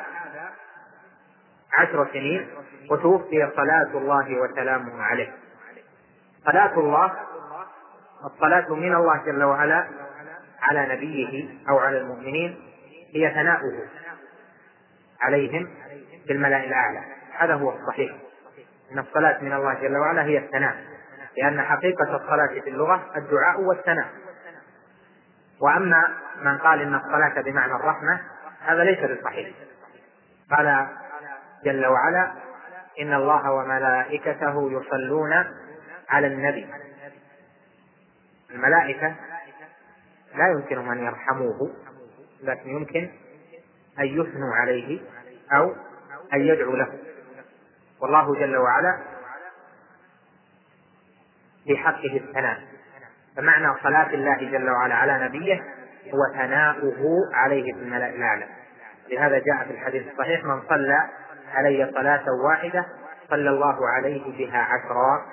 عشر 1.78 2.08
سنين 2.12 2.48
وتوفي 2.90 3.50
صلاة 3.56 3.98
الله 3.98 4.40
وسلامه 4.40 5.02
عليه. 5.02 5.32
صلاة 6.44 6.78
الله 6.78 7.12
الصلاة 8.24 8.74
من 8.74 8.94
الله 8.94 9.24
جل 9.26 9.44
وعلا 9.44 9.86
على 10.62 10.96
نبيه 10.96 11.48
أو 11.68 11.78
على 11.78 11.98
المؤمنين 11.98 12.56
هي 13.14 13.34
ثناؤه. 13.34 13.72
عليهم 15.24 15.68
في 16.26 16.32
الملأ 16.32 16.64
الأعلى. 16.64 17.00
هذا 17.38 17.54
هو 17.54 17.72
الصحيح. 17.72 18.12
أن 18.92 18.98
الصلاة 18.98 19.42
من 19.42 19.52
الله 19.52 19.74
جل 19.74 19.96
وعلا 19.96 20.22
هي 20.22 20.38
الثناء 20.38 20.76
لأن 21.38 21.62
حقيقة 21.62 22.16
الصلاة 22.16 22.60
في 22.60 22.70
اللغة 22.70 23.10
الدعاء 23.16 23.60
والثناء. 23.60 24.08
وأما 25.60 26.08
من 26.42 26.58
قال 26.58 26.80
إن 26.80 26.94
الصلاة 26.94 27.40
بمعنى 27.40 27.72
الرحمة 27.72 28.20
هذا 28.60 28.84
ليس 28.84 29.18
بصحيح. 29.18 29.48
قال 30.50 30.86
جل 31.64 31.86
وعلا 31.86 32.32
إن 33.00 33.14
الله 33.14 33.52
وملائكته 33.52 34.70
يصلون 34.72 35.44
على 36.08 36.26
النبي. 36.26 36.66
الملائكة 38.50 39.14
لا 40.34 40.48
يمكنهم 40.48 40.90
أن 40.90 41.04
يرحموه 41.04 41.70
لكن 42.42 42.70
يمكن 42.70 43.10
أن 43.98 44.04
يثنوا 44.04 44.54
عليه 44.54 45.00
أو 45.52 45.74
أن 46.34 46.40
يدعوا 46.40 46.76
له. 46.76 46.88
والله 48.02 48.34
جل 48.34 48.56
وعلا 48.56 48.98
في 51.64 51.76
حقه 51.76 52.16
الثناء. 52.16 52.60
فمعنى 53.36 53.74
صلاة 53.82 54.14
الله 54.14 54.36
جل 54.36 54.70
وعلا 54.70 54.94
على 54.94 55.28
نبيه 55.28 55.62
هو 56.14 56.34
ثناؤه 56.34 57.04
عليه 57.32 57.72
في 57.74 57.80
الملأ 57.80 58.08
الأعلى. 58.08 58.46
لهذا 59.10 59.38
جاء 59.38 59.64
في 59.64 59.70
الحديث 59.70 60.12
الصحيح 60.12 60.44
من 60.44 60.62
صلى 60.68 61.08
علي 61.54 61.90
صلاة 61.94 62.24
واحدة 62.44 62.86
صلى 63.30 63.50
الله 63.50 63.88
عليه 63.88 64.38
بها 64.38 64.58
عشرا. 64.58 65.26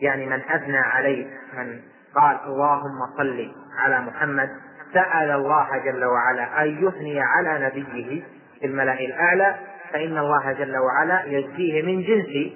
يعني 0.00 0.26
من 0.26 0.42
أثنى 0.50 0.78
عليه 0.78 1.26
من 1.54 1.82
قال 2.14 2.38
اللهم 2.44 3.16
صل 3.16 3.54
على 3.78 4.00
محمد 4.00 4.50
سأل 4.94 5.30
الله 5.30 5.78
جل 5.78 6.04
وعلا 6.04 6.62
أن 6.62 6.86
يثني 6.86 7.20
على 7.20 7.66
نبيه 7.66 8.22
في 8.60 8.66
الملأ 8.66 9.00
الأعلى 9.00 9.54
فإن 9.92 10.18
الله 10.18 10.52
جل 10.52 10.76
وعلا 10.76 11.24
يجزيه 11.24 11.82
من 11.82 12.02
جنس 12.02 12.52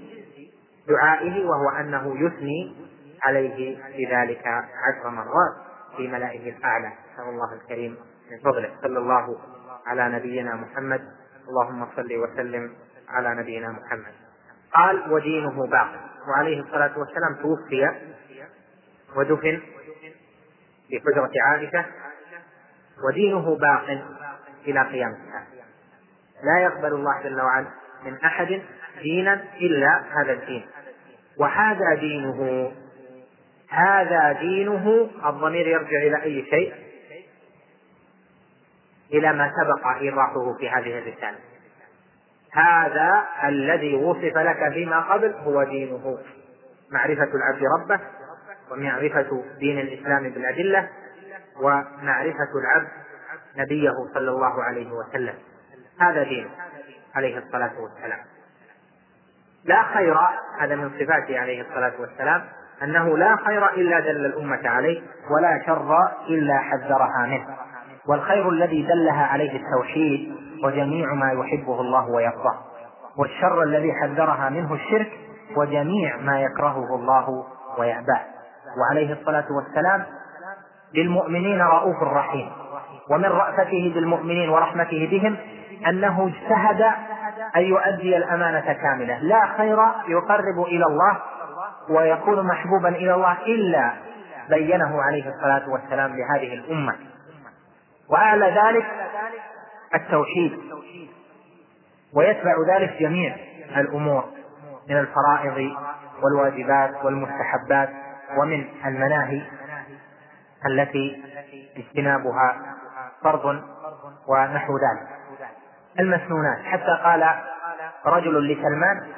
دعائه 0.88 1.44
وهو 1.44 1.68
أنه 1.80 2.26
يثني 2.26 2.76
عليه 3.22 3.78
بذلك 3.96 4.46
عشر 4.46 5.10
مرات 5.10 5.54
في 5.96 6.08
ملائه 6.08 6.56
الأعلى. 6.56 6.92
نسأل 7.14 7.28
الله 7.28 7.54
الكريم 7.54 7.96
من 8.30 8.38
فضله. 8.38 8.70
صلى 8.82 8.98
الله 8.98 9.36
على 9.86 10.08
نبينا 10.08 10.54
محمد. 10.54 11.00
اللهم 11.48 11.86
صل 11.96 12.16
وسلم 12.16 12.72
على 13.08 13.34
نبينا 13.34 13.68
محمد. 13.68 14.12
قال 14.74 15.12
ودينه 15.12 15.66
باق 15.66 15.92
وعليه 16.28 16.60
الصلاة 16.60 16.98
والسلام 16.98 17.34
توفي 17.42 17.90
ودفن 19.16 19.60
في 20.88 21.00
حجرة 21.00 21.30
عائشة. 21.46 21.84
ودينه 23.04 23.56
باق 23.56 24.04
إلى 24.66 24.82
قيام 24.82 25.10
الساعة 25.12 25.46
لا 26.44 26.62
يقبل 26.62 26.94
الله 26.94 27.22
جل 27.22 27.40
وعلا 27.40 27.66
من 28.04 28.14
أحد 28.24 28.62
دينا 29.02 29.44
إلا 29.60 30.02
هذا 30.12 30.32
الدين. 30.32 30.66
وهذا 31.38 31.94
دينه 31.94 32.72
هذا 33.68 34.32
دينه 34.32 35.10
الضمير 35.26 35.66
يرجع 35.66 35.98
إلى 35.98 36.22
أي 36.22 36.46
شيء؟ 36.50 36.74
إلى 39.12 39.32
ما 39.32 39.52
سبق 39.62 39.86
إيضاحه 40.00 40.54
في 40.58 40.70
هذه 40.70 40.98
الرسالة. 40.98 41.38
هذا 42.52 43.24
الذي 43.44 43.94
وصف 43.94 44.36
لك 44.36 44.72
فيما 44.72 45.00
قبل 45.00 45.32
هو 45.32 45.62
دينه. 45.62 46.18
معرفة 46.90 47.28
العبد 47.34 47.62
ربه 47.80 48.00
ومعرفة 48.70 49.44
دين 49.58 49.78
الإسلام 49.78 50.30
بالأدلة 50.30 50.88
ومعرفة 51.62 52.58
العبد 52.60 52.88
نبيه 53.56 53.92
صلى 54.14 54.30
الله 54.30 54.62
عليه 54.62 54.92
وسلم. 54.92 55.34
هذا 56.00 56.22
دينه 56.22 56.50
عليه 57.14 57.38
الصلاة 57.38 57.72
والسلام. 57.80 58.18
لا 59.64 59.82
خير 59.82 60.18
هذا 60.58 60.76
من 60.76 60.90
صفاته 60.90 61.40
عليه 61.40 61.62
الصلاة 61.62 61.92
والسلام 62.00 62.44
أنه 62.82 63.18
لا 63.18 63.36
خير 63.36 63.74
إلا 63.74 64.00
دل 64.00 64.26
الأمة 64.26 64.68
عليه 64.68 65.02
ولا 65.30 65.62
شر 65.66 66.08
إلا 66.28 66.58
حذرها 66.58 67.26
منه. 67.26 67.56
والخير 68.08 68.48
الذي 68.48 68.82
دلها 68.82 69.26
عليه 69.26 69.56
التوحيد 69.56 70.34
وجميع 70.64 71.14
ما 71.14 71.32
يحبه 71.32 71.80
الله 71.80 72.10
ويرضاه. 72.10 72.58
والشر 73.18 73.62
الذي 73.62 73.92
حذرها 73.92 74.50
منه 74.50 74.74
الشرك 74.74 75.12
وجميع 75.56 76.16
ما 76.16 76.40
يكرهه 76.40 76.94
الله 76.94 77.44
ويأباه. 77.78 78.20
وعليه 78.78 79.12
الصلاة 79.12 79.46
والسلام 79.50 80.06
للمؤمنين 80.94 81.60
رؤوف 81.60 82.02
رحيم. 82.02 82.50
ومن 83.10 83.24
رأفته 83.24 83.92
بالمؤمنين 83.94 84.48
ورحمته 84.48 85.08
بهم 85.10 85.36
أنه 85.88 86.28
اجتهد 86.28 86.82
أن 87.56 87.62
يؤدي 87.62 88.16
الأمانة 88.16 88.72
كاملة. 88.72 89.18
لا 89.18 89.46
خير 89.56 89.78
يقرب 90.08 90.64
إلى 90.66 90.84
الله 90.84 91.18
ويكون 91.90 92.46
محبوبا 92.46 92.88
إلى 92.88 93.14
الله 93.14 93.32
إلا 93.32 93.92
بينه 94.50 95.02
عليه 95.02 95.28
الصلاة 95.28 95.68
والسلام 95.68 96.16
لهذه 96.16 96.54
الأمة. 96.54 96.96
وأعلى 98.10 98.46
ذلك 98.46 98.86
التوحيد. 99.94 100.58
ويتبع 102.14 102.54
ذلك 102.74 102.96
جميع 103.00 103.36
الأمور 103.76 104.24
من 104.88 104.96
الفرائض 104.96 105.72
والواجبات 106.22 107.04
والمستحبات 107.04 107.88
ومن 108.38 108.64
المناهي 108.86 109.42
التي 110.66 111.24
اجتنابها 111.76 112.76
فرض 113.22 113.44
ونحو 114.28 114.72
ذلك. 114.78 115.18
المسنونات. 115.98 116.64
حتى 116.64 117.00
قال 117.04 117.40
رجل 118.06 118.52
لسلمان 118.52 119.12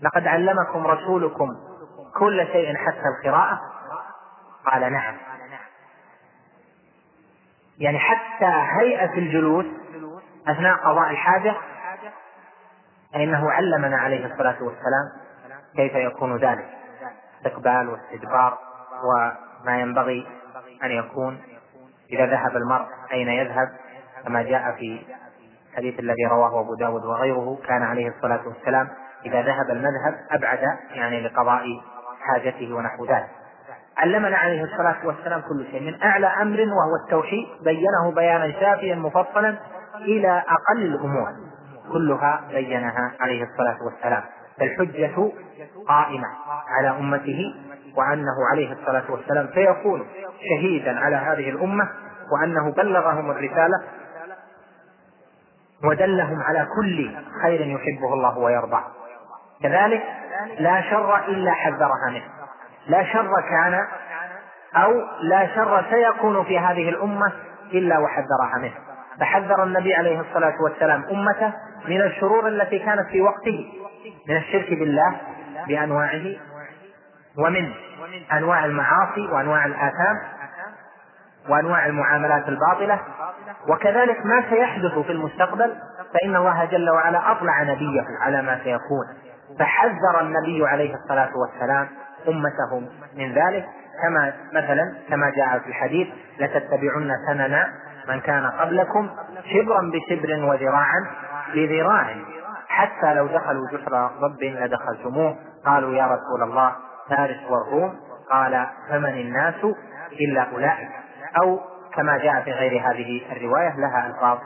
لقد 0.00 0.26
علمكم 0.26 0.86
رسولكم 0.86 1.56
كل 2.14 2.46
شيء 2.46 2.76
حتى 2.76 3.08
القراءة. 3.18 3.60
قال 4.66 4.92
نعم. 4.92 5.16
يعني 7.78 7.98
حتى 7.98 8.52
هيئة 8.80 9.18
الجلوس 9.18 9.66
أثناء 10.48 10.76
قضاء 10.76 11.10
الحاجة 11.10 11.54
فإنه 13.12 13.50
علمنا 13.50 13.96
عليه 13.96 14.26
الصلاة 14.26 14.62
والسلام 14.62 15.10
كيف 15.76 15.94
يكون 15.94 16.36
ذلك. 16.36 16.68
استقبال 17.38 17.88
واستدبار. 17.88 18.58
وما 19.04 19.80
ينبغي 19.80 20.26
أن 20.84 20.90
يكون 20.90 21.40
إذا 22.12 22.26
ذهب 22.26 22.56
المرء 22.56 22.86
أين 23.12 23.28
يذهب 23.28 23.68
كما 24.24 24.42
جاء 24.42 24.72
في 24.78 25.06
الحديث 25.70 26.00
الذي 26.00 26.26
رواه 26.30 26.60
أبو 26.60 26.74
داود 26.74 27.04
وغيره 27.04 27.58
كان 27.68 27.82
عليه 27.82 28.08
الصلاة 28.08 28.48
والسلام 28.48 28.88
إذا 29.26 29.42
ذهب 29.42 29.70
المذهب 29.70 30.14
أبعد 30.30 30.58
يعني 30.90 31.20
لقضاء 31.20 31.64
حاجته 32.20 32.74
ونحو 32.74 33.04
ذلك. 33.06 33.28
علمنا 33.96 34.36
عليه 34.36 34.64
الصلاة 34.64 35.06
والسلام 35.06 35.40
كل 35.40 35.66
شيء 35.70 35.82
من 35.82 36.02
أعلى 36.02 36.26
أمر 36.26 36.60
وهو 36.60 37.04
التوحيد 37.04 37.46
بينه 37.64 38.14
بيانا 38.14 38.60
شافيا 38.60 38.94
مفصلا 38.94 39.58
إلى 39.94 40.42
أقل 40.48 40.82
الأمور. 40.82 41.28
كلها 41.92 42.44
بينها 42.48 43.12
عليه 43.20 43.44
الصلاة 43.44 43.76
والسلام. 43.84 44.22
فالحجة 44.58 45.32
قائمة 45.88 46.28
على 46.68 46.88
أمته 46.88 47.54
وأنه 47.96 48.46
عليه 48.52 48.72
الصلاة 48.72 49.04
والسلام 49.08 49.48
سيكون 49.54 50.06
شهيدا 50.40 51.00
على 51.00 51.16
هذه 51.16 51.50
الأمة 51.50 51.88
وأنه 52.32 52.72
بلغهم 52.72 53.30
الرسالة 53.30 53.82
ودلهم 55.84 56.42
على 56.42 56.66
كل 56.76 57.10
خير 57.42 57.60
يحبه 57.60 58.14
الله 58.14 58.38
ويرضاه. 58.38 58.84
كذلك 59.62 60.02
لا 60.58 60.82
شر 60.90 61.16
إلا 61.28 61.52
حذرها 61.52 62.10
منه. 62.10 62.24
لا 62.86 63.04
شر 63.04 63.40
كان 63.50 63.86
أو 64.76 64.92
لا 65.20 65.54
شر 65.54 65.84
سيكون 65.90 66.44
في 66.44 66.58
هذه 66.58 66.88
الأمة 66.88 67.32
إلا 67.72 67.98
وحذرها 67.98 68.58
منه. 68.58 68.74
فحذر 69.20 69.64
النبي 69.64 69.94
عليه 69.94 70.20
الصلاة 70.20 70.54
والسلام 70.62 71.04
أمته 71.10 71.52
من 71.88 72.02
الشرور 72.02 72.48
التي 72.48 72.78
كانت 72.78 73.08
في 73.10 73.20
وقته 73.20 73.72
من 74.28 74.36
الشرك 74.36 74.70
بالله 74.70 75.20
بأنواعه 75.68 76.36
ومن 77.38 77.72
أنواع 78.32 78.64
المعاصي 78.64 79.20
وأنواع 79.32 79.66
الآثام 79.66 80.20
وأنواع 81.48 81.86
المعاملات 81.86 82.48
الباطلة. 82.48 83.00
وكذلك 83.68 84.26
ما 84.26 84.50
سيحدث 84.50 84.98
في 84.98 85.12
المستقبل 85.12 85.74
فإن 86.14 86.36
الله 86.36 86.64
جل 86.64 86.90
وعلا 86.90 87.32
أطلع 87.32 87.62
نبيه 87.62 88.04
على 88.20 88.42
ما 88.42 88.58
سيكون. 88.64 89.06
فحذر 89.58 90.20
النبي 90.20 90.66
عليه 90.66 90.94
الصلاة 90.94 91.30
والسلام 91.36 91.88
أمته 92.28 92.90
من 93.16 93.32
ذلك. 93.32 93.66
كما 94.02 94.32
مثلا 94.52 94.94
كما 95.08 95.30
جاء 95.30 95.58
في 95.58 95.68
الحديث 95.68 96.08
لتتبعن 96.40 97.10
سنن 97.26 97.64
من 98.08 98.20
كان 98.20 98.46
قبلكم 98.46 99.10
شبرا 99.52 99.80
بشبر 99.80 100.44
وذراعا 100.44 101.06
بذراع. 101.54 102.16
حتى 102.68 103.14
لو 103.14 103.26
دخلوا 103.26 103.68
جحر 103.72 103.92
رب 104.22 104.42
لدخلتموه. 104.42 105.36
قالوا 105.66 105.94
يا 105.94 106.06
رسول 106.06 106.42
الله 106.42 106.72
فارس 107.10 107.50
والروم 107.50 107.94
قال 108.30 108.66
فمن 108.90 109.20
الناس 109.20 109.64
إلا 110.12 110.42
أولئك؟ 110.52 110.88
أو 111.42 111.60
كما 111.94 112.18
جاء 112.18 112.42
في 112.42 112.52
غير 112.52 112.90
هذه 112.90 113.22
الرواية 113.32 113.76
لها 113.76 114.06
ألفاظ 114.06 114.38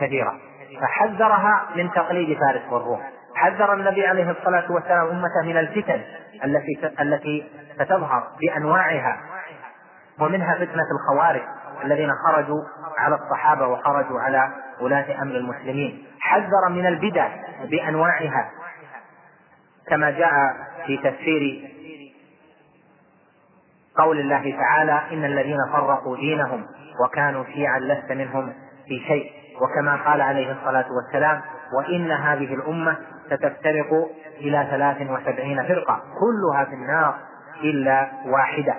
كثيرة. 0.00 0.34
فحذرها 0.80 1.62
من 1.76 1.90
تقليد 1.90 2.38
فارس 2.38 2.72
والروم 2.72 3.00
حذر 3.34 3.74
النبي 3.74 4.06
عليه 4.06 4.30
الصلاة 4.30 4.72
والسلام 4.72 5.06
أمته 5.06 5.42
من 5.42 5.56
الفتن 5.56 6.00
التي 6.44 6.92
التي 7.00 7.50
ستظهر 7.74 8.28
بأنواعها 8.40 9.16
ومنها 10.20 10.54
فتنة 10.54 10.86
الخوارج. 11.00 11.42
الذين 11.84 12.10
خرجوا 12.26 12.62
على 12.98 13.14
الصحابة 13.14 13.66
وخرجوا 13.66 14.20
على 14.20 14.48
ولاة 14.80 15.22
أمر 15.22 15.36
المسلمين. 15.36 16.04
حذر 16.20 16.68
من 16.70 16.86
البدع 16.86 17.28
بأنواعها 17.70 18.50
كما 19.88 20.10
جاء 20.10 20.32
في 20.86 20.96
تفسير 20.96 21.70
قول 23.98 24.20
الله 24.20 24.56
تعالى 24.58 25.00
إن 25.12 25.24
الذين 25.24 25.58
فرقوا 25.72 26.16
دينهم 26.16 26.66
وكانوا 27.04 27.44
شيعا 27.44 27.78
لست 27.78 28.12
منهم 28.12 28.52
في 28.88 28.98
شيء. 29.08 29.32
وكما 29.60 29.96
قال 29.96 30.20
عليه 30.20 30.52
الصلاة 30.52 30.86
والسلام 30.92 31.42
وإن 31.78 32.10
هذه 32.10 32.54
الأمة 32.54 32.96
ستفترق 33.26 34.10
إلى 34.40 34.66
ثلاث 34.70 35.10
وسبعين 35.10 35.62
فرقة 35.62 36.02
كلها 36.20 36.64
في 36.64 36.74
النار 36.74 37.14
إلا 37.62 38.10
واحدة. 38.26 38.74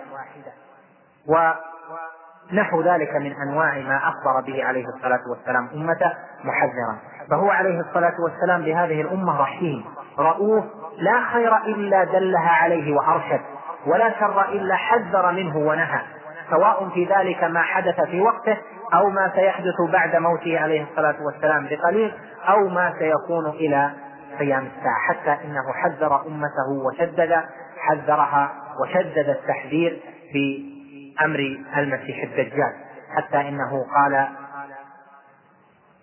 ونحو 2.52 2.82
ذلك 2.82 3.16
من 3.16 3.36
أنواع 3.36 3.74
ما 3.74 3.98
أخبر 3.98 4.42
به 4.48 4.66
عليه 4.66 4.86
الصلاة 4.88 5.22
والسلام 5.30 5.70
أمته 5.74 6.14
محذرا 6.44 6.98
فهو 7.30 7.50
عليه 7.50 7.80
الصلاة 7.80 8.14
والسلام 8.20 8.62
بهذه 8.62 9.02
الأمة 9.02 9.42
رحيم 9.42 9.86
رؤوف 10.20 10.64
لا 10.98 11.24
خير 11.34 11.58
إلا 11.58 12.04
دلها 12.04 12.50
عليه 12.50 12.96
وأرشد 12.96 13.42
ولا 13.88 14.20
شر 14.20 14.50
إلا 14.50 14.76
حذر 14.76 15.32
منه 15.32 15.58
ونهى 15.58 16.02
سواء 16.50 16.90
في 16.90 17.06
ذلك 17.06 17.44
ما 17.44 17.62
حدث 17.62 18.02
في 18.02 18.22
وقته 18.22 18.58
أو 18.94 19.10
ما 19.10 19.32
سيحدث 19.36 19.82
بعد 19.92 20.16
موته 20.16 20.60
عليه 20.60 20.84
الصلاة 20.84 21.16
والسلام 21.26 21.68
بقليل 21.70 22.14
أو 22.50 22.68
ما 22.68 22.94
سيكون 23.00 23.48
إلى 23.48 23.92
قيام 24.40 24.68
الساعة. 24.78 25.00
حتى 25.08 25.46
إنه 25.46 25.74
حذر 25.74 26.22
أمته 26.28 26.86
وشدد 26.86 27.42
حذرها 27.78 28.52
وشدد 28.82 29.30
التحذير 29.30 30.02
في 30.32 30.75
أمر 31.22 31.40
المسيح 31.78 32.24
الدجال 32.24 32.74
حتى 33.16 33.50
إنه 33.50 33.86
قال 33.96 34.28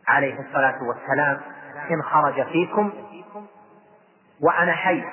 عليه 0.08 0.40
الصلاة 0.40 0.78
والسلام 0.82 1.40
إن 1.90 2.02
خرج 2.02 2.46
فيكم 2.46 2.92
وأنا 4.40 4.72
حي 4.72 5.04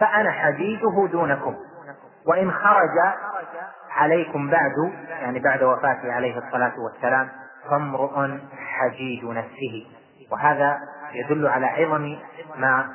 فأنا 0.00 0.30
حديده 0.30 1.08
دونكم 1.12 1.56
وإن 2.26 2.52
خرج 2.52 3.14
عليكم 3.90 4.50
بعد 4.50 4.92
يعني 5.08 5.38
بعد 5.38 5.62
وفاته 5.62 6.12
عليه 6.12 6.38
الصلاة 6.38 6.72
والسلام 6.78 7.28
فامرؤ 7.70 8.28
حجيج 8.58 9.24
نفسه 9.24 9.86
وهذا 10.30 10.80
يدل 11.12 11.46
على 11.46 11.66
عظم 11.66 12.18
ما 12.56 12.94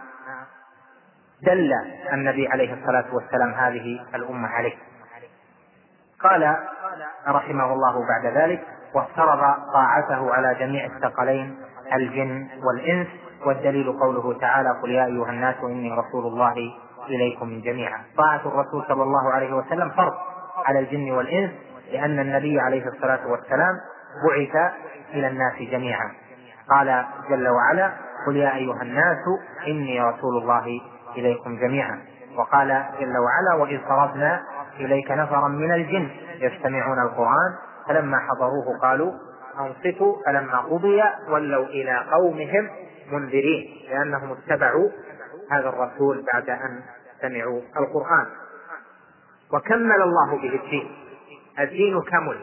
دل 1.41 1.71
النبي 2.13 2.47
عليه 2.47 2.73
الصلاة 2.73 3.15
والسلام 3.15 3.53
هذه 3.53 4.05
الأمة 4.15 4.47
عليه. 4.47 4.75
قال 6.23 6.55
رحمه 7.27 7.73
الله 7.73 8.07
بعد 8.07 8.33
ذلك 8.37 8.63
وافترض 8.95 9.39
طاعته 9.73 10.33
على 10.33 10.55
جميع 10.59 10.85
الثقلين 10.85 11.57
الجن 11.95 12.47
والإنس 12.63 13.07
والدليل 13.45 13.99
قوله 13.99 14.39
تعالى 14.39 14.69
قل 14.83 14.91
يا 14.91 15.05
أيها 15.05 15.29
الناس 15.29 15.55
إني 15.63 15.91
رسول 15.91 16.25
الله 16.25 16.53
إليكم 17.09 17.61
جميعا. 17.61 18.01
طاعة 18.17 18.41
الرسول 18.45 18.85
صلى 18.87 19.03
الله 19.03 19.33
عليه 19.33 19.53
وسلم 19.53 19.89
فرض 19.89 20.13
على 20.65 20.79
الجن 20.79 21.11
والإنس 21.11 21.51
لأن 21.91 22.19
النبي 22.19 22.59
عليه 22.59 22.87
الصلاة 22.87 23.27
والسلام 23.27 23.75
بعث 24.29 24.71
إلى 25.13 25.27
الناس 25.27 25.53
جميعا. 25.71 26.11
قال 26.69 27.05
جل 27.29 27.47
وعلا 27.47 27.91
قل 28.27 28.35
يا 28.35 28.55
أيها 28.55 28.81
الناس 28.81 29.17
إني 29.67 30.01
رسول 30.01 30.37
الله 30.41 30.65
إليكم 31.17 31.55
جميعا. 31.55 31.99
وقال 32.37 32.85
جل 32.99 33.13
وعلا 33.17 33.63
وإذ 33.63 33.79
صرفنا 33.89 34.43
إليك 34.79 35.11
نفرا 35.11 35.47
من 35.47 35.71
الجن 35.73 36.09
يستمعون 36.39 37.01
القرآن 37.01 37.53
فلما 37.87 38.17
حضروه 38.19 38.79
قالوا 38.81 39.11
أنصتوا 39.59 40.15
فلما 40.25 40.57
قضي 40.59 41.03
ولوا 41.29 41.65
إلى 41.65 42.05
قومهم 42.11 42.69
منذرين 43.11 43.87
لأنهم 43.89 44.31
اتبعوا 44.31 44.89
هذا 45.51 45.69
الرسول 45.69 46.25
بعد 46.33 46.49
أن 46.49 46.81
سمعوا 47.21 47.61
القرآن. 47.77 48.27
وكمل 49.53 50.01
الله 50.01 50.37
به 50.41 50.55
الدين. 50.63 50.95
الدين 51.59 52.01
كمل 52.01 52.37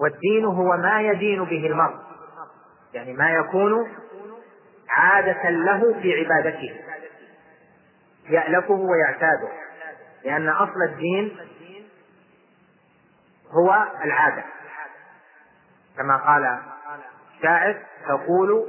والدين 0.00 0.44
هو 0.44 0.76
ما 0.76 1.00
يدين 1.00 1.44
به 1.44 1.66
المرء 1.66 1.94
يعني 2.94 3.12
ما 3.12 3.30
يكون 3.30 3.86
عادة 4.90 5.50
له 5.50 6.00
في 6.02 6.14
عبادته 6.14 6.74
يألفه 8.28 8.74
ويعتاده. 8.74 9.48
لأن 10.24 10.48
أصل 10.48 10.82
الدين 10.92 11.36
هو 13.50 13.86
العادة. 14.04 14.44
كما 15.96 16.16
قال 16.16 16.58
الشاعر 17.36 17.76
تقول 18.08 18.66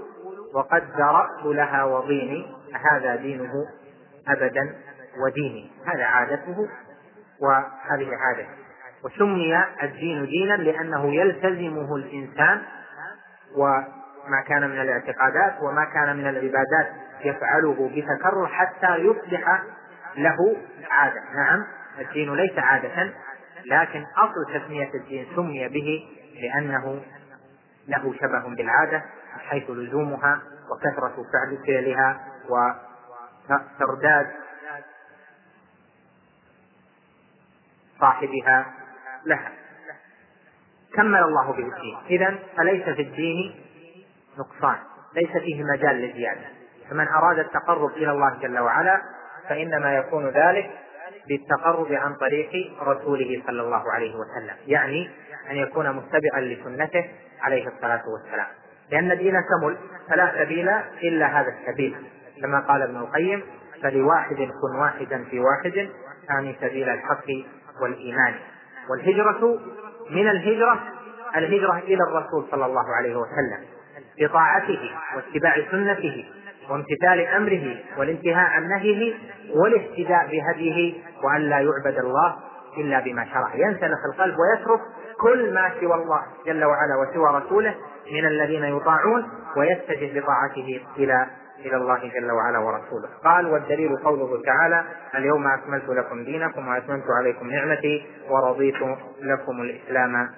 وقد 0.53 0.93
درأت 0.97 1.45
لها 1.45 1.83
وضيني 1.83 2.55
هذا 2.91 3.15
دينه 3.15 3.51
أبدا 4.27 4.75
وديني. 5.25 5.71
هذا 5.85 6.03
عادته 6.05 6.69
وهذه 7.39 8.09
عادته 8.15 8.49
وسمي 9.03 9.63
الدين 9.83 10.25
دينا 10.25 10.53
لأنه 10.53 11.15
يلتزمه 11.15 11.95
الإنسان 11.95 12.61
وما 13.57 14.41
كان 14.47 14.69
من 14.69 14.81
الاعتقادات 14.81 15.55
وما 15.61 15.85
كان 15.85 16.17
من 16.17 16.27
العبادات 16.27 16.87
يفعله 17.25 17.91
بتكرر 17.95 18.47
حتى 18.47 18.95
يصبح 18.95 19.63
له 20.17 20.57
عادة. 20.89 21.21
نعم 21.35 21.65
الدين 21.99 22.35
ليس 22.35 22.57
عادة 22.57 23.13
لكن 23.65 24.05
أصل 24.17 24.59
تسمية 24.59 24.93
الدين 24.93 25.27
سمي 25.35 25.67
به 25.67 26.07
لأنه 26.41 27.01
له 27.87 28.13
شبه 28.13 28.55
بالعادة 28.55 29.03
من 29.33 29.39
حيث 29.39 29.69
لزومها 29.69 30.41
وكثرة 30.71 31.15
فعل 31.33 31.57
فعلها 31.67 32.27
وترداد 33.49 34.31
صاحبها 37.99 38.73
لها. 39.25 39.51
كمل 40.95 41.23
الله 41.23 41.51
به 41.51 41.75
الدين. 41.75 41.97
إذا 42.09 42.39
فليس 42.57 42.83
في 42.83 43.01
الدين 43.01 43.55
نقصان 44.37 44.77
ليس 45.15 45.31
فيه 45.31 45.63
مجال 45.63 45.95
للزيادة 45.95 46.45
فمن 46.89 47.07
أراد 47.07 47.39
التقرب 47.39 47.89
إلى 47.89 48.11
الله 48.11 48.37
جل 48.41 48.59
وعلا 48.59 49.01
فإنما 49.49 49.95
يكون 49.95 50.29
ذلك 50.29 50.71
بالتقرب 51.27 51.91
عن 51.91 52.15
طريق 52.15 52.51
رسوله 52.81 53.43
صلى 53.47 53.61
الله 53.61 53.91
عليه 53.91 54.15
وسلم. 54.15 54.55
يعني 54.67 55.09
أن 55.51 55.55
يكون 55.55 55.89
متبعا 55.89 56.41
لسنته 56.41 57.09
عليه 57.41 57.67
الصلاة 57.67 58.03
والسلام. 58.07 58.47
لأن 58.91 59.11
الدين 59.11 59.33
كمل 59.41 59.77
فلا 60.09 60.43
سبيل 60.43 60.69
إلا 61.03 61.25
هذا 61.25 61.53
السبيل. 61.59 61.95
كما 62.41 62.59
قال 62.59 62.81
ابن 62.81 62.97
القيم 62.97 63.43
فلواحد 63.83 64.35
كن 64.35 64.79
واحدا 64.79 65.23
في 65.23 65.39
واحد 65.39 65.89
ثاني 66.27 66.55
سبيل 66.61 66.89
الحق 66.89 67.25
والإيمان. 67.81 68.33
والهجرة 68.89 69.59
من 70.09 70.29
الهجرة 70.29 70.83
الهجرة 71.35 71.77
إلى 71.77 72.03
الرسول 72.03 72.47
صلى 72.51 72.65
الله 72.65 72.95
عليه 72.95 73.15
وسلم 73.15 73.65
بطاعته 74.19 74.91
واتباع 75.15 75.55
سنته. 75.71 76.25
وامتثال 76.69 77.19
أمره 77.19 77.75
والانتهاء 77.97 78.49
عن 78.49 78.67
نهيه 78.67 79.13
والاهتداء 79.55 80.27
بهديه 80.31 80.93
وأن 81.23 81.41
لا 81.41 81.59
يعبد 81.59 81.97
الله 81.99 82.35
إلا 82.77 82.99
بما 82.99 83.25
شرع. 83.25 83.55
ينسلخ 83.55 83.99
القلب 84.13 84.35
ويترك 84.39 84.79
كل 85.21 85.53
ما 85.53 85.71
سوى 85.79 85.95
الله 85.95 86.21
جل 86.45 86.63
وعلا 86.63 86.95
وسوى 86.95 87.41
رسوله 87.41 87.75
من 88.11 88.25
الذين 88.25 88.63
يطاعون 88.63 89.29
ويتجه 89.57 90.19
بطاعته 90.19 90.81
إلى 90.97 91.27
إلى 91.65 91.75
الله 91.75 91.97
جل 91.97 92.31
وعلا 92.31 92.59
ورسوله. 92.59 93.09
قال 93.23 93.47
والدليل 93.47 93.97
قوله 93.97 94.41
تعالى 94.45 94.83
اليوم 95.15 95.47
أكملت 95.47 95.89
لكم 95.89 96.23
دينكم 96.23 96.67
وأتممت 96.67 97.05
عليكم 97.19 97.49
نعمتي 97.49 98.05
ورضيت 98.29 98.75
لكم 99.21 99.61
الإسلام 99.61 100.29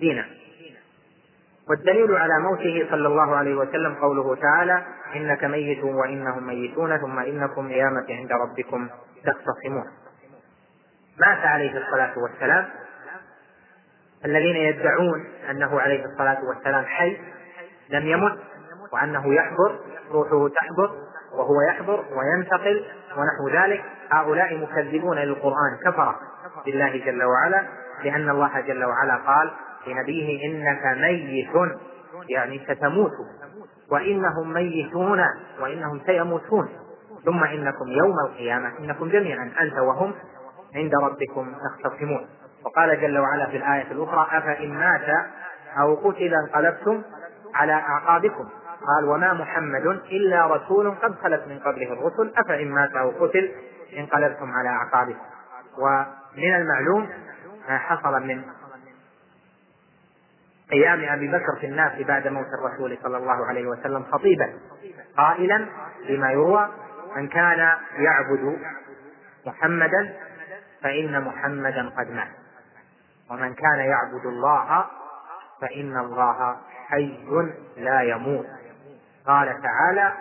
دينا. 0.00 0.24
والدليل 1.70 2.16
على 2.16 2.38
موته 2.42 2.86
صلى 2.90 3.08
الله 3.08 3.36
عليه 3.36 3.54
وسلم 3.54 3.94
قوله 3.94 4.36
تعالى 4.36 4.84
إنك 5.16 5.44
ميت 5.44 5.84
وإنهم 5.84 6.46
ميتون 6.46 6.98
ثم 6.98 7.18
إنكم 7.18 7.68
قيامة 7.68 8.06
عند 8.10 8.32
ربكم 8.32 8.88
تختصمون. 9.24 9.86
مات 11.26 11.46
عليه 11.46 11.78
الصلاة 11.78 12.18
والسلام. 12.18 12.68
الذين 14.24 14.56
يدعون 14.56 15.26
أنه 15.50 15.80
عليه 15.80 16.04
الصلاة 16.04 16.44
والسلام 16.44 16.84
حي 16.84 17.18
لم 17.90 18.06
يمت 18.06 18.38
وأنه 18.92 19.34
يحضر 19.34 19.80
روحه 20.10 20.48
تحضر 20.48 20.90
وهو 21.32 21.60
يحضر 21.68 22.04
وينتقل 22.12 22.84
ونحو 23.16 23.62
ذلك. 23.62 23.84
هؤلاء 24.10 24.56
مكذبون 24.56 25.18
للقرآن 25.18 25.78
كفرة 25.84 26.18
بالله 26.66 27.04
جل 27.04 27.24
وعلا 27.24 27.62
لأن 28.04 28.30
الله 28.30 28.60
جل 28.60 28.84
وعلا 28.84 29.16
قال 29.16 29.50
لنبيه 29.86 30.46
إنك 30.46 30.98
ميت. 30.98 31.72
يعني 32.28 32.66
ستموت. 32.68 33.12
وإنهم 33.90 34.52
ميتون. 34.52 35.20
وإنهم 35.60 36.00
سيموتون. 36.06 36.68
ثم 37.24 37.44
إنكم 37.44 37.88
يوم 37.88 38.14
القيامة 38.28 38.78
إنكم 38.78 39.08
جميعا 39.08 39.52
أنت 39.60 39.78
وهم 39.78 40.12
عند 40.74 40.92
ربكم 40.94 41.54
تختصمون. 41.54 42.26
وقال 42.64 43.00
جل 43.00 43.18
وعلا 43.18 43.46
في 43.46 43.56
الآية 43.56 43.92
الأخرى 43.92 44.38
أفإن 44.38 44.74
مات 44.74 45.26
أو 45.80 45.94
قتل 45.94 46.34
انقلبتم 46.34 47.02
على 47.54 47.72
أعقابكم. 47.72 48.48
قال 48.86 49.08
وما 49.08 49.32
محمد 49.32 49.86
إلا 49.86 50.46
رسول 50.56 50.90
قد 50.90 51.14
خلت 51.14 51.42
من 51.48 51.58
قبله 51.58 51.92
الرسل. 51.92 52.32
أفإن 52.36 52.70
مات 52.70 52.96
أو 52.96 53.10
قتل 53.10 53.50
انقلبتم 53.98 54.50
على 54.50 54.68
أعقابكم. 54.68 55.20
ومن 55.78 56.54
المعلوم 56.54 57.08
ما 57.68 57.78
حصل 57.78 58.26
من 58.26 58.42
قيام 60.70 61.04
أبي 61.04 61.28
بكر 61.28 61.56
في 61.60 61.66
الناس 61.66 62.02
بعد 62.02 62.28
موت 62.28 62.46
الرسول 62.58 62.98
صلى 63.02 63.16
الله 63.16 63.46
عليه 63.46 63.66
وسلم 63.66 64.04
خطيبا 64.12 64.52
قائلا 65.16 65.66
بما 66.08 66.32
يروى 66.32 66.68
من 67.16 67.28
كان 67.28 67.58
يعبد 67.98 68.58
محمدا 69.46 70.14
فإن 70.82 71.24
محمدا 71.24 71.90
قد 71.98 72.10
مات 72.10 72.28
ومن 73.30 73.54
كان 73.54 73.78
يعبد 73.78 74.26
الله 74.26 74.84
فإن 75.60 75.98
الله 75.98 76.56
حي 76.88 77.18
لا 77.76 78.00
يموت. 78.02 78.46
قال 79.26 79.62
تعالى 79.62 80.12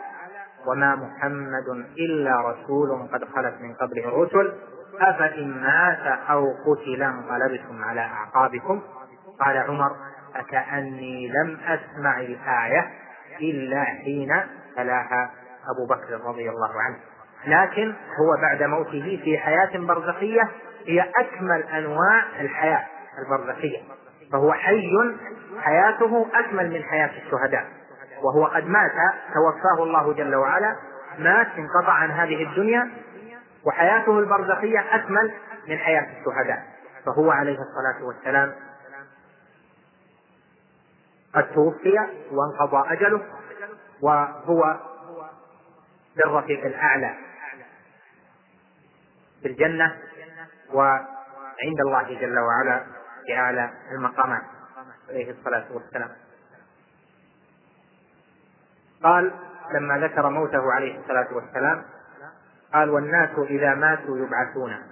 وما 0.65 0.95
محمد 0.95 1.85
إلا 1.97 2.41
رسول 2.41 3.07
قد 3.13 3.23
خلت 3.35 3.55
من 3.61 3.73
قبله 3.73 4.07
الرسل 4.07 4.53
أفإن 5.01 5.61
مات 5.61 6.19
أو 6.29 6.53
قتل 6.65 7.03
انقلبتم 7.03 7.83
على 7.83 8.01
أعقابكم؟ 8.01 8.81
قال 9.39 9.57
عمر 9.57 9.95
فكأني 10.35 11.27
لم 11.27 11.59
أسمع 11.67 12.19
الآية 12.19 12.89
إلا 13.41 13.83
حين 13.83 14.41
تلاها 14.75 15.31
أبو 15.75 15.85
بكر 15.93 16.29
رضي 16.29 16.49
الله 16.49 16.81
عنه. 16.81 16.97
لكن 17.47 17.93
هو 18.19 18.41
بعد 18.41 18.63
موته 18.63 19.21
في 19.23 19.37
حياة 19.37 19.77
برزخية 19.77 20.49
هي 20.87 21.01
أكمل 21.01 21.63
أنواع 21.63 22.23
الحياة 22.39 22.85
البرزخية. 23.19 23.79
فهو 24.31 24.53
حي 24.53 24.91
حياته 25.59 26.27
أكمل 26.33 26.69
من 26.69 26.83
حياة 26.83 27.11
الشهداء. 27.25 27.65
وهو 28.23 28.45
قد 28.45 28.67
مات 28.67 28.91
توفاه 29.33 29.83
الله 29.83 30.13
جل 30.13 30.35
وعلا 30.35 30.75
مات 31.19 31.47
انقطع 31.57 31.93
عن 31.93 32.11
هذه 32.11 32.43
الدنيا 32.43 32.89
وحياته 33.65 34.19
البرزخية 34.19 34.79
أكمل 34.95 35.31
من 35.67 35.77
حياة 35.77 36.07
الشهداء. 36.19 36.63
فهو 37.05 37.31
عليه 37.31 37.57
الصلاة 37.59 38.05
والسلام 38.05 38.53
قد 41.35 41.51
توفي 41.53 41.97
وانقضى 42.31 42.93
أجله 42.93 43.21
وهو 44.01 44.79
بالرفيق 46.15 46.65
الأعلى 46.65 47.15
في 49.41 49.47
الجنة 49.47 49.97
وعند 50.73 51.79
الله 51.85 52.19
جل 52.19 52.39
وعلا 52.39 52.85
في 53.25 53.37
أعلى 53.37 53.69
المقامات 53.91 54.41
عليه 55.09 55.31
الصلاة 55.31 55.65
والسلام. 55.71 56.09
قال 59.03 59.31
لما 59.73 59.97
ذكر 59.97 60.29
موته 60.29 60.71
عليه 60.71 60.99
الصلاة 60.99 61.27
والسلام 61.33 61.85
قال 62.73 62.89
والناس 62.89 63.29
إذا 63.37 63.75
ماتوا 63.75 64.17
يبعثون 64.17 64.83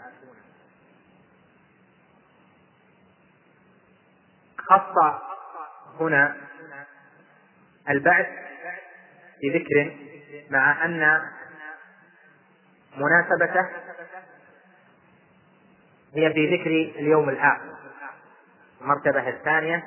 خص 4.58 5.33
هنا 6.00 6.36
البعث 7.90 8.28
بذكر 9.44 9.98
مع 10.50 10.86
أن 10.86 11.22
مناسبته 12.98 13.68
هي 16.16 16.34
في 16.34 16.56
ذكر 16.56 17.00
اليوم 17.00 17.30
الآخر 17.30 17.74
المرتبة 18.82 19.30
الثانية 19.30 19.84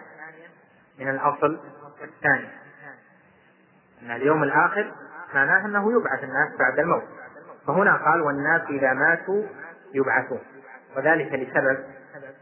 من 0.99 1.09
الأصل 1.09 1.61
الثاني. 2.03 2.49
أن 4.03 4.11
اليوم 4.11 4.43
الآخر 4.43 4.93
معناه 5.35 5.67
أنه 5.67 5.93
يبعث 5.93 6.25
الناس 6.25 6.59
بعد 6.59 6.79
الموت. 6.79 7.05
فهنا 7.67 7.97
قال 7.97 8.21
والناس 8.21 8.63
إذا 8.71 8.93
ماتوا 8.93 9.43
يبعثون. 9.95 10.41
وذلك 10.97 11.33
لسبب 11.33 11.85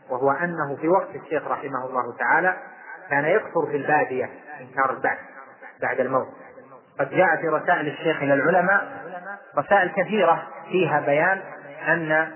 وهو 0.09 0.31
أنه 0.31 0.77
في 0.77 0.89
وقت 0.89 1.17
الشيخ 1.17 1.47
رحمه 1.47 1.87
الله 1.87 2.17
تعالى 2.17 2.57
كان 3.11 3.25
يكثر 3.25 3.67
في 3.71 3.77
البادية 3.77 4.31
إنكار 4.61 4.91
البعث 4.91 5.19
بعد 5.83 6.01
الموت. 6.01 6.29
قد 7.01 7.11
جاء 7.11 7.37
في 7.37 7.49
رسائل 7.49 7.89
الشيخ 7.89 8.23
إلى 8.23 8.35
العلماء 8.35 8.87
رسائل 9.59 9.91
كثيرة 9.97 10.43
فيها 10.71 11.01
بيان 11.01 11.41
أن 11.89 12.33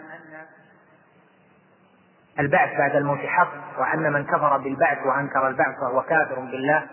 البعث 2.39 2.79
بعد 2.79 2.97
الموت 2.97 3.19
حق 3.19 3.53
وأن 3.79 4.13
من 4.13 4.25
كفر 4.25 4.57
بالبعث 4.57 4.99
وأنكر 5.07 5.49
البعث 5.49 5.75
فهو 5.81 6.03
كافر 6.03 6.41
بالله 6.41 6.87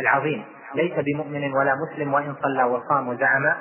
العظيم. 0.00 0.44
ليس 0.74 0.92
بمؤمن 0.92 1.52
ولا 1.52 1.74
مسلم 1.74 2.14
وإن 2.14 2.34
صلى 2.42 2.64
وصام 2.64 3.08
وزعم 3.08 3.54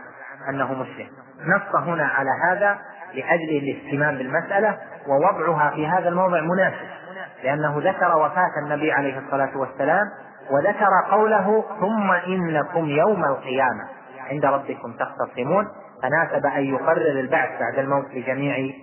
أنه 0.49 0.73
مسلم. 0.73 1.07
نص 1.39 1.75
هنا 1.75 2.05
على 2.07 2.29
هذا 2.47 2.79
لأجل 3.13 3.49
الاهتمام 3.49 4.17
بالمسألة 4.17 4.77
ووضعها 5.07 5.69
في 5.75 5.87
هذا 5.87 6.09
الموضع 6.09 6.41
مناسب. 6.41 7.02
لأنه 7.43 7.77
ذكر 7.77 8.17
وفاة 8.17 8.51
النبي 8.63 8.91
عليه 8.91 9.19
الصلاة 9.19 9.57
والسلام 9.57 10.05
وذكر 10.51 10.89
قوله 11.11 11.63
ثم 11.79 12.11
إنكم 12.11 12.85
يوم 12.85 13.25
القيامة. 13.25 13.87
عند 14.29 14.45
ربكم 14.45 14.93
تختصمون. 14.93 15.67
فناسب 16.03 16.45
أن 16.45 16.63
يقرر 16.63 17.19
البعث 17.19 17.59
بعد 17.59 17.79
الموت 17.79 18.05
لجميع 18.13 18.73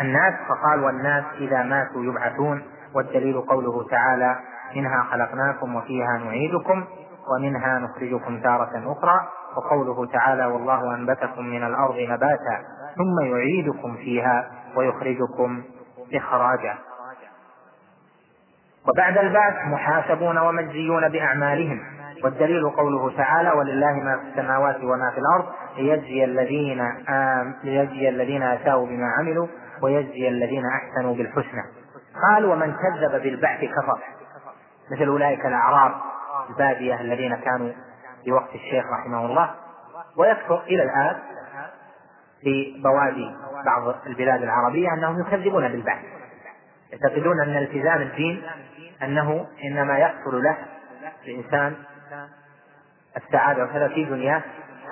الناس. 0.00 0.34
فقال 0.48 0.84
والناس 0.84 1.24
إذا 1.40 1.62
ماتوا 1.62 2.04
يبعثون. 2.04 2.62
والدليل 2.94 3.40
قوله 3.40 3.88
تعالى 3.88 4.36
منها 4.76 5.02
خلقناكم 5.02 5.74
وفيها 5.74 6.18
نعيدكم 6.24 6.84
ومنها 7.34 7.78
نخرجكم 7.78 8.40
تارة 8.40 8.92
أخرى. 8.92 9.28
وقوله 9.56 10.06
تعالى 10.06 10.46
والله 10.46 10.94
أنبتكم 10.94 11.44
من 11.44 11.64
الأرض 11.64 11.96
نباتا 11.98 12.64
ثم 12.96 13.26
يعيدكم 13.26 13.96
فيها 13.96 14.50
ويخرجكم 14.76 15.62
إخراجا. 16.14 16.78
وبعد 18.88 19.18
البعث 19.18 19.54
محاسبون 19.66 20.38
ومجزيون 20.38 21.08
بأعمالهم. 21.08 21.80
والدليل 22.24 22.70
قوله 22.70 23.16
تعالى 23.16 23.50
ولله 23.50 23.92
ما 23.92 24.18
في 24.18 24.22
السماوات 24.28 24.76
وما 24.76 25.10
في 25.10 25.18
الأرض 25.18 25.52
ليجزي 25.76 26.24
الذين 26.24 26.80
آم 27.08 27.54
ليجزي 27.64 28.08
الذين 28.08 28.42
أساءوا 28.42 28.86
بما 28.86 29.06
عملوا 29.18 29.46
ويجزي 29.82 30.28
الذين 30.28 30.62
أحسنوا 30.66 31.14
بالحسنى. 31.14 31.64
قال 32.28 32.44
ومن 32.44 32.72
كذب 32.72 33.22
بالبعث 33.22 33.60
كفر. 33.60 33.98
مثل 34.92 35.06
أولئك 35.06 35.46
الأعراب 35.46 35.92
البادية 36.50 37.00
الذين 37.00 37.36
كانوا 37.36 37.72
في 38.24 38.32
وقت 38.32 38.54
الشيخ 38.54 38.84
رحمه 38.92 39.26
الله. 39.26 39.50
ويكثر 40.16 40.62
إلى 40.62 40.82
الآن. 40.82 41.16
في 42.42 42.80
بوادي 42.82 43.30
بعض 43.66 43.94
البلاد 44.06 44.42
العربية 44.42 44.88
أنهم 44.94 45.20
يكذبون 45.20 45.68
بالبعث. 45.68 46.04
يعتقدون 46.92 47.40
أن 47.40 47.56
التزام 47.56 48.02
الدين 48.02 48.42
أنه 49.02 49.46
إنما 49.64 49.98
يحصل 49.98 50.42
له 50.42 50.56
الإنسان 51.26 51.74
السعادة 53.16 53.64
وكذا 53.64 53.88
في 53.88 54.04
دنياه 54.04 54.42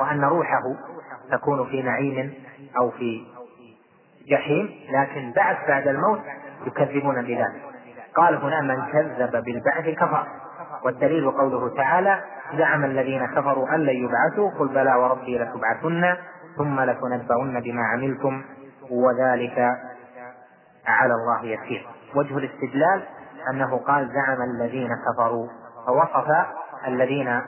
وأن 0.01 0.24
روحه 0.24 0.62
تكون 1.31 1.66
في 1.70 1.82
نعيم 1.82 2.35
أو 2.81 2.90
في 2.90 3.27
جحيم 4.28 4.70
لكن 4.90 5.32
بعد 5.32 5.56
بعد 5.68 5.89
الموت 5.89 6.20
يكذبون 6.66 7.22
بذلك. 7.22 7.62
قال 8.16 8.35
هنا 8.35 8.60
من 8.60 8.93
كذب 8.93 9.44
بالبعث 9.44 9.89
كفر. 9.89 10.27
والدليل 10.85 11.31
قوله 11.31 11.74
تعالى 11.77 12.20
زعم 12.59 12.85
الذين 12.85 13.27
كفروا 13.27 13.74
أن 13.74 13.81
لن 13.81 14.05
يبعثوا 14.05 14.51
قل 14.59 14.68
بلى 14.68 14.94
وربي 14.94 15.39
لتبعثن. 15.39 16.16
ثم 16.56 16.81
لتنبؤن 16.81 17.60
بما 17.60 17.82
عملتم 17.82 18.43
وذلك 18.90 19.59
على 20.86 21.14
الله 21.14 21.44
يسير. 21.44 21.86
وجه 22.14 22.39
الاستدلال 22.39 23.06
أنه 23.51 23.77
قال 23.77 24.09
زعم 24.09 24.43
الذين 24.43 24.89
كفروا 25.06 25.48
فوصف 25.86 26.47
الذين 26.86 27.40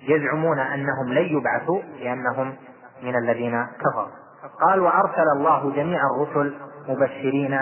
يزعمون 0.00 0.58
أنهم 0.58 1.12
لن 1.12 1.36
يبعثوا 1.38 1.82
لأنهم 1.82 2.54
من 3.02 3.16
الذين 3.16 3.66
كفروا. 3.66 4.12
قال 4.60 4.80
وأرسل 4.80 5.28
الله 5.36 5.70
جميع 5.70 6.00
الرسل 6.14 6.56
مبشرين 6.88 7.58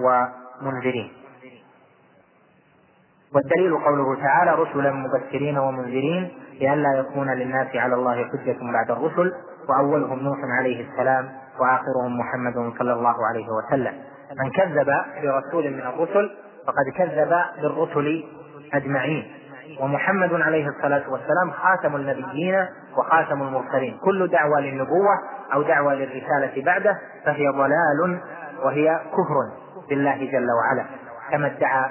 ومنذرين. 0.00 1.12
والدليل 3.34 3.78
قوله 3.78 4.22
تعالى 4.22 4.54
رسلا 4.54 4.92
مبشرين 4.92 5.58
ومنذرين. 5.58 6.43
لئلا 6.60 6.98
يكون 6.98 7.30
للناس 7.30 7.76
على 7.76 7.94
الله 7.94 8.14
حجة 8.14 8.56
بعد 8.72 8.90
الرسل 8.90 9.32
وأولهم 9.68 10.18
نوح 10.18 10.38
عليه 10.58 10.86
السلام 10.90 11.28
وآخرهم 11.60 12.18
محمد 12.18 12.72
صلى 12.78 12.92
الله 12.92 13.14
عليه 13.26 13.46
وسلم. 13.48 13.94
من 14.38 14.50
كذب 14.50 14.90
برسول 15.22 15.70
من 15.70 15.80
الرسل 15.80 16.30
فقد 16.66 16.84
كذب 16.96 17.34
بالرسل 17.62 18.24
أجمعين. 18.74 19.32
ومحمد 19.80 20.32
عليه 20.32 20.68
الصلاة 20.68 21.10
والسلام 21.10 21.50
خاتم 21.50 21.96
النبيين 21.96 22.66
وخاتم 22.96 23.42
المرسلين. 23.42 23.98
كل 24.04 24.28
دعوة 24.28 24.60
للنبوة 24.60 25.18
أو 25.54 25.62
دعوة 25.62 25.94
للرسالة 25.94 26.64
بعده 26.64 26.98
فهي 27.24 27.48
ضلال 27.48 28.20
وهي 28.64 29.00
كفر 29.12 29.64
بالله 29.88 30.16
جل 30.16 30.48
وعلا. 30.52 30.84
كما 31.30 31.46
ادعى 31.46 31.90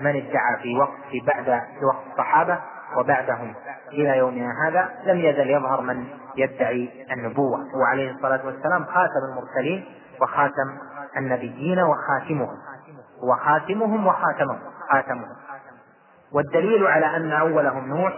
من 0.00 0.16
ادعى 0.16 0.62
في 0.62 0.78
وقت 0.78 0.98
في 1.10 1.20
بعد 1.26 1.44
في 1.78 1.84
وقت 1.84 2.06
الصحابة 2.12 2.58
وبعدهم 2.96 3.54
إلى 3.92 4.18
يومنا 4.18 4.68
هذا 4.68 4.88
لم 5.04 5.18
يزل 5.18 5.50
يظهر 5.50 5.80
من 5.80 6.04
يدعي 6.36 7.06
النبوة. 7.12 7.58
هو 7.58 7.82
عليه 7.82 8.10
الصلاة 8.10 8.46
والسلام 8.46 8.84
خاتم 8.84 9.20
المرسلين 9.32 9.84
وخاتم 10.22 10.78
النبيين 11.16 11.78
وخاتمهم. 11.78 12.56
وخاتمهم 13.22 14.06
وخاتمهم. 14.06 14.58
خاتمهم. 14.90 15.28
والدليل 16.32 16.86
على 16.86 17.16
أن 17.16 17.32
أولهم 17.32 17.88
نوح 17.88 18.12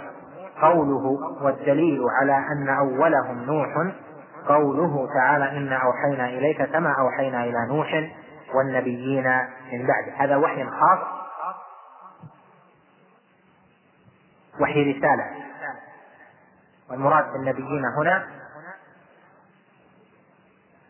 قوله 0.62 1.16
والدليل 1.42 2.00
على 2.20 2.36
أن 2.52 2.68
أولهم 2.68 3.44
نوح 3.44 3.92
قوله 4.48 5.08
تعالى 5.14 5.56
إنا 5.56 5.76
أوحينا 5.76 6.28
إليك 6.28 6.62
كما 6.62 6.94
أوحينا 6.98 7.44
إلى 7.44 7.66
نوح 7.68 8.10
والنبيين 8.54 9.24
من 9.72 9.86
بعد. 9.86 10.12
هذا 10.16 10.36
وحي 10.36 10.64
خاص 10.64 11.17
وحي 14.60 14.92
رسالة. 14.92 15.24
والمراد 16.90 17.32
بالنبيين 17.32 17.82
هنا 17.84 18.24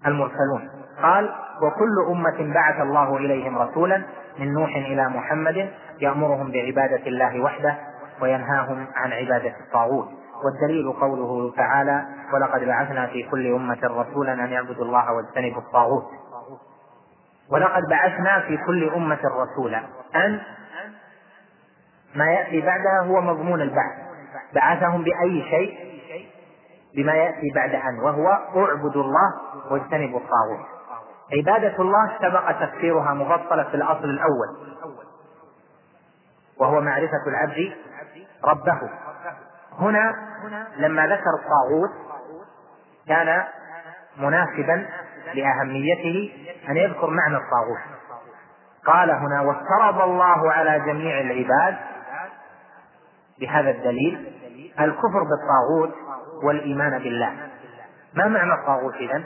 المرسلون. 0.07 0.71
قال 1.03 1.35
وكل 1.63 2.13
أمة 2.13 2.55
بعث 2.55 2.81
الله 2.81 3.17
إليهم 3.17 3.59
رسولا 3.59 4.03
من 4.39 4.53
نوح 4.53 4.77
إلى 4.77 5.09
محمد 5.09 5.71
يأمرهم 6.01 6.51
بعبادة 6.51 7.07
الله 7.07 7.41
وحده 7.41 7.79
وينهاهم 8.21 8.87
عن 8.95 9.13
عبادة 9.13 9.55
الطاغوت. 9.61 10.09
والدليل 10.45 10.93
قوله 10.93 11.53
تعالى 11.57 12.07
ولقد 12.33 12.65
بعثنا 12.65 13.07
في 13.07 13.23
كل 13.23 13.55
أمة 13.55 13.79
رسولا 13.85 14.33
أن 14.33 14.49
يعبدوا 14.51 14.85
الله 14.85 15.13
واجتنبوا 15.13 15.63
الطاغوت. 15.63 16.07
ولقد 17.51 17.83
بعثنا 17.91 18.41
في 18.41 18.57
كل 18.57 18.89
أمة 18.89 19.21
رسولا 19.25 19.83
أن 20.15 20.41
ما 22.15 22.31
يأتي 22.31 22.61
بعدها 22.61 23.01
هو 23.03 23.21
مضمون 23.21 23.61
البعث. 23.61 23.93
بعثهم 24.55 25.03
بأي 25.03 25.43
شيء؟ 25.51 25.89
بما 26.97 27.13
يأتي 27.13 27.53
بعد 27.55 27.75
أن 27.75 27.99
وهو 27.99 28.29
اعبدوا 28.67 29.03
الله 29.03 29.35
واجتنبوا 29.71 30.21
الطاغوت. 30.21 30.67
عبادة 31.33 31.83
الله 31.83 32.17
سبق 32.21 32.53
تفسيرها 32.53 33.15
مفصلة 33.15 33.63
في 33.63 33.75
الأصل 33.75 34.05
الأول. 34.05 34.49
وهو 36.59 36.81
معرفة 36.81 37.27
العبد 37.27 37.73
ربه. 38.45 38.81
هنا 39.79 40.15
لما 40.77 41.07
ذكر 41.07 41.31
الطاغوت 41.41 41.91
كان 43.09 43.45
مناسبا 44.17 44.87
لأهميته 45.35 46.33
أن 46.69 46.77
يذكر 46.77 47.11
معنى 47.11 47.37
الطاغوت. 47.37 47.99
قال 48.87 49.11
هنا 49.11 49.41
وافترض 49.41 50.01
الله 50.01 50.53
على 50.53 50.81
جميع 50.81 51.21
العباد 51.21 51.77
بهذا 53.41 53.71
الدليل 53.71 54.33
الكفر 54.81 55.23
بالطاغوت 55.23 55.95
والإيمان 56.43 56.99
بالله 56.99 57.51
ما 58.15 58.29
معنى 58.29 58.55
الطاغوت 58.55 58.95
إذن؟ 58.95 59.25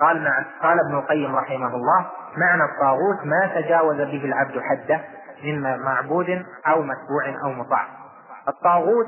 قال 0.00 0.24
مع 0.24 0.44
قال 0.62 0.78
ابن 0.86 0.98
القيم 0.98 1.36
رحمه 1.36 1.74
الله 1.74 2.10
معنى 2.36 2.62
الطاغوت 2.64 3.24
ما 3.24 3.60
تجاوز 3.60 3.96
به 3.96 4.24
العبد 4.24 4.60
حده 4.60 5.00
من 5.42 5.80
معبود 5.80 6.46
أو 6.66 6.82
متبوع 6.82 7.42
أو 7.44 7.52
مطاع 7.52 7.88
الطاغوت 8.48 9.06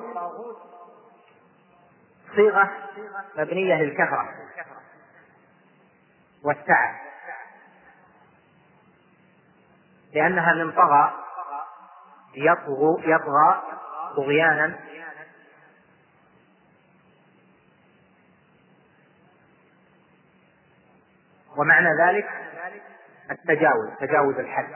صيغة 2.36 2.70
مبنية 3.38 3.74
للكثرة 3.74 4.28
والسعة 6.44 7.00
لأنها 10.14 10.54
من 10.54 10.72
طغى 10.72 11.12
يطغى 13.04 13.62
طغيانا. 14.16 14.78
ومعنى 21.56 21.88
ذلك 22.06 22.28
التجاوز 23.30 23.90
تجاوز 24.00 24.38
الحد. 24.38 24.68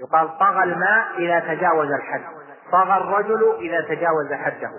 يقال 0.00 0.38
طغى 0.38 0.62
الماء 0.62 1.18
إذا 1.18 1.54
تجاوز 1.54 1.88
الحد. 1.90 2.22
طغى 2.72 2.96
الرجل 2.96 3.56
إذا 3.60 3.80
تجاوز 3.80 4.32
حده. 4.32 4.70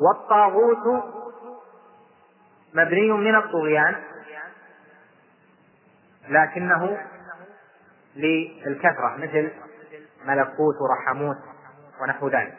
والطاغوت 0.00 1.04
مبني 2.74 3.10
من 3.10 3.36
الطغيان 3.36 4.02
لكنه 6.28 6.98
للكثرة 8.16 9.16
مثل 9.16 9.50
ملكوت 10.24 10.74
ورحموت 10.80 11.36
ونحو 12.02 12.28
ذلك. 12.28 12.58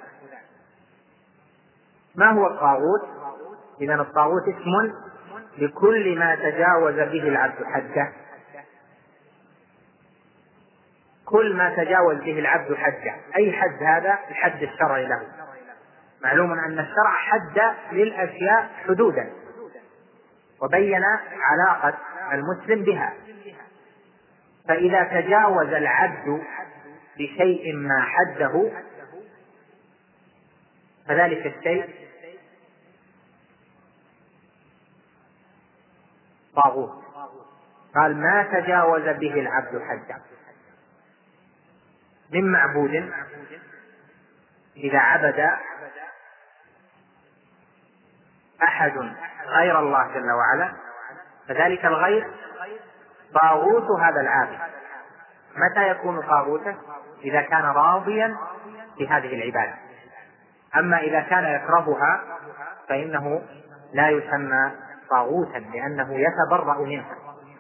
ما 2.16 2.32
هو 2.32 2.48
الطاغوت؟ 2.48 3.02
إذا 3.82 3.96
الطاغوت 3.96 4.44
اسم 4.44 4.94
لكل 5.58 6.20
ما 6.20 6.36
تجاوز 6.36 6.96
به 6.96 7.28
العبد 7.28 7.64
حده. 7.64 8.12
كل 11.26 11.56
ما 11.56 11.76
تجاوز 11.76 12.18
به 12.18 12.40
العبد 12.40 12.76
حده. 12.76 13.16
أي 13.36 13.52
حد 13.52 13.84
هذا؟ 13.84 14.20
الحد 14.30 14.64
الشرعي 14.64 15.08
له. 15.08 15.22
معلوم 16.24 16.52
أن 16.52 16.80
الشرع 16.80 17.12
حد 17.12 17.76
للأشياء 17.92 18.70
حدودا. 18.88 19.34
وبين 20.62 21.04
علاقة 21.42 21.98
المسلم 22.32 22.84
بها. 22.84 23.14
فإذا 24.68 25.04
تجاوز 25.04 25.68
العبد 25.68 26.42
بشيء 27.18 27.76
ما 27.76 28.02
حده 28.02 28.72
فذلك 31.08 31.46
الشيء 31.46 32.02
طاغوت. 36.56 37.04
قال 37.96 38.18
ما 38.18 38.44
تجاوز 38.44 39.02
به 39.02 39.34
العبد 39.34 39.82
حده. 39.82 40.22
من 42.32 42.52
معبود 42.52 43.12
إذا 44.78 45.00
عبد 45.00 45.50
أحد 48.64 48.98
غير 49.46 49.80
الله 49.80 50.14
جل 50.14 50.32
وعلا 50.32 50.74
فذلك 51.48 51.86
الغير 51.86 52.32
طاغوت 53.34 54.00
هذا 54.00 54.22
العابد. 54.22 54.60
متى 55.56 55.90
يكون 55.90 56.22
طاغوتا 56.22 56.76
إذا 57.24 57.42
كان 57.42 57.66
راضيا 57.66 58.38
بهذه 59.00 59.36
العبادة. 59.36 59.74
أما 60.76 60.98
إذا 60.98 61.20
كان 61.20 61.44
يكرهها 61.44 62.22
فإنه 62.90 63.42
لا 63.94 64.10
يسمى 64.10 64.72
طاغوتا 65.10 65.58
لأنه 65.58 66.14
يتبرأ 66.14 66.78
منها 66.86 67.16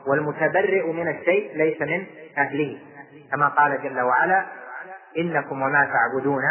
والمتبرئ 0.08 0.92
من 0.92 1.08
الشيء 1.08 1.58
ليس 1.58 1.82
من 1.82 2.06
أهله. 2.38 2.80
كما 3.32 3.48
قال 3.48 3.84
جل 3.84 4.02
وعلا 4.02 4.46
إنكم 5.18 5.62
وما 5.62 5.86
تعبدون 5.94 6.44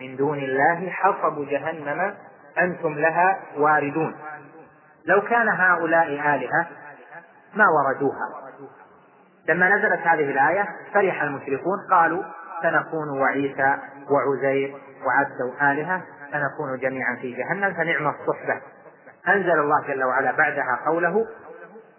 من 0.00 0.16
دون 0.16 0.38
الله 0.38 0.90
حصب 0.90 1.48
جهنم 1.48 2.14
أنتم 2.58 2.94
لها 2.94 3.38
واردون. 3.56 4.16
لو 5.04 5.20
كان 5.20 5.48
هؤلاء 5.48 6.06
آلهة 6.06 6.66
ما 7.54 7.64
وردوها؟ 7.68 8.46
لما 9.48 9.76
نزلت 9.76 10.00
هذه 10.00 10.30
الآية 10.30 10.68
فرح 10.94 11.22
المشركون 11.22 11.78
قالوا 11.90 12.22
سنكون 12.62 13.20
وعيسى 13.20 13.76
وعزير 14.10 14.76
وعبد 15.06 15.54
آلهة 15.62 16.02
سنكون 16.32 16.78
جميعا 16.78 17.16
في 17.20 17.32
جهنم 17.32 17.74
فنعم 17.74 18.06
الصحبة. 18.08 18.60
أنزل 19.28 19.60
الله 19.60 19.86
جل 19.88 20.04
وعلا 20.04 20.32
بعدها 20.32 20.80
قوله 20.86 21.26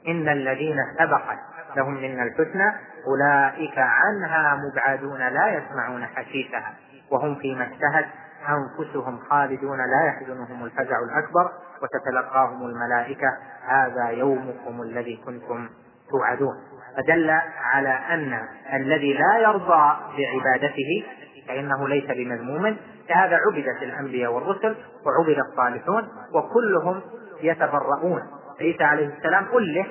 إن 0.07 0.29
الذين 0.29 0.77
سبقت 0.99 1.39
لهم 1.75 1.93
منا 1.93 2.23
الحسنى 2.23 2.73
أولئك 3.07 3.77
عنها 3.77 4.55
مبعدون 4.55 5.19
لا 5.19 5.47
يسمعون 5.47 6.05
حسيسها 6.05 6.73
وهم 7.11 7.35
فيما 7.35 7.63
اشتهت 7.63 8.05
أنفسهم 8.49 9.19
خالدون 9.29 9.77
لا 9.77 10.03
يحزنهم 10.07 10.65
الفزع 10.65 10.99
الأكبر 10.99 11.51
وتتلقاهم 11.81 12.65
الملائكة 12.65 13.37
هذا 13.67 14.09
يومكم 14.09 14.81
الذي 14.81 15.21
كنتم 15.25 15.69
توعدون. 16.09 16.55
فدل 16.97 17.29
على 17.73 17.89
أن 17.89 18.47
الذي 18.73 19.13
لا 19.13 19.37
يرضى 19.37 19.97
بعبادته 20.17 21.05
فإنه 21.47 21.87
ليس 21.87 22.05
بمذموم 22.05 22.77
لهذا 23.09 23.39
عبدت 23.47 23.83
الأنبياء 23.83 24.31
والرسل 24.31 24.75
وعبد 25.05 25.37
الصالحون 25.49 26.07
وكلهم 26.33 27.01
يتبرؤون 27.41 28.21
عيسى 28.61 28.83
عليه 28.83 29.07
السلام 29.17 29.45
أله 29.57 29.85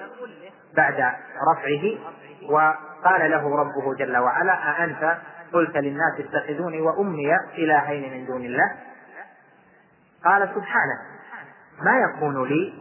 بعد 0.77 1.13
رفعه 1.53 1.99
وقال 2.51 3.31
له 3.31 3.57
ربه 3.57 3.95
جل 3.99 4.17
وعلا 4.17 4.53
أأنت 4.53 5.19
قلت 5.53 5.77
للناس 5.77 6.21
اتخذوني 6.21 6.81
وأمي 6.81 7.37
إلهين 7.59 8.13
من 8.13 8.27
دون 8.27 8.45
الله؟ 8.45 8.77
قال 10.25 10.49
سبحانه 10.55 10.99
ما 11.83 11.99
يكون 11.99 12.49
لي 12.49 12.75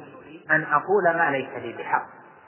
أن 0.52 0.64
أقول 0.64 1.04
ما 1.04 1.32
ليس 1.32 1.50
لي 1.64 1.74
بحق. 1.74 2.06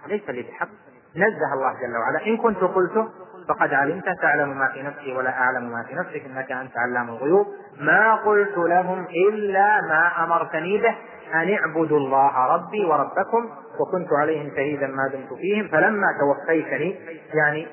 ليس 0.08 0.30
لي 0.30 0.41
بحق. 0.41 0.70
نزه 1.15 1.53
الله 1.53 1.73
جل 1.73 1.97
وعلا. 1.97 2.25
إن 2.25 2.38
كنت 2.38 2.57
قلته 2.57 3.07
فقد 3.49 3.73
علمت. 3.73 4.05
تعلم 4.21 4.59
ما 4.59 4.67
في 4.67 4.81
نفسي 4.81 5.13
ولا 5.13 5.29
أعلم 5.29 5.71
ما 5.71 5.84
في 5.84 5.95
نفسك. 5.95 6.25
إنك 6.25 6.51
أنت 6.51 6.77
علام 6.77 7.09
الغيوب. 7.09 7.47
ما 7.79 8.15
قلت 8.15 8.57
لهم 8.57 9.07
إلا 9.29 9.81
ما 9.81 10.23
أمرتني 10.23 10.77
به. 10.77 10.95
أن 11.34 11.53
اعبدوا 11.53 11.97
الله 11.97 12.55
ربي 12.55 12.85
وربكم. 12.85 13.49
وكنت 13.79 14.13
عليهم 14.13 14.51
شهيدا 14.55 14.88
ما 14.88 15.07
دمت 15.07 15.34
فيهم. 15.34 15.67
فلما 15.67 16.07
توفيتني 16.19 16.99
يعني 17.34 17.67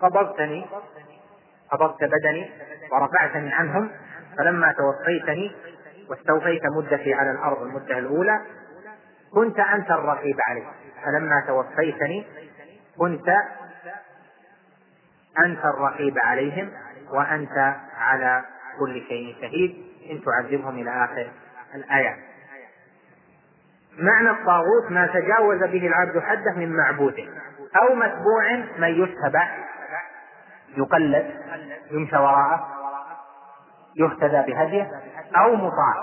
قبضتني 0.00 0.66
قبضت 1.72 2.04
بدني 2.04 2.50
ورفعتني 2.92 3.52
عنهم. 3.52 3.90
فلما 4.38 4.72
توفيتني 4.72 5.52
واستوفيت 6.10 6.62
مدتي 6.76 7.14
على 7.14 7.30
الأرض 7.30 7.62
المدة 7.62 7.98
الأولى 7.98 8.40
كنت 9.34 9.58
أنت 9.58 9.90
الرقيب 9.90 10.36
عليه 10.48 10.66
فلما 11.04 11.44
توفيتني 11.46 12.26
كنت 12.98 13.28
أنت 15.38 15.64
الرقيب 15.64 16.18
عليهم 16.18 16.70
وأنت 17.10 17.76
على 17.96 18.44
كل 18.78 19.02
شيء 19.08 19.36
شهيد. 19.40 19.92
إن 20.10 20.20
تعذبهم 20.24 20.74
إلى 20.74 21.04
آخر 21.04 21.30
الآيات 21.74 22.16
معنى 23.98 24.30
الطاغوت 24.30 24.90
ما 24.90 25.06
تجاوز 25.06 25.58
به 25.58 25.86
العبد 25.86 26.18
حده 26.18 26.52
من 26.56 26.76
معبوده 26.76 27.24
أو 27.82 27.94
متبوع 27.94 28.52
من 28.78 29.02
يتبع 29.02 29.48
يقلد 30.76 31.30
يمشى 31.90 32.16
وراءه 32.16 32.68
يهتدى 33.96 34.52
بهديه 34.52 34.90
أو 35.36 35.56
مطاع. 35.56 35.94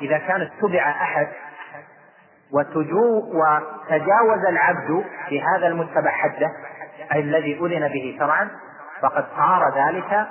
إذا 0.00 0.18
كان 0.18 0.40
اتبع 0.40 0.90
أحد 0.90 1.28
وتجو 2.54 3.22
وتجاوز 3.34 4.44
العبد 4.48 5.04
في 5.28 5.42
هذا 5.42 5.66
المتبع 5.66 6.10
حده 6.10 6.52
الذي 7.14 7.58
أذن 7.58 7.88
به 7.88 8.16
شرعا 8.18 8.50
فقد 9.02 9.24
صار 9.36 9.74
ذلك 9.76 10.26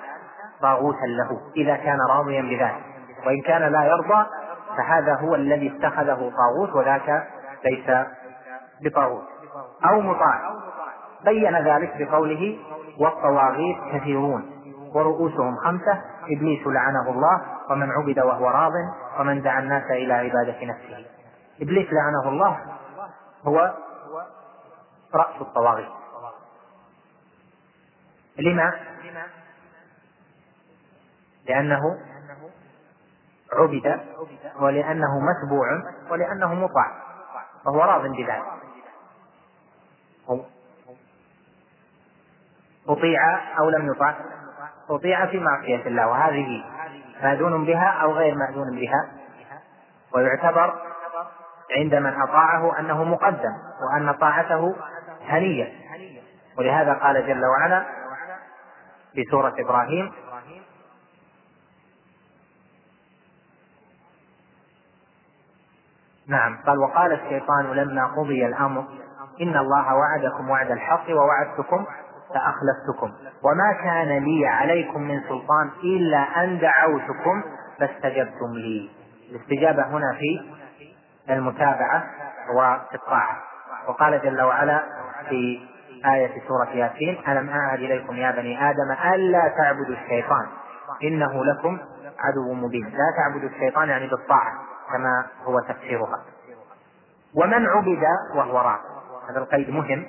طاغوتا 0.62 1.06
له 1.06 1.42
إذا 1.58 1.76
كان 1.76 1.98
راضيا 2.10 2.42
بذلك. 2.42 2.84
وإن 3.26 3.42
كان 3.42 3.72
لا 3.72 3.84
يرضى 3.84 4.26
فهذا 4.78 5.16
هو 5.16 5.36
الذي 5.36 5.78
اتخذه 5.78 6.32
طاغوت 6.38 6.76
وذاك 6.76 7.28
ليس 7.66 7.98
بطاغوت. 8.82 9.24
أو 9.86 10.02
مطاع. 10.02 10.40
بين 11.26 11.58
ذلك 11.58 11.94
بقوله 12.00 12.58
والطواغيت 13.00 13.78
كثيرون 13.94 14.52
ورؤوسهم 14.96 15.56
خمسة 15.56 16.02
إبليس 16.32 16.68
لعنه 16.68 17.10
الله 17.10 17.42
ومن 17.70 17.92
عبد 17.92 18.20
وهو 18.20 18.50
راض 18.50 18.72
ومن 19.20 19.42
دعا 19.42 19.60
الناس 19.60 19.92
إلى 19.92 20.14
عبادة 20.14 20.66
نفسه. 20.66 21.06
إبليس 21.62 21.88
لعنه 21.94 22.30
الله 22.30 22.78
هو 23.46 23.74
رأس 25.14 25.42
الطواغيت 25.42 25.90
لما؟ 28.38 28.74
لأنه 31.46 32.00
عبد 33.54 34.00
ولأنه 34.60 35.20
متبوع 35.20 35.68
ولأنه 36.10 36.54
مطاع 36.54 36.92
فهو 37.66 37.82
راض 37.82 38.02
بذلك 38.02 38.44
أطيع 42.88 43.40
أو 43.60 43.70
لم 43.70 43.92
يطع 43.92 44.16
أطيع 44.90 45.26
في 45.26 45.40
معصية 45.40 45.88
الله 45.88 46.08
وهذه 46.08 46.64
مأذون 47.24 47.66
بها 47.66 47.88
أو 47.88 48.12
غير 48.12 48.36
مأذون 48.36 48.76
بها 48.76 49.12
ويعتبر 50.16 50.93
عند 51.78 51.96
من 51.96 52.22
أطاعه 52.22 52.80
أنه 52.80 53.04
مقدم 53.04 53.54
وأن 53.82 54.12
طاعته 54.14 54.76
هنية. 55.28 55.74
ولهذا 56.58 56.94
قال 56.94 57.28
جل 57.28 57.46
وعلا 57.46 57.86
في 59.14 59.24
سورة 59.32 59.54
إبراهيم 59.60 60.12
نعم 66.28 66.58
قال 66.68 66.78
وقال 66.78 67.12
الشيطان 67.12 67.72
لما 67.72 68.06
قضي 68.06 68.46
الأمر 68.46 68.86
إن 69.42 69.58
الله 69.58 69.96
وعدكم 69.96 70.50
وعد 70.50 70.72
الحق 70.72 71.10
ووعدتكم 71.10 71.86
فأخلفتكم. 72.34 73.14
وما 73.44 73.74
كان 73.84 74.24
لي 74.24 74.48
عليكم 74.48 75.02
من 75.02 75.22
سلطان 75.22 75.70
إلا 75.84 76.44
أن 76.44 76.60
دعوتكم 76.60 77.44
فاستجبتم 77.80 78.54
لي. 78.54 78.90
الاستجابة 79.32 79.84
هنا 79.88 80.14
في 80.14 80.54
المتابعة 81.30 82.04
وفي 82.56 82.96
الطاعة. 82.96 83.38
وقال 83.88 84.22
جل 84.22 84.42
وعلا 84.42 84.84
في 85.30 85.68
آية 86.06 86.48
سورة 86.48 86.70
ياسين 86.70 87.24
ألم 87.28 87.50
أعهد 87.50 87.80
إليكم 87.80 88.16
يا 88.16 88.32
بني 88.32 88.70
آدم 88.70 88.92
ألا 89.14 89.48
تعبدوا 89.58 89.96
الشيطان؟ 89.96 90.48
إنه 91.04 91.46
لكم 91.46 91.78
عدو 92.20 92.54
مبين. 92.54 92.86
لا 92.86 93.14
تعبدوا 93.18 93.50
الشيطان 93.50 93.90
يعني 93.90 94.08
بالطاعة 94.08 94.54
كما 94.92 95.26
هو 95.46 95.60
تفسيرها. 95.60 96.22
ومن 97.36 97.66
عبد 97.66 98.04
وهو 98.36 98.58
راض 98.58 98.80
هذا 99.30 99.40
القيد 99.40 99.70
مهم. 99.70 100.06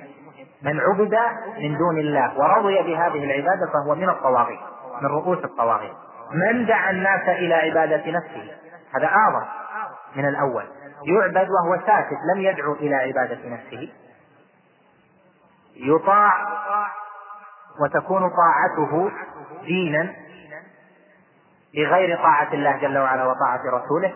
من 0.62 0.80
عبد 0.80 1.14
من 1.58 1.78
دون 1.78 1.98
الله 1.98 2.38
ورضي 2.38 2.82
بهذه 2.82 3.24
العبادة 3.24 3.72
فهو 3.72 3.94
من 3.94 4.08
الطواغيت 4.08 4.60
من 5.02 5.06
رؤوس 5.06 5.44
الطواغيت 5.44 5.92
من 6.32 6.66
دعا 6.66 6.90
الناس 6.90 7.28
إلى 7.28 7.54
عبادة 7.54 8.10
نفسه؟ 8.10 8.50
هذا 8.94 9.06
أعظم 9.06 9.46
من 10.16 10.28
الأول. 10.28 10.64
يعبد 11.02 11.48
وهو 11.50 11.86
ساكت 11.86 12.18
لم 12.34 12.40
يدعو 12.40 12.72
إلى 12.72 12.94
عبادة 12.94 13.48
نفسه. 13.48 13.92
يطاع 15.76 16.32
وتكون 17.80 18.30
طاعته 18.30 19.10
دينا 19.62 20.14
بغير 21.74 22.16
طاعة 22.16 22.52
الله 22.52 22.76
جل 22.76 22.98
وعلا 22.98 23.24
وطاعة 23.24 23.62
رسوله 23.66 24.14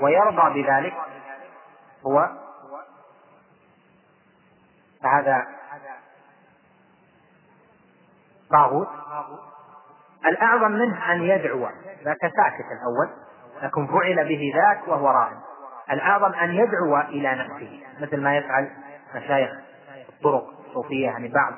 ويرضى 0.00 0.62
بذلك. 0.62 0.94
هو 2.06 2.30
فهذا 5.02 5.46
طاغوت. 8.50 8.88
الأعظم 10.26 10.72
منه 10.72 11.12
أن 11.12 11.22
يدعو 11.22 11.68
ذاك 12.04 12.20
ساكت 12.20 12.66
الأول 12.72 13.08
لكن 13.62 13.86
فعل 13.86 14.28
به 14.28 14.52
ذاك 14.56 14.88
وهو 14.88 15.08
راهب 15.08 15.38
الأعظم 15.90 16.32
أن 16.32 16.50
يدعو 16.50 17.00
إلى 17.00 17.34
نفسه 17.34 17.80
مثل 18.00 18.20
ما 18.20 18.36
يفعل 18.36 18.70
مشايخ 19.14 19.50
الطرق 20.08 20.44
الصوفية 20.66 21.04
يعني 21.04 21.28
بعض 21.28 21.52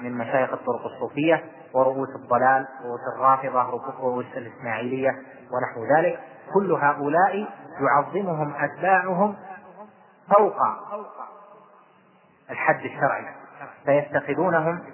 من 0.00 0.18
مشايخ 0.18 0.52
الطرق 0.52 0.84
الصوفية 0.84 1.44
ورؤوس 1.74 2.08
الضلال 2.16 2.68
رؤوس 2.84 3.00
الرافضة 3.16 3.62
رؤوس 4.00 4.26
الإسماعيلية 4.36 5.10
ونحو 5.50 5.96
ذلك. 5.96 6.20
كل 6.54 6.72
هؤلاء 6.72 7.48
يعظمهم 7.80 8.54
أتباعهم 8.56 9.36
فوق 10.36 10.56
الحد 12.50 12.84
الشرعي 12.84 13.26
فيتخذونهم 13.84 14.84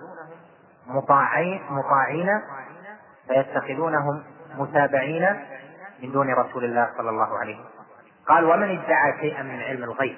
مطاعين 0.86 1.62
مطاعين 1.70 2.42
فيتخذونهم 3.28 4.22
متابعين 4.58 5.40
من 6.02 6.12
دون 6.12 6.34
رسول 6.34 6.64
الله 6.64 6.90
صلى 6.98 7.10
الله 7.10 7.38
عليه 7.38 7.54
وسلم. 7.54 7.77
قال 8.28 8.44
ومن 8.44 8.78
ادعى 8.78 9.20
شيئا 9.20 9.42
من 9.42 9.60
علم 9.60 9.84
الغيب 9.84 10.16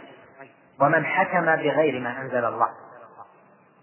ومن 0.81 1.07
حكم 1.07 1.45
بغير 1.45 2.01
ما 2.01 2.21
أنزل 2.21 2.45
الله. 2.45 2.69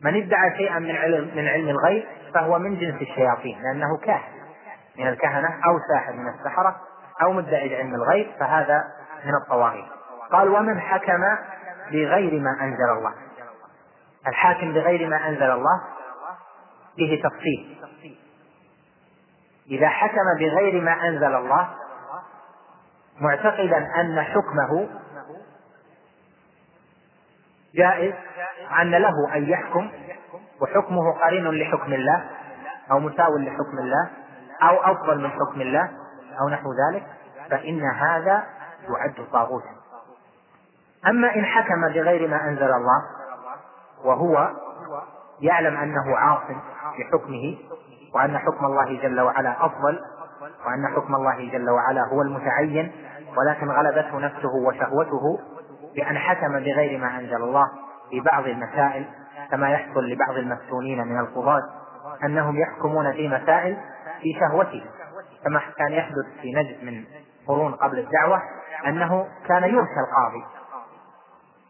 من 0.04 0.24
ادعى 0.24 0.58
شيئا 0.58 0.80
من 0.80 0.96
علم 0.96 1.32
من 1.36 1.48
علم 1.48 1.70
الغيب 1.70 2.06
فهو 2.34 2.60
من 2.60 2.80
جنس 2.80 3.02
الشياطين 3.02 3.62
لأنه 3.62 3.98
كاهن. 3.98 4.38
من 4.98 5.08
الكهنة 5.08 5.48
أو 5.48 5.80
ساحر 5.94 6.14
من 6.14 6.30
السحرة 6.30 6.76
أو 7.22 7.34
مدعي 7.34 7.76
علم 7.76 7.96
الغيب 7.96 8.28
فهذا 8.40 8.84
من 9.26 9.32
الطواغيت 9.44 9.86
قال 10.32 10.50
ومن 10.50 10.80
حكم 10.80 11.24
بغير 11.92 12.42
ما 12.42 12.58
أنزل 12.62 12.90
الله. 12.98 13.14
الحاكم 14.28 14.74
بغير 14.74 15.10
ما 15.10 15.28
أنزل 15.28 15.52
الله 15.52 15.82
فيه 16.96 17.24
تفصيل. 17.24 17.78
إذا 19.72 19.88
حكم 19.88 20.40
بغير 20.40 20.82
ما 20.82 21.08
أنزل 21.08 21.36
الله 21.36 21.70
معتقدا 23.22 24.02
أن 24.02 24.22
حكمه 24.22 24.88
جائز 27.76 28.14
أن 28.82 28.92
له 28.92 29.36
أن 29.36 29.50
يحكم 29.50 29.92
وحكمه 30.62 31.12
قرين 31.12 31.48
لحكم 31.52 31.94
الله 31.94 32.30
أو 32.92 33.00
مساو 33.00 33.38
لحكم 33.38 33.80
الله 33.80 34.10
أو 34.62 34.92
أفضل 34.92 35.22
من 35.24 35.30
حكم 35.30 35.62
الله 35.62 35.90
أو 36.42 36.50
نحو 36.50 36.70
ذلك 36.74 37.04
فإن 37.50 37.82
هذا 37.84 38.44
يعد 38.90 39.28
طاغوتا. 39.32 39.70
أما 41.08 41.36
إن 41.36 41.46
حكم 41.46 41.94
بغير 41.94 42.28
ما 42.28 42.44
أنزل 42.44 42.74
الله 42.74 43.02
وهو 44.04 44.52
يعلم 45.42 45.78
أنه 45.78 46.18
عاص 46.18 46.44
بحكمه 47.00 47.58
وأن 48.14 48.38
حكم 48.38 48.66
الله 48.66 49.02
جل 49.02 49.22
وعلا 49.22 49.66
أفضل 49.66 50.00
وأن 50.42 50.96
حكم 50.96 51.16
الله 51.16 51.52
جل 51.52 51.70
وعلا 51.70 52.02
هو 52.14 52.22
المتعين 52.22 52.92
ولكن 53.38 53.72
غلبته 53.72 54.20
نفسه 54.20 54.56
وشهوته 54.68 55.40
بأن 55.96 56.18
حكم 56.18 56.60
بغير 56.60 57.00
ما 57.00 57.20
أنزل 57.20 57.44
الله 57.44 57.66
في 58.10 58.20
بعض 58.20 58.48
المسائل 58.48 59.06
كما 59.52 59.70
يحصل 59.70 60.06
لبعض 60.06 60.36
المفتونين 60.38 61.08
من 61.08 61.20
القضاة 61.20 61.62
أنهم 62.24 62.58
يحكمون 62.58 63.12
في 63.14 63.28
مسائل 63.28 63.78
في 64.22 64.34
شهوته 64.40 64.84
كما 65.44 65.62
كان 65.78 65.92
يحدث 65.92 66.26
في 66.42 66.54
نجد 66.54 66.84
من 66.84 67.04
قرون 67.48 67.74
قبل 67.74 68.00
الدعوة 68.00 68.42
أنه 68.88 69.28
كان 69.48 69.64
يرشى 69.64 70.00
القاضي. 70.08 70.44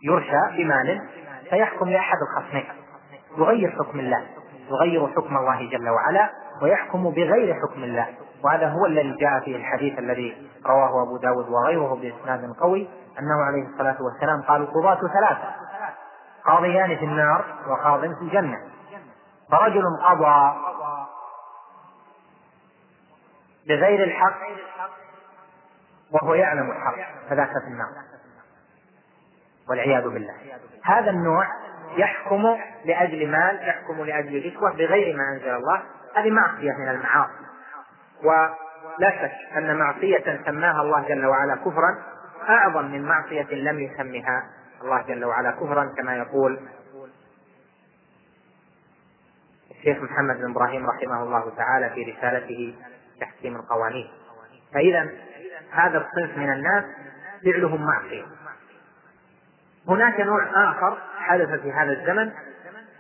يرشى 0.04 0.58
بمال 0.58 1.02
فيحكم 1.50 1.90
لأحد 1.90 2.18
الخصمين. 2.22 2.66
يغير 3.38 3.72
حكم 3.72 4.00
الله 4.00 4.24
يغير 4.70 5.08
حكم 5.08 5.38
الله 5.38 5.70
جل 5.70 5.90
وعلا 5.90 6.30
ويحكم 6.62 7.10
بغير 7.10 7.54
حكم 7.54 7.84
الله. 7.84 8.08
وهذا 8.44 8.70
هو 8.70 8.86
الذي 8.86 9.16
جاء 9.16 9.40
فيه 9.40 9.56
الحديث 9.56 10.00
الذي 10.00 10.50
رواه 10.66 11.04
أبو 11.04 11.18
داود 11.18 11.50
وغيره 11.50 11.96
بإسناد 11.96 12.54
قوي 12.60 12.90
أنه 13.20 13.44
عليه 13.44 13.68
الصلاة 13.68 13.98
والسلام 14.02 14.42
قال 14.42 14.62
القضاة 14.62 15.00
ثلاثة 15.00 15.56
قاضيان 16.46 16.98
في 16.98 17.06
النار 17.06 17.46
وقاض 17.68 18.00
في 18.00 18.22
الجنة. 18.22 18.58
فرجل 19.52 19.84
قضى 20.04 20.56
بغير 23.68 24.04
الحق 24.04 24.40
وهو 26.12 26.34
يعلم 26.34 26.72
الحق 26.72 26.96
فذاك 27.30 27.50
في 27.50 27.68
النار. 27.68 27.90
والعياذ 29.70 30.04
بالله. 30.04 30.34
هذا 30.84 31.10
النوع 31.10 31.48
يحكم 31.98 32.58
لأجل 32.86 33.32
مال 33.32 33.70
يحكم 33.70 34.04
لأجل 34.04 34.46
رشوة 34.46 34.72
بغير 34.72 35.18
ما 35.18 35.24
أنزل 35.34 35.56
الله 35.56 35.84
هذه 36.16 36.32
معصية 36.32 36.72
من 36.72 36.90
المعاصي. 36.90 37.48
ولا 38.24 39.10
شك 39.22 39.58
أن 39.58 39.76
معصية 39.78 40.42
سماها 40.46 40.82
الله 40.82 41.08
جل 41.08 41.26
وعلا 41.26 41.56
كفرا 41.56 42.04
أعظم 42.50 42.86
من 42.86 43.06
معصية 43.06 43.56
لم 43.56 43.80
يسمها 43.80 44.44
الله 44.82 45.02
جل 45.02 45.26
وعلا 45.26 45.52
كفرا 45.52 45.94
كما 45.98 46.16
يقول 46.16 46.60
الشيخ 49.72 49.98
محمد 50.04 50.38
بن 50.38 50.52
إبراهيم 50.52 50.88
رحمه 50.90 51.24
الله 51.24 51.56
تعالى 51.58 51.90
في 51.90 52.12
رسالته 52.12 52.76
تحكيم 53.22 53.56
القوانين. 53.56 54.08
فاذا 54.74 55.10
هذا 55.72 55.98
الصنف 55.98 56.38
من 56.38 56.52
الناس 56.54 56.84
فعلهم 57.46 57.86
معصية. 57.86 58.26
هناك 59.88 60.20
نوع 60.20 60.72
آخر 60.72 60.98
حدث 61.18 61.62
في 61.62 61.72
هذا 61.72 61.92
الزمن 61.92 62.32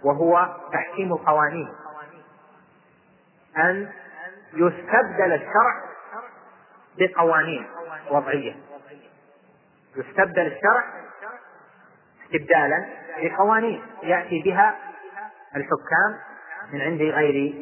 وهو 0.04 0.56
تحكيم 0.74 1.14
القوانين. 1.14 1.70
أن 3.58 3.90
يستبدل 4.54 5.34
الشرع 5.34 5.84
بقوانين 6.98 7.68
وضعية. 8.12 8.56
يستبدل 9.96 10.48
الشرع 10.48 10.84
استبدالا 12.26 12.86
بقوانين. 13.22 13.82
يأتي 14.04 14.42
بها 14.46 14.76
الحكام 15.56 16.20
من 16.74 16.82
عند 16.82 17.02
غير 17.02 17.54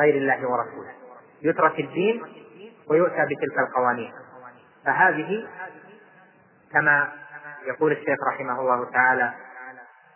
غير 0.00 0.14
الله 0.14 0.48
ورسوله. 0.48 0.92
يترك 1.42 1.80
الدين 1.80 2.22
ويؤتى 2.90 3.24
بتلك 3.24 3.58
القوانين. 3.58 4.12
فهذه 4.84 5.48
كما 6.72 7.12
يقول 7.66 7.92
الشيخ 7.92 8.18
رحمه 8.28 8.60
الله 8.60 8.90
تعالى 8.90 9.32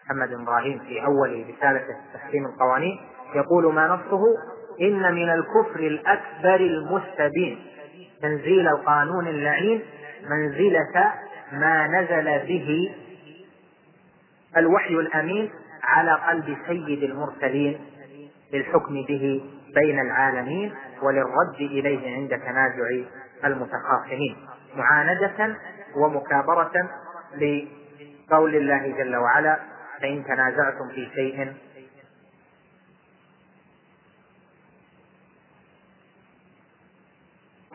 محمد 0.06 0.32
إبراهيم 0.32 0.78
في 0.78 1.04
اول 1.04 1.54
رسالته 1.56 1.96
تحكيم 2.14 2.46
القوانين 2.46 3.08
يقول 3.34 3.74
ما 3.74 3.86
نصه 3.86 4.22
إن 4.80 5.14
من 5.14 5.30
الكفر 5.30 5.80
الأكبر 5.80 6.56
المستبين. 6.56 7.58
تنزيل 8.22 8.68
القانون 8.68 9.28
اللعين 9.28 9.82
منزلة 10.30 11.12
ما 11.52 11.86
نزل 11.86 12.46
به 12.46 12.94
الوحي 14.56 14.94
الأمين 14.94 15.50
على 15.82 16.12
قلب 16.12 16.56
سيد 16.66 17.02
المرسلين 17.02 17.80
للحكم 18.52 18.94
به 18.94 19.42
بين 19.74 20.00
العالمين 20.00 20.74
وللرد 21.02 21.60
إليه 21.60 22.16
عند 22.16 22.30
تنازع 22.30 23.08
المتخاصمين. 23.44 24.36
معاندة 24.76 25.56
ومكابرة 25.96 26.72
لقول 27.34 28.54
الله 28.56 28.94
جل 28.98 29.16
وعلا 29.16 29.58
فإن 30.00 30.24
تنازعتم 30.24 30.88
في 30.94 31.08
شيء 31.14 31.52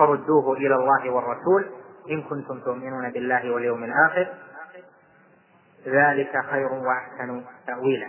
فردوه 0.01 0.57
إلى 0.57 0.75
الله 0.75 1.09
والرسول 1.09 1.65
إن 2.09 2.21
كنتم 2.21 2.59
تؤمنون 2.59 3.09
بالله 3.09 3.51
واليوم 3.51 3.83
الآخر. 3.83 4.27
ذلك 5.87 6.45
خير 6.51 6.67
وأحسن 6.73 7.43
تأويلا. 7.67 8.07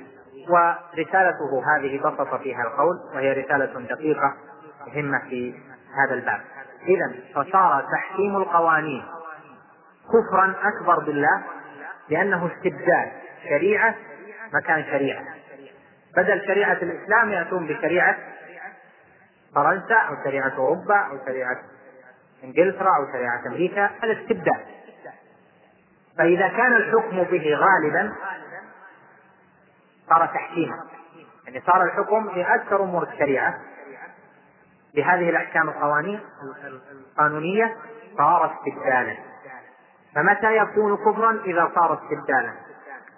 ورسالته 0.48 1.62
هذه 1.76 2.00
بسط 2.00 2.34
فيها 2.34 2.62
القول 2.62 2.96
وهي 3.14 3.32
رسالة 3.32 3.80
دقيقة 3.80 4.34
مهمة 4.86 5.18
في 5.18 5.54
هذا 5.96 6.14
الباب. 6.14 6.40
إذا 6.82 7.14
فصار 7.34 7.84
تحكيم 7.92 8.36
القوانين 8.36 9.04
كفرا 10.08 10.54
أكبر 10.62 11.04
بالله 11.04 11.42
لأنه 12.08 12.46
استبدال 12.46 13.12
شريعة 13.48 13.94
مكان 14.54 14.84
شريعة. 14.84 15.24
بدل 16.16 16.46
شريعة 16.46 16.72
الإسلام 16.72 17.30
يأتون 17.30 17.66
بشريعة 17.66 18.16
فرنسا 19.54 19.94
أو 19.94 20.14
شريعة 20.24 20.56
أوروبا 20.56 20.96
أو 20.96 21.18
شريعة 21.26 21.56
إنجلترا 22.44 22.96
أو 22.96 23.12
شريعة 23.12 23.46
أمريكا 23.46 23.90
هذا 24.02 24.20
استبدال. 24.20 24.64
فإذا 26.18 26.48
كان 26.48 26.72
الحكم 26.72 27.22
به 27.22 27.54
غالبا 27.54 28.12
صار 30.08 30.26
تحكيما. 30.26 30.76
يعني 31.46 31.60
صار 31.66 31.82
الحكم 31.82 32.28
في 32.28 32.54
أكثر 32.54 32.82
أمور 32.82 33.02
الشريعة. 33.02 33.58
بهذه 34.94 35.30
الأحكام 35.30 35.68
القوانين 35.68 36.20
القانونية 36.92 37.76
صار 38.18 38.54
استبدالا. 38.54 39.16
فمتى 40.14 40.56
يكون 40.56 40.96
كفرا؟ 40.96 41.40
إذا 41.44 41.70
صار 41.74 41.94
استبدالا. 41.94 42.52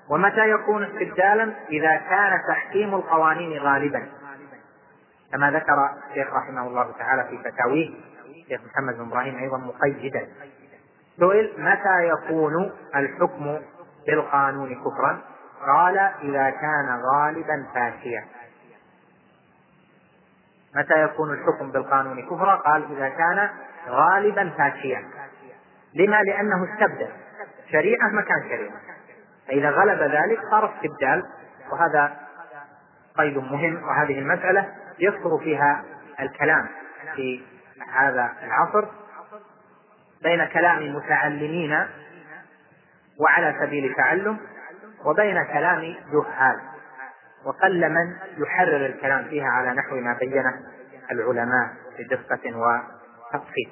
ومتى 0.09 0.51
يكون 0.51 0.85
استبدالا؟ 0.85 1.53
إذا 1.71 1.97
كان 1.97 2.41
تحكيم 2.49 2.95
القوانين 2.95 3.63
غالبا. 3.63 4.09
كما 5.33 5.51
ذكر 5.51 5.91
الشيخ 6.11 6.35
رحمه 6.35 6.67
الله 6.67 6.93
تعالى 6.99 7.25
في 7.25 7.51
فتاويه 7.51 7.91
الشيخ 8.45 8.61
محمد 8.65 8.95
بن 8.95 9.07
إبراهيم 9.07 9.39
أيضا 9.39 9.57
مقيدا. 9.57 10.29
سئل 11.19 11.53
متى 11.59 12.09
يكون 12.09 12.73
الحكم 12.97 13.61
بالقانون 14.07 14.75
كفرا؟ 14.75 15.23
قال 15.67 15.99
إذا 15.99 16.51
كان 16.51 17.01
غالبا 17.15 17.67
فاشيا. 17.75 18.25
متى 20.77 21.03
يكون 21.03 21.35
الحكم 21.35 21.73
بالقانون 21.73 22.23
كفرا؟ 22.23 22.55
قال 22.55 22.97
إذا 22.97 23.09
كان 23.09 23.51
غالبا 23.89 24.51
فاشيا. 24.59 25.05
لما؟ 25.95 26.23
لأنه 26.23 26.73
استبدل. 26.73 27.09
شريعة 27.73 28.09
مكان 28.09 28.43
شريعة. 28.49 28.81
فإذا 29.49 29.71
غلب 29.71 30.01
ذلك 30.03 30.41
صار 30.51 30.75
استبدال. 30.75 31.23
وهذا 31.73 32.17
قيد 33.19 33.39
مهم. 33.39 33.85
وهذه 33.85 34.19
المسألة 34.19 34.75
يكثر 34.99 35.39
فيها 35.39 35.85
الكلام 36.21 36.69
في 37.17 37.54
هذا 37.93 38.33
العصر 38.43 38.89
بين 40.23 40.45
كلام 40.45 40.79
المتعلمين 40.79 41.87
وعلى 43.21 43.57
سبيل 43.61 43.91
التعلم 43.91 44.39
وبين 45.05 45.45
كلام 45.45 45.81
جهال. 46.13 46.61
وقل 47.45 47.91
من 47.91 48.17
يحرر 48.39 48.87
الكلام 48.87 49.25
فيها 49.25 49.47
على 49.47 49.73
نحو 49.73 49.97
ما 49.97 50.19
بينه 50.21 50.55
العلماء 51.11 51.69
بدقة 51.99 52.57
وتفصيل. 52.57 53.71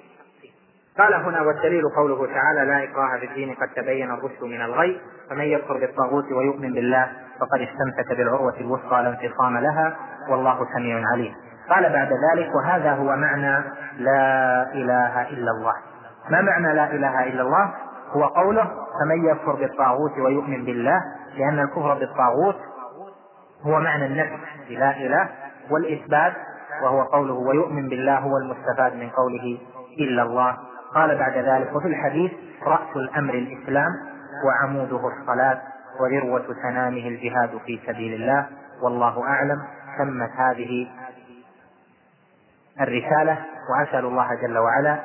قال 0.99 1.15
هنا 1.15 1.43
والدليل 1.43 1.83
قوله 1.97 2.27
تعالى 2.27 2.65
لا 2.65 2.85
إكراه 2.85 3.19
في 3.19 3.27
الدين 3.27 3.55
قد 3.55 3.69
تبين 3.69 4.11
الرشد 4.11 4.43
من 4.43 4.63
الغي 4.63 5.01
فمن 5.31 5.45
يكفر 5.45 5.79
بالطاغوت 5.79 6.33
ويؤمن 6.33 6.73
بالله 6.73 7.13
فقد 7.41 7.61
استمسك 7.61 8.17
بالعروة 8.17 8.57
الوثقى 8.61 9.03
لا 9.03 9.09
انفصام 9.09 9.59
لها 9.59 9.97
والله 10.29 10.69
سميع 10.75 11.03
عليم. 11.13 11.35
قال 11.73 11.93
بعد 11.93 12.09
ذلك 12.13 12.55
وهذا 12.55 12.93
هو 12.93 13.17
معنى 13.17 13.65
لا 13.99 14.63
إله 14.75 15.23
إلا 15.29 15.51
الله. 15.51 15.75
ما 16.31 16.41
معنى 16.41 16.75
لا 16.75 16.91
إله 16.91 17.25
إلا 17.25 17.43
الله؟ 17.43 17.75
هو 18.13 18.25
قوله 18.25 18.65
فمن 19.01 19.25
يكفر 19.31 19.53
بالطاغوت 19.53 20.19
ويؤمن 20.19 20.65
بالله 20.65 21.01
لأن 21.39 21.59
الكفر 21.61 21.95
بالطاغوت 21.95 22.57
هو 23.63 23.81
معنى 23.81 24.07
النفي 24.07 24.77
لا 24.77 24.97
إله 24.97 25.29
والإثبات 25.71 26.33
وهو 26.83 27.03
قوله 27.03 27.35
ويؤمن 27.35 27.89
بالله 27.89 28.19
هو 28.19 28.37
المستفاد 28.37 28.95
من 28.95 29.11
قوله 29.11 29.59
إلا 29.99 30.23
الله. 30.23 30.57
قال 30.95 31.19
بعد 31.19 31.33
ذلك 31.39 31.77
وفي 31.77 31.89
الحديث 31.89 32.33
رأس 32.67 32.97
الأمر 32.97 33.35
الإسلام 33.35 33.91
وعموده 34.47 35.01
الصلاة 35.09 35.61
وذروة 36.01 36.45
سنامه 36.63 37.09
الجهاد 37.09 37.51
في 37.67 37.81
سبيل 37.87 38.15
الله 38.23 38.47
والله 38.83 39.23
أعلم 39.23 39.63
تمت 39.99 40.31
هذه 40.37 40.87
الرسالة 42.81 43.39
وأسأل 43.71 44.05
الله 44.05 44.35
جل 44.43 44.59
وعلا 44.59 44.99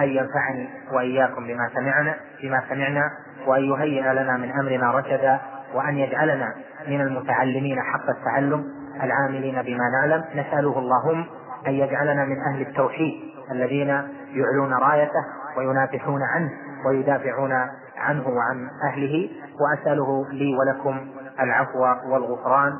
أن 0.00 0.08
ينفعني 0.08 0.68
وإياكم 0.92 1.46
بما 1.46 1.70
سمعنا 1.74 2.14
بما 2.42 2.62
سمعنا 2.68 3.10
وأن 3.46 3.64
يهيئ 3.64 4.12
لنا 4.12 4.36
من 4.36 4.50
أمرنا 4.50 4.90
رشدا 4.90 5.40
وأن 5.74 5.98
يجعلنا 5.98 6.54
من 6.88 7.00
المتعلمين 7.00 7.80
حق 7.82 8.10
التعلم 8.10 8.64
العاملين 9.02 9.62
بما 9.62 9.84
نعلم. 9.90 10.24
نسأله 10.34 10.78
اللهم 10.78 11.26
أن 11.66 11.72
يجعلنا 11.72 12.24
من 12.24 12.36
أهل 12.40 12.60
التوحيد 12.60 13.14
الذين 13.50 13.88
يعلون 14.32 14.74
رايته 14.74 15.24
وينافحون 15.56 16.22
عنه 16.22 16.50
ويدافعون 16.86 17.52
عنه 17.96 18.28
وعن 18.28 18.68
أهله. 18.84 19.28
وأسأله 19.60 20.26
لي 20.30 20.56
ولكم 20.56 21.06
العفو 21.40 21.78
والغفران 22.12 22.72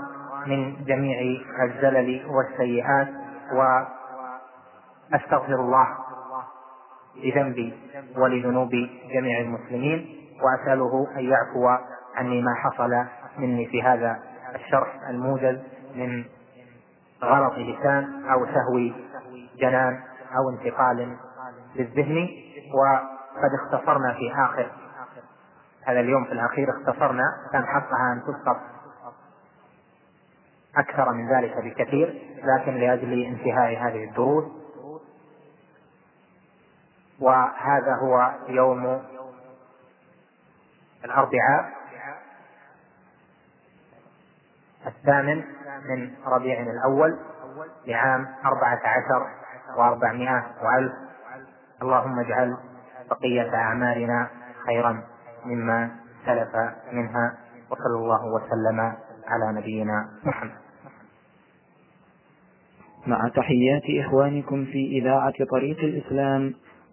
من 0.47 0.85
جميع 0.85 1.19
الزلل 1.63 2.23
والسيئات 2.29 3.09
وأستغفر 5.13 5.55
الله 5.55 5.87
لذنبي 7.17 7.75
ولذنوب 8.17 8.71
جميع 9.15 9.41
المسلمين 9.41 10.29
وأسأله 10.43 11.07
أن 11.17 11.25
يعفو 11.25 11.69
عني 12.15 12.43
ما 12.43 12.55
حصل 12.55 12.91
مني 13.39 13.67
في 13.67 13.83
هذا 13.83 14.19
الشرح 14.55 15.09
الموجز 15.09 15.59
من 15.95 16.25
غلط 17.23 17.53
لسان 17.53 18.25
أو 18.31 18.47
سهو 18.47 18.79
جنان 19.59 20.01
أو 20.37 20.51
انتقال 20.51 21.17
للذهن. 21.75 22.29
وقد 22.75 23.51
اختصرنا 23.55 24.13
في 24.13 24.33
آخر 24.33 24.71
هذا 25.87 26.01
اليوم 26.01 26.25
في 26.25 26.33
الأخير 26.33 26.69
اختصرنا 26.71 27.25
كان 27.53 27.67
حقها 27.67 28.13
أن 28.13 28.23
تسقط 28.23 28.61
أكثر 30.77 31.13
من 31.13 31.29
ذلك 31.29 31.57
بكثير 31.65 32.23
لكن 32.45 32.75
لأجل 32.75 33.23
انتهاء 33.23 33.79
هذه 33.79 34.05
الدروس 34.05 34.64
وهذا 37.21 37.95
هو 38.03 38.33
يوم 38.49 39.03
الأربعاء 41.05 41.71
الثامن 44.87 45.45
من 45.89 46.15
ربيع 46.27 46.61
الأول 46.63 47.19
لعام 47.87 48.27
أربعة 48.45 48.81
عشر 48.85 49.27
وأربعمائة 49.79 50.45
وألف. 50.63 50.93
اللهم 51.83 52.21
اجعل 52.21 52.57
بقية 53.11 53.55
أعمالنا 53.55 54.31
خيرا 54.67 55.03
مما 55.45 55.91
سلف 56.27 56.57
منها 56.93 57.39
وصلى 57.71 57.97
الله 57.97 58.25
وسلم 58.25 58.81
على 59.27 59.53
نبينا 59.61 60.09
محمد. 60.25 60.55
مع 63.07 63.29
تحيات 63.29 64.07
إخوانكم 64.07 64.65
في 64.65 64.99
إذاعة 65.01 65.45
طريق 65.51 65.79
الإسلام 65.79 66.55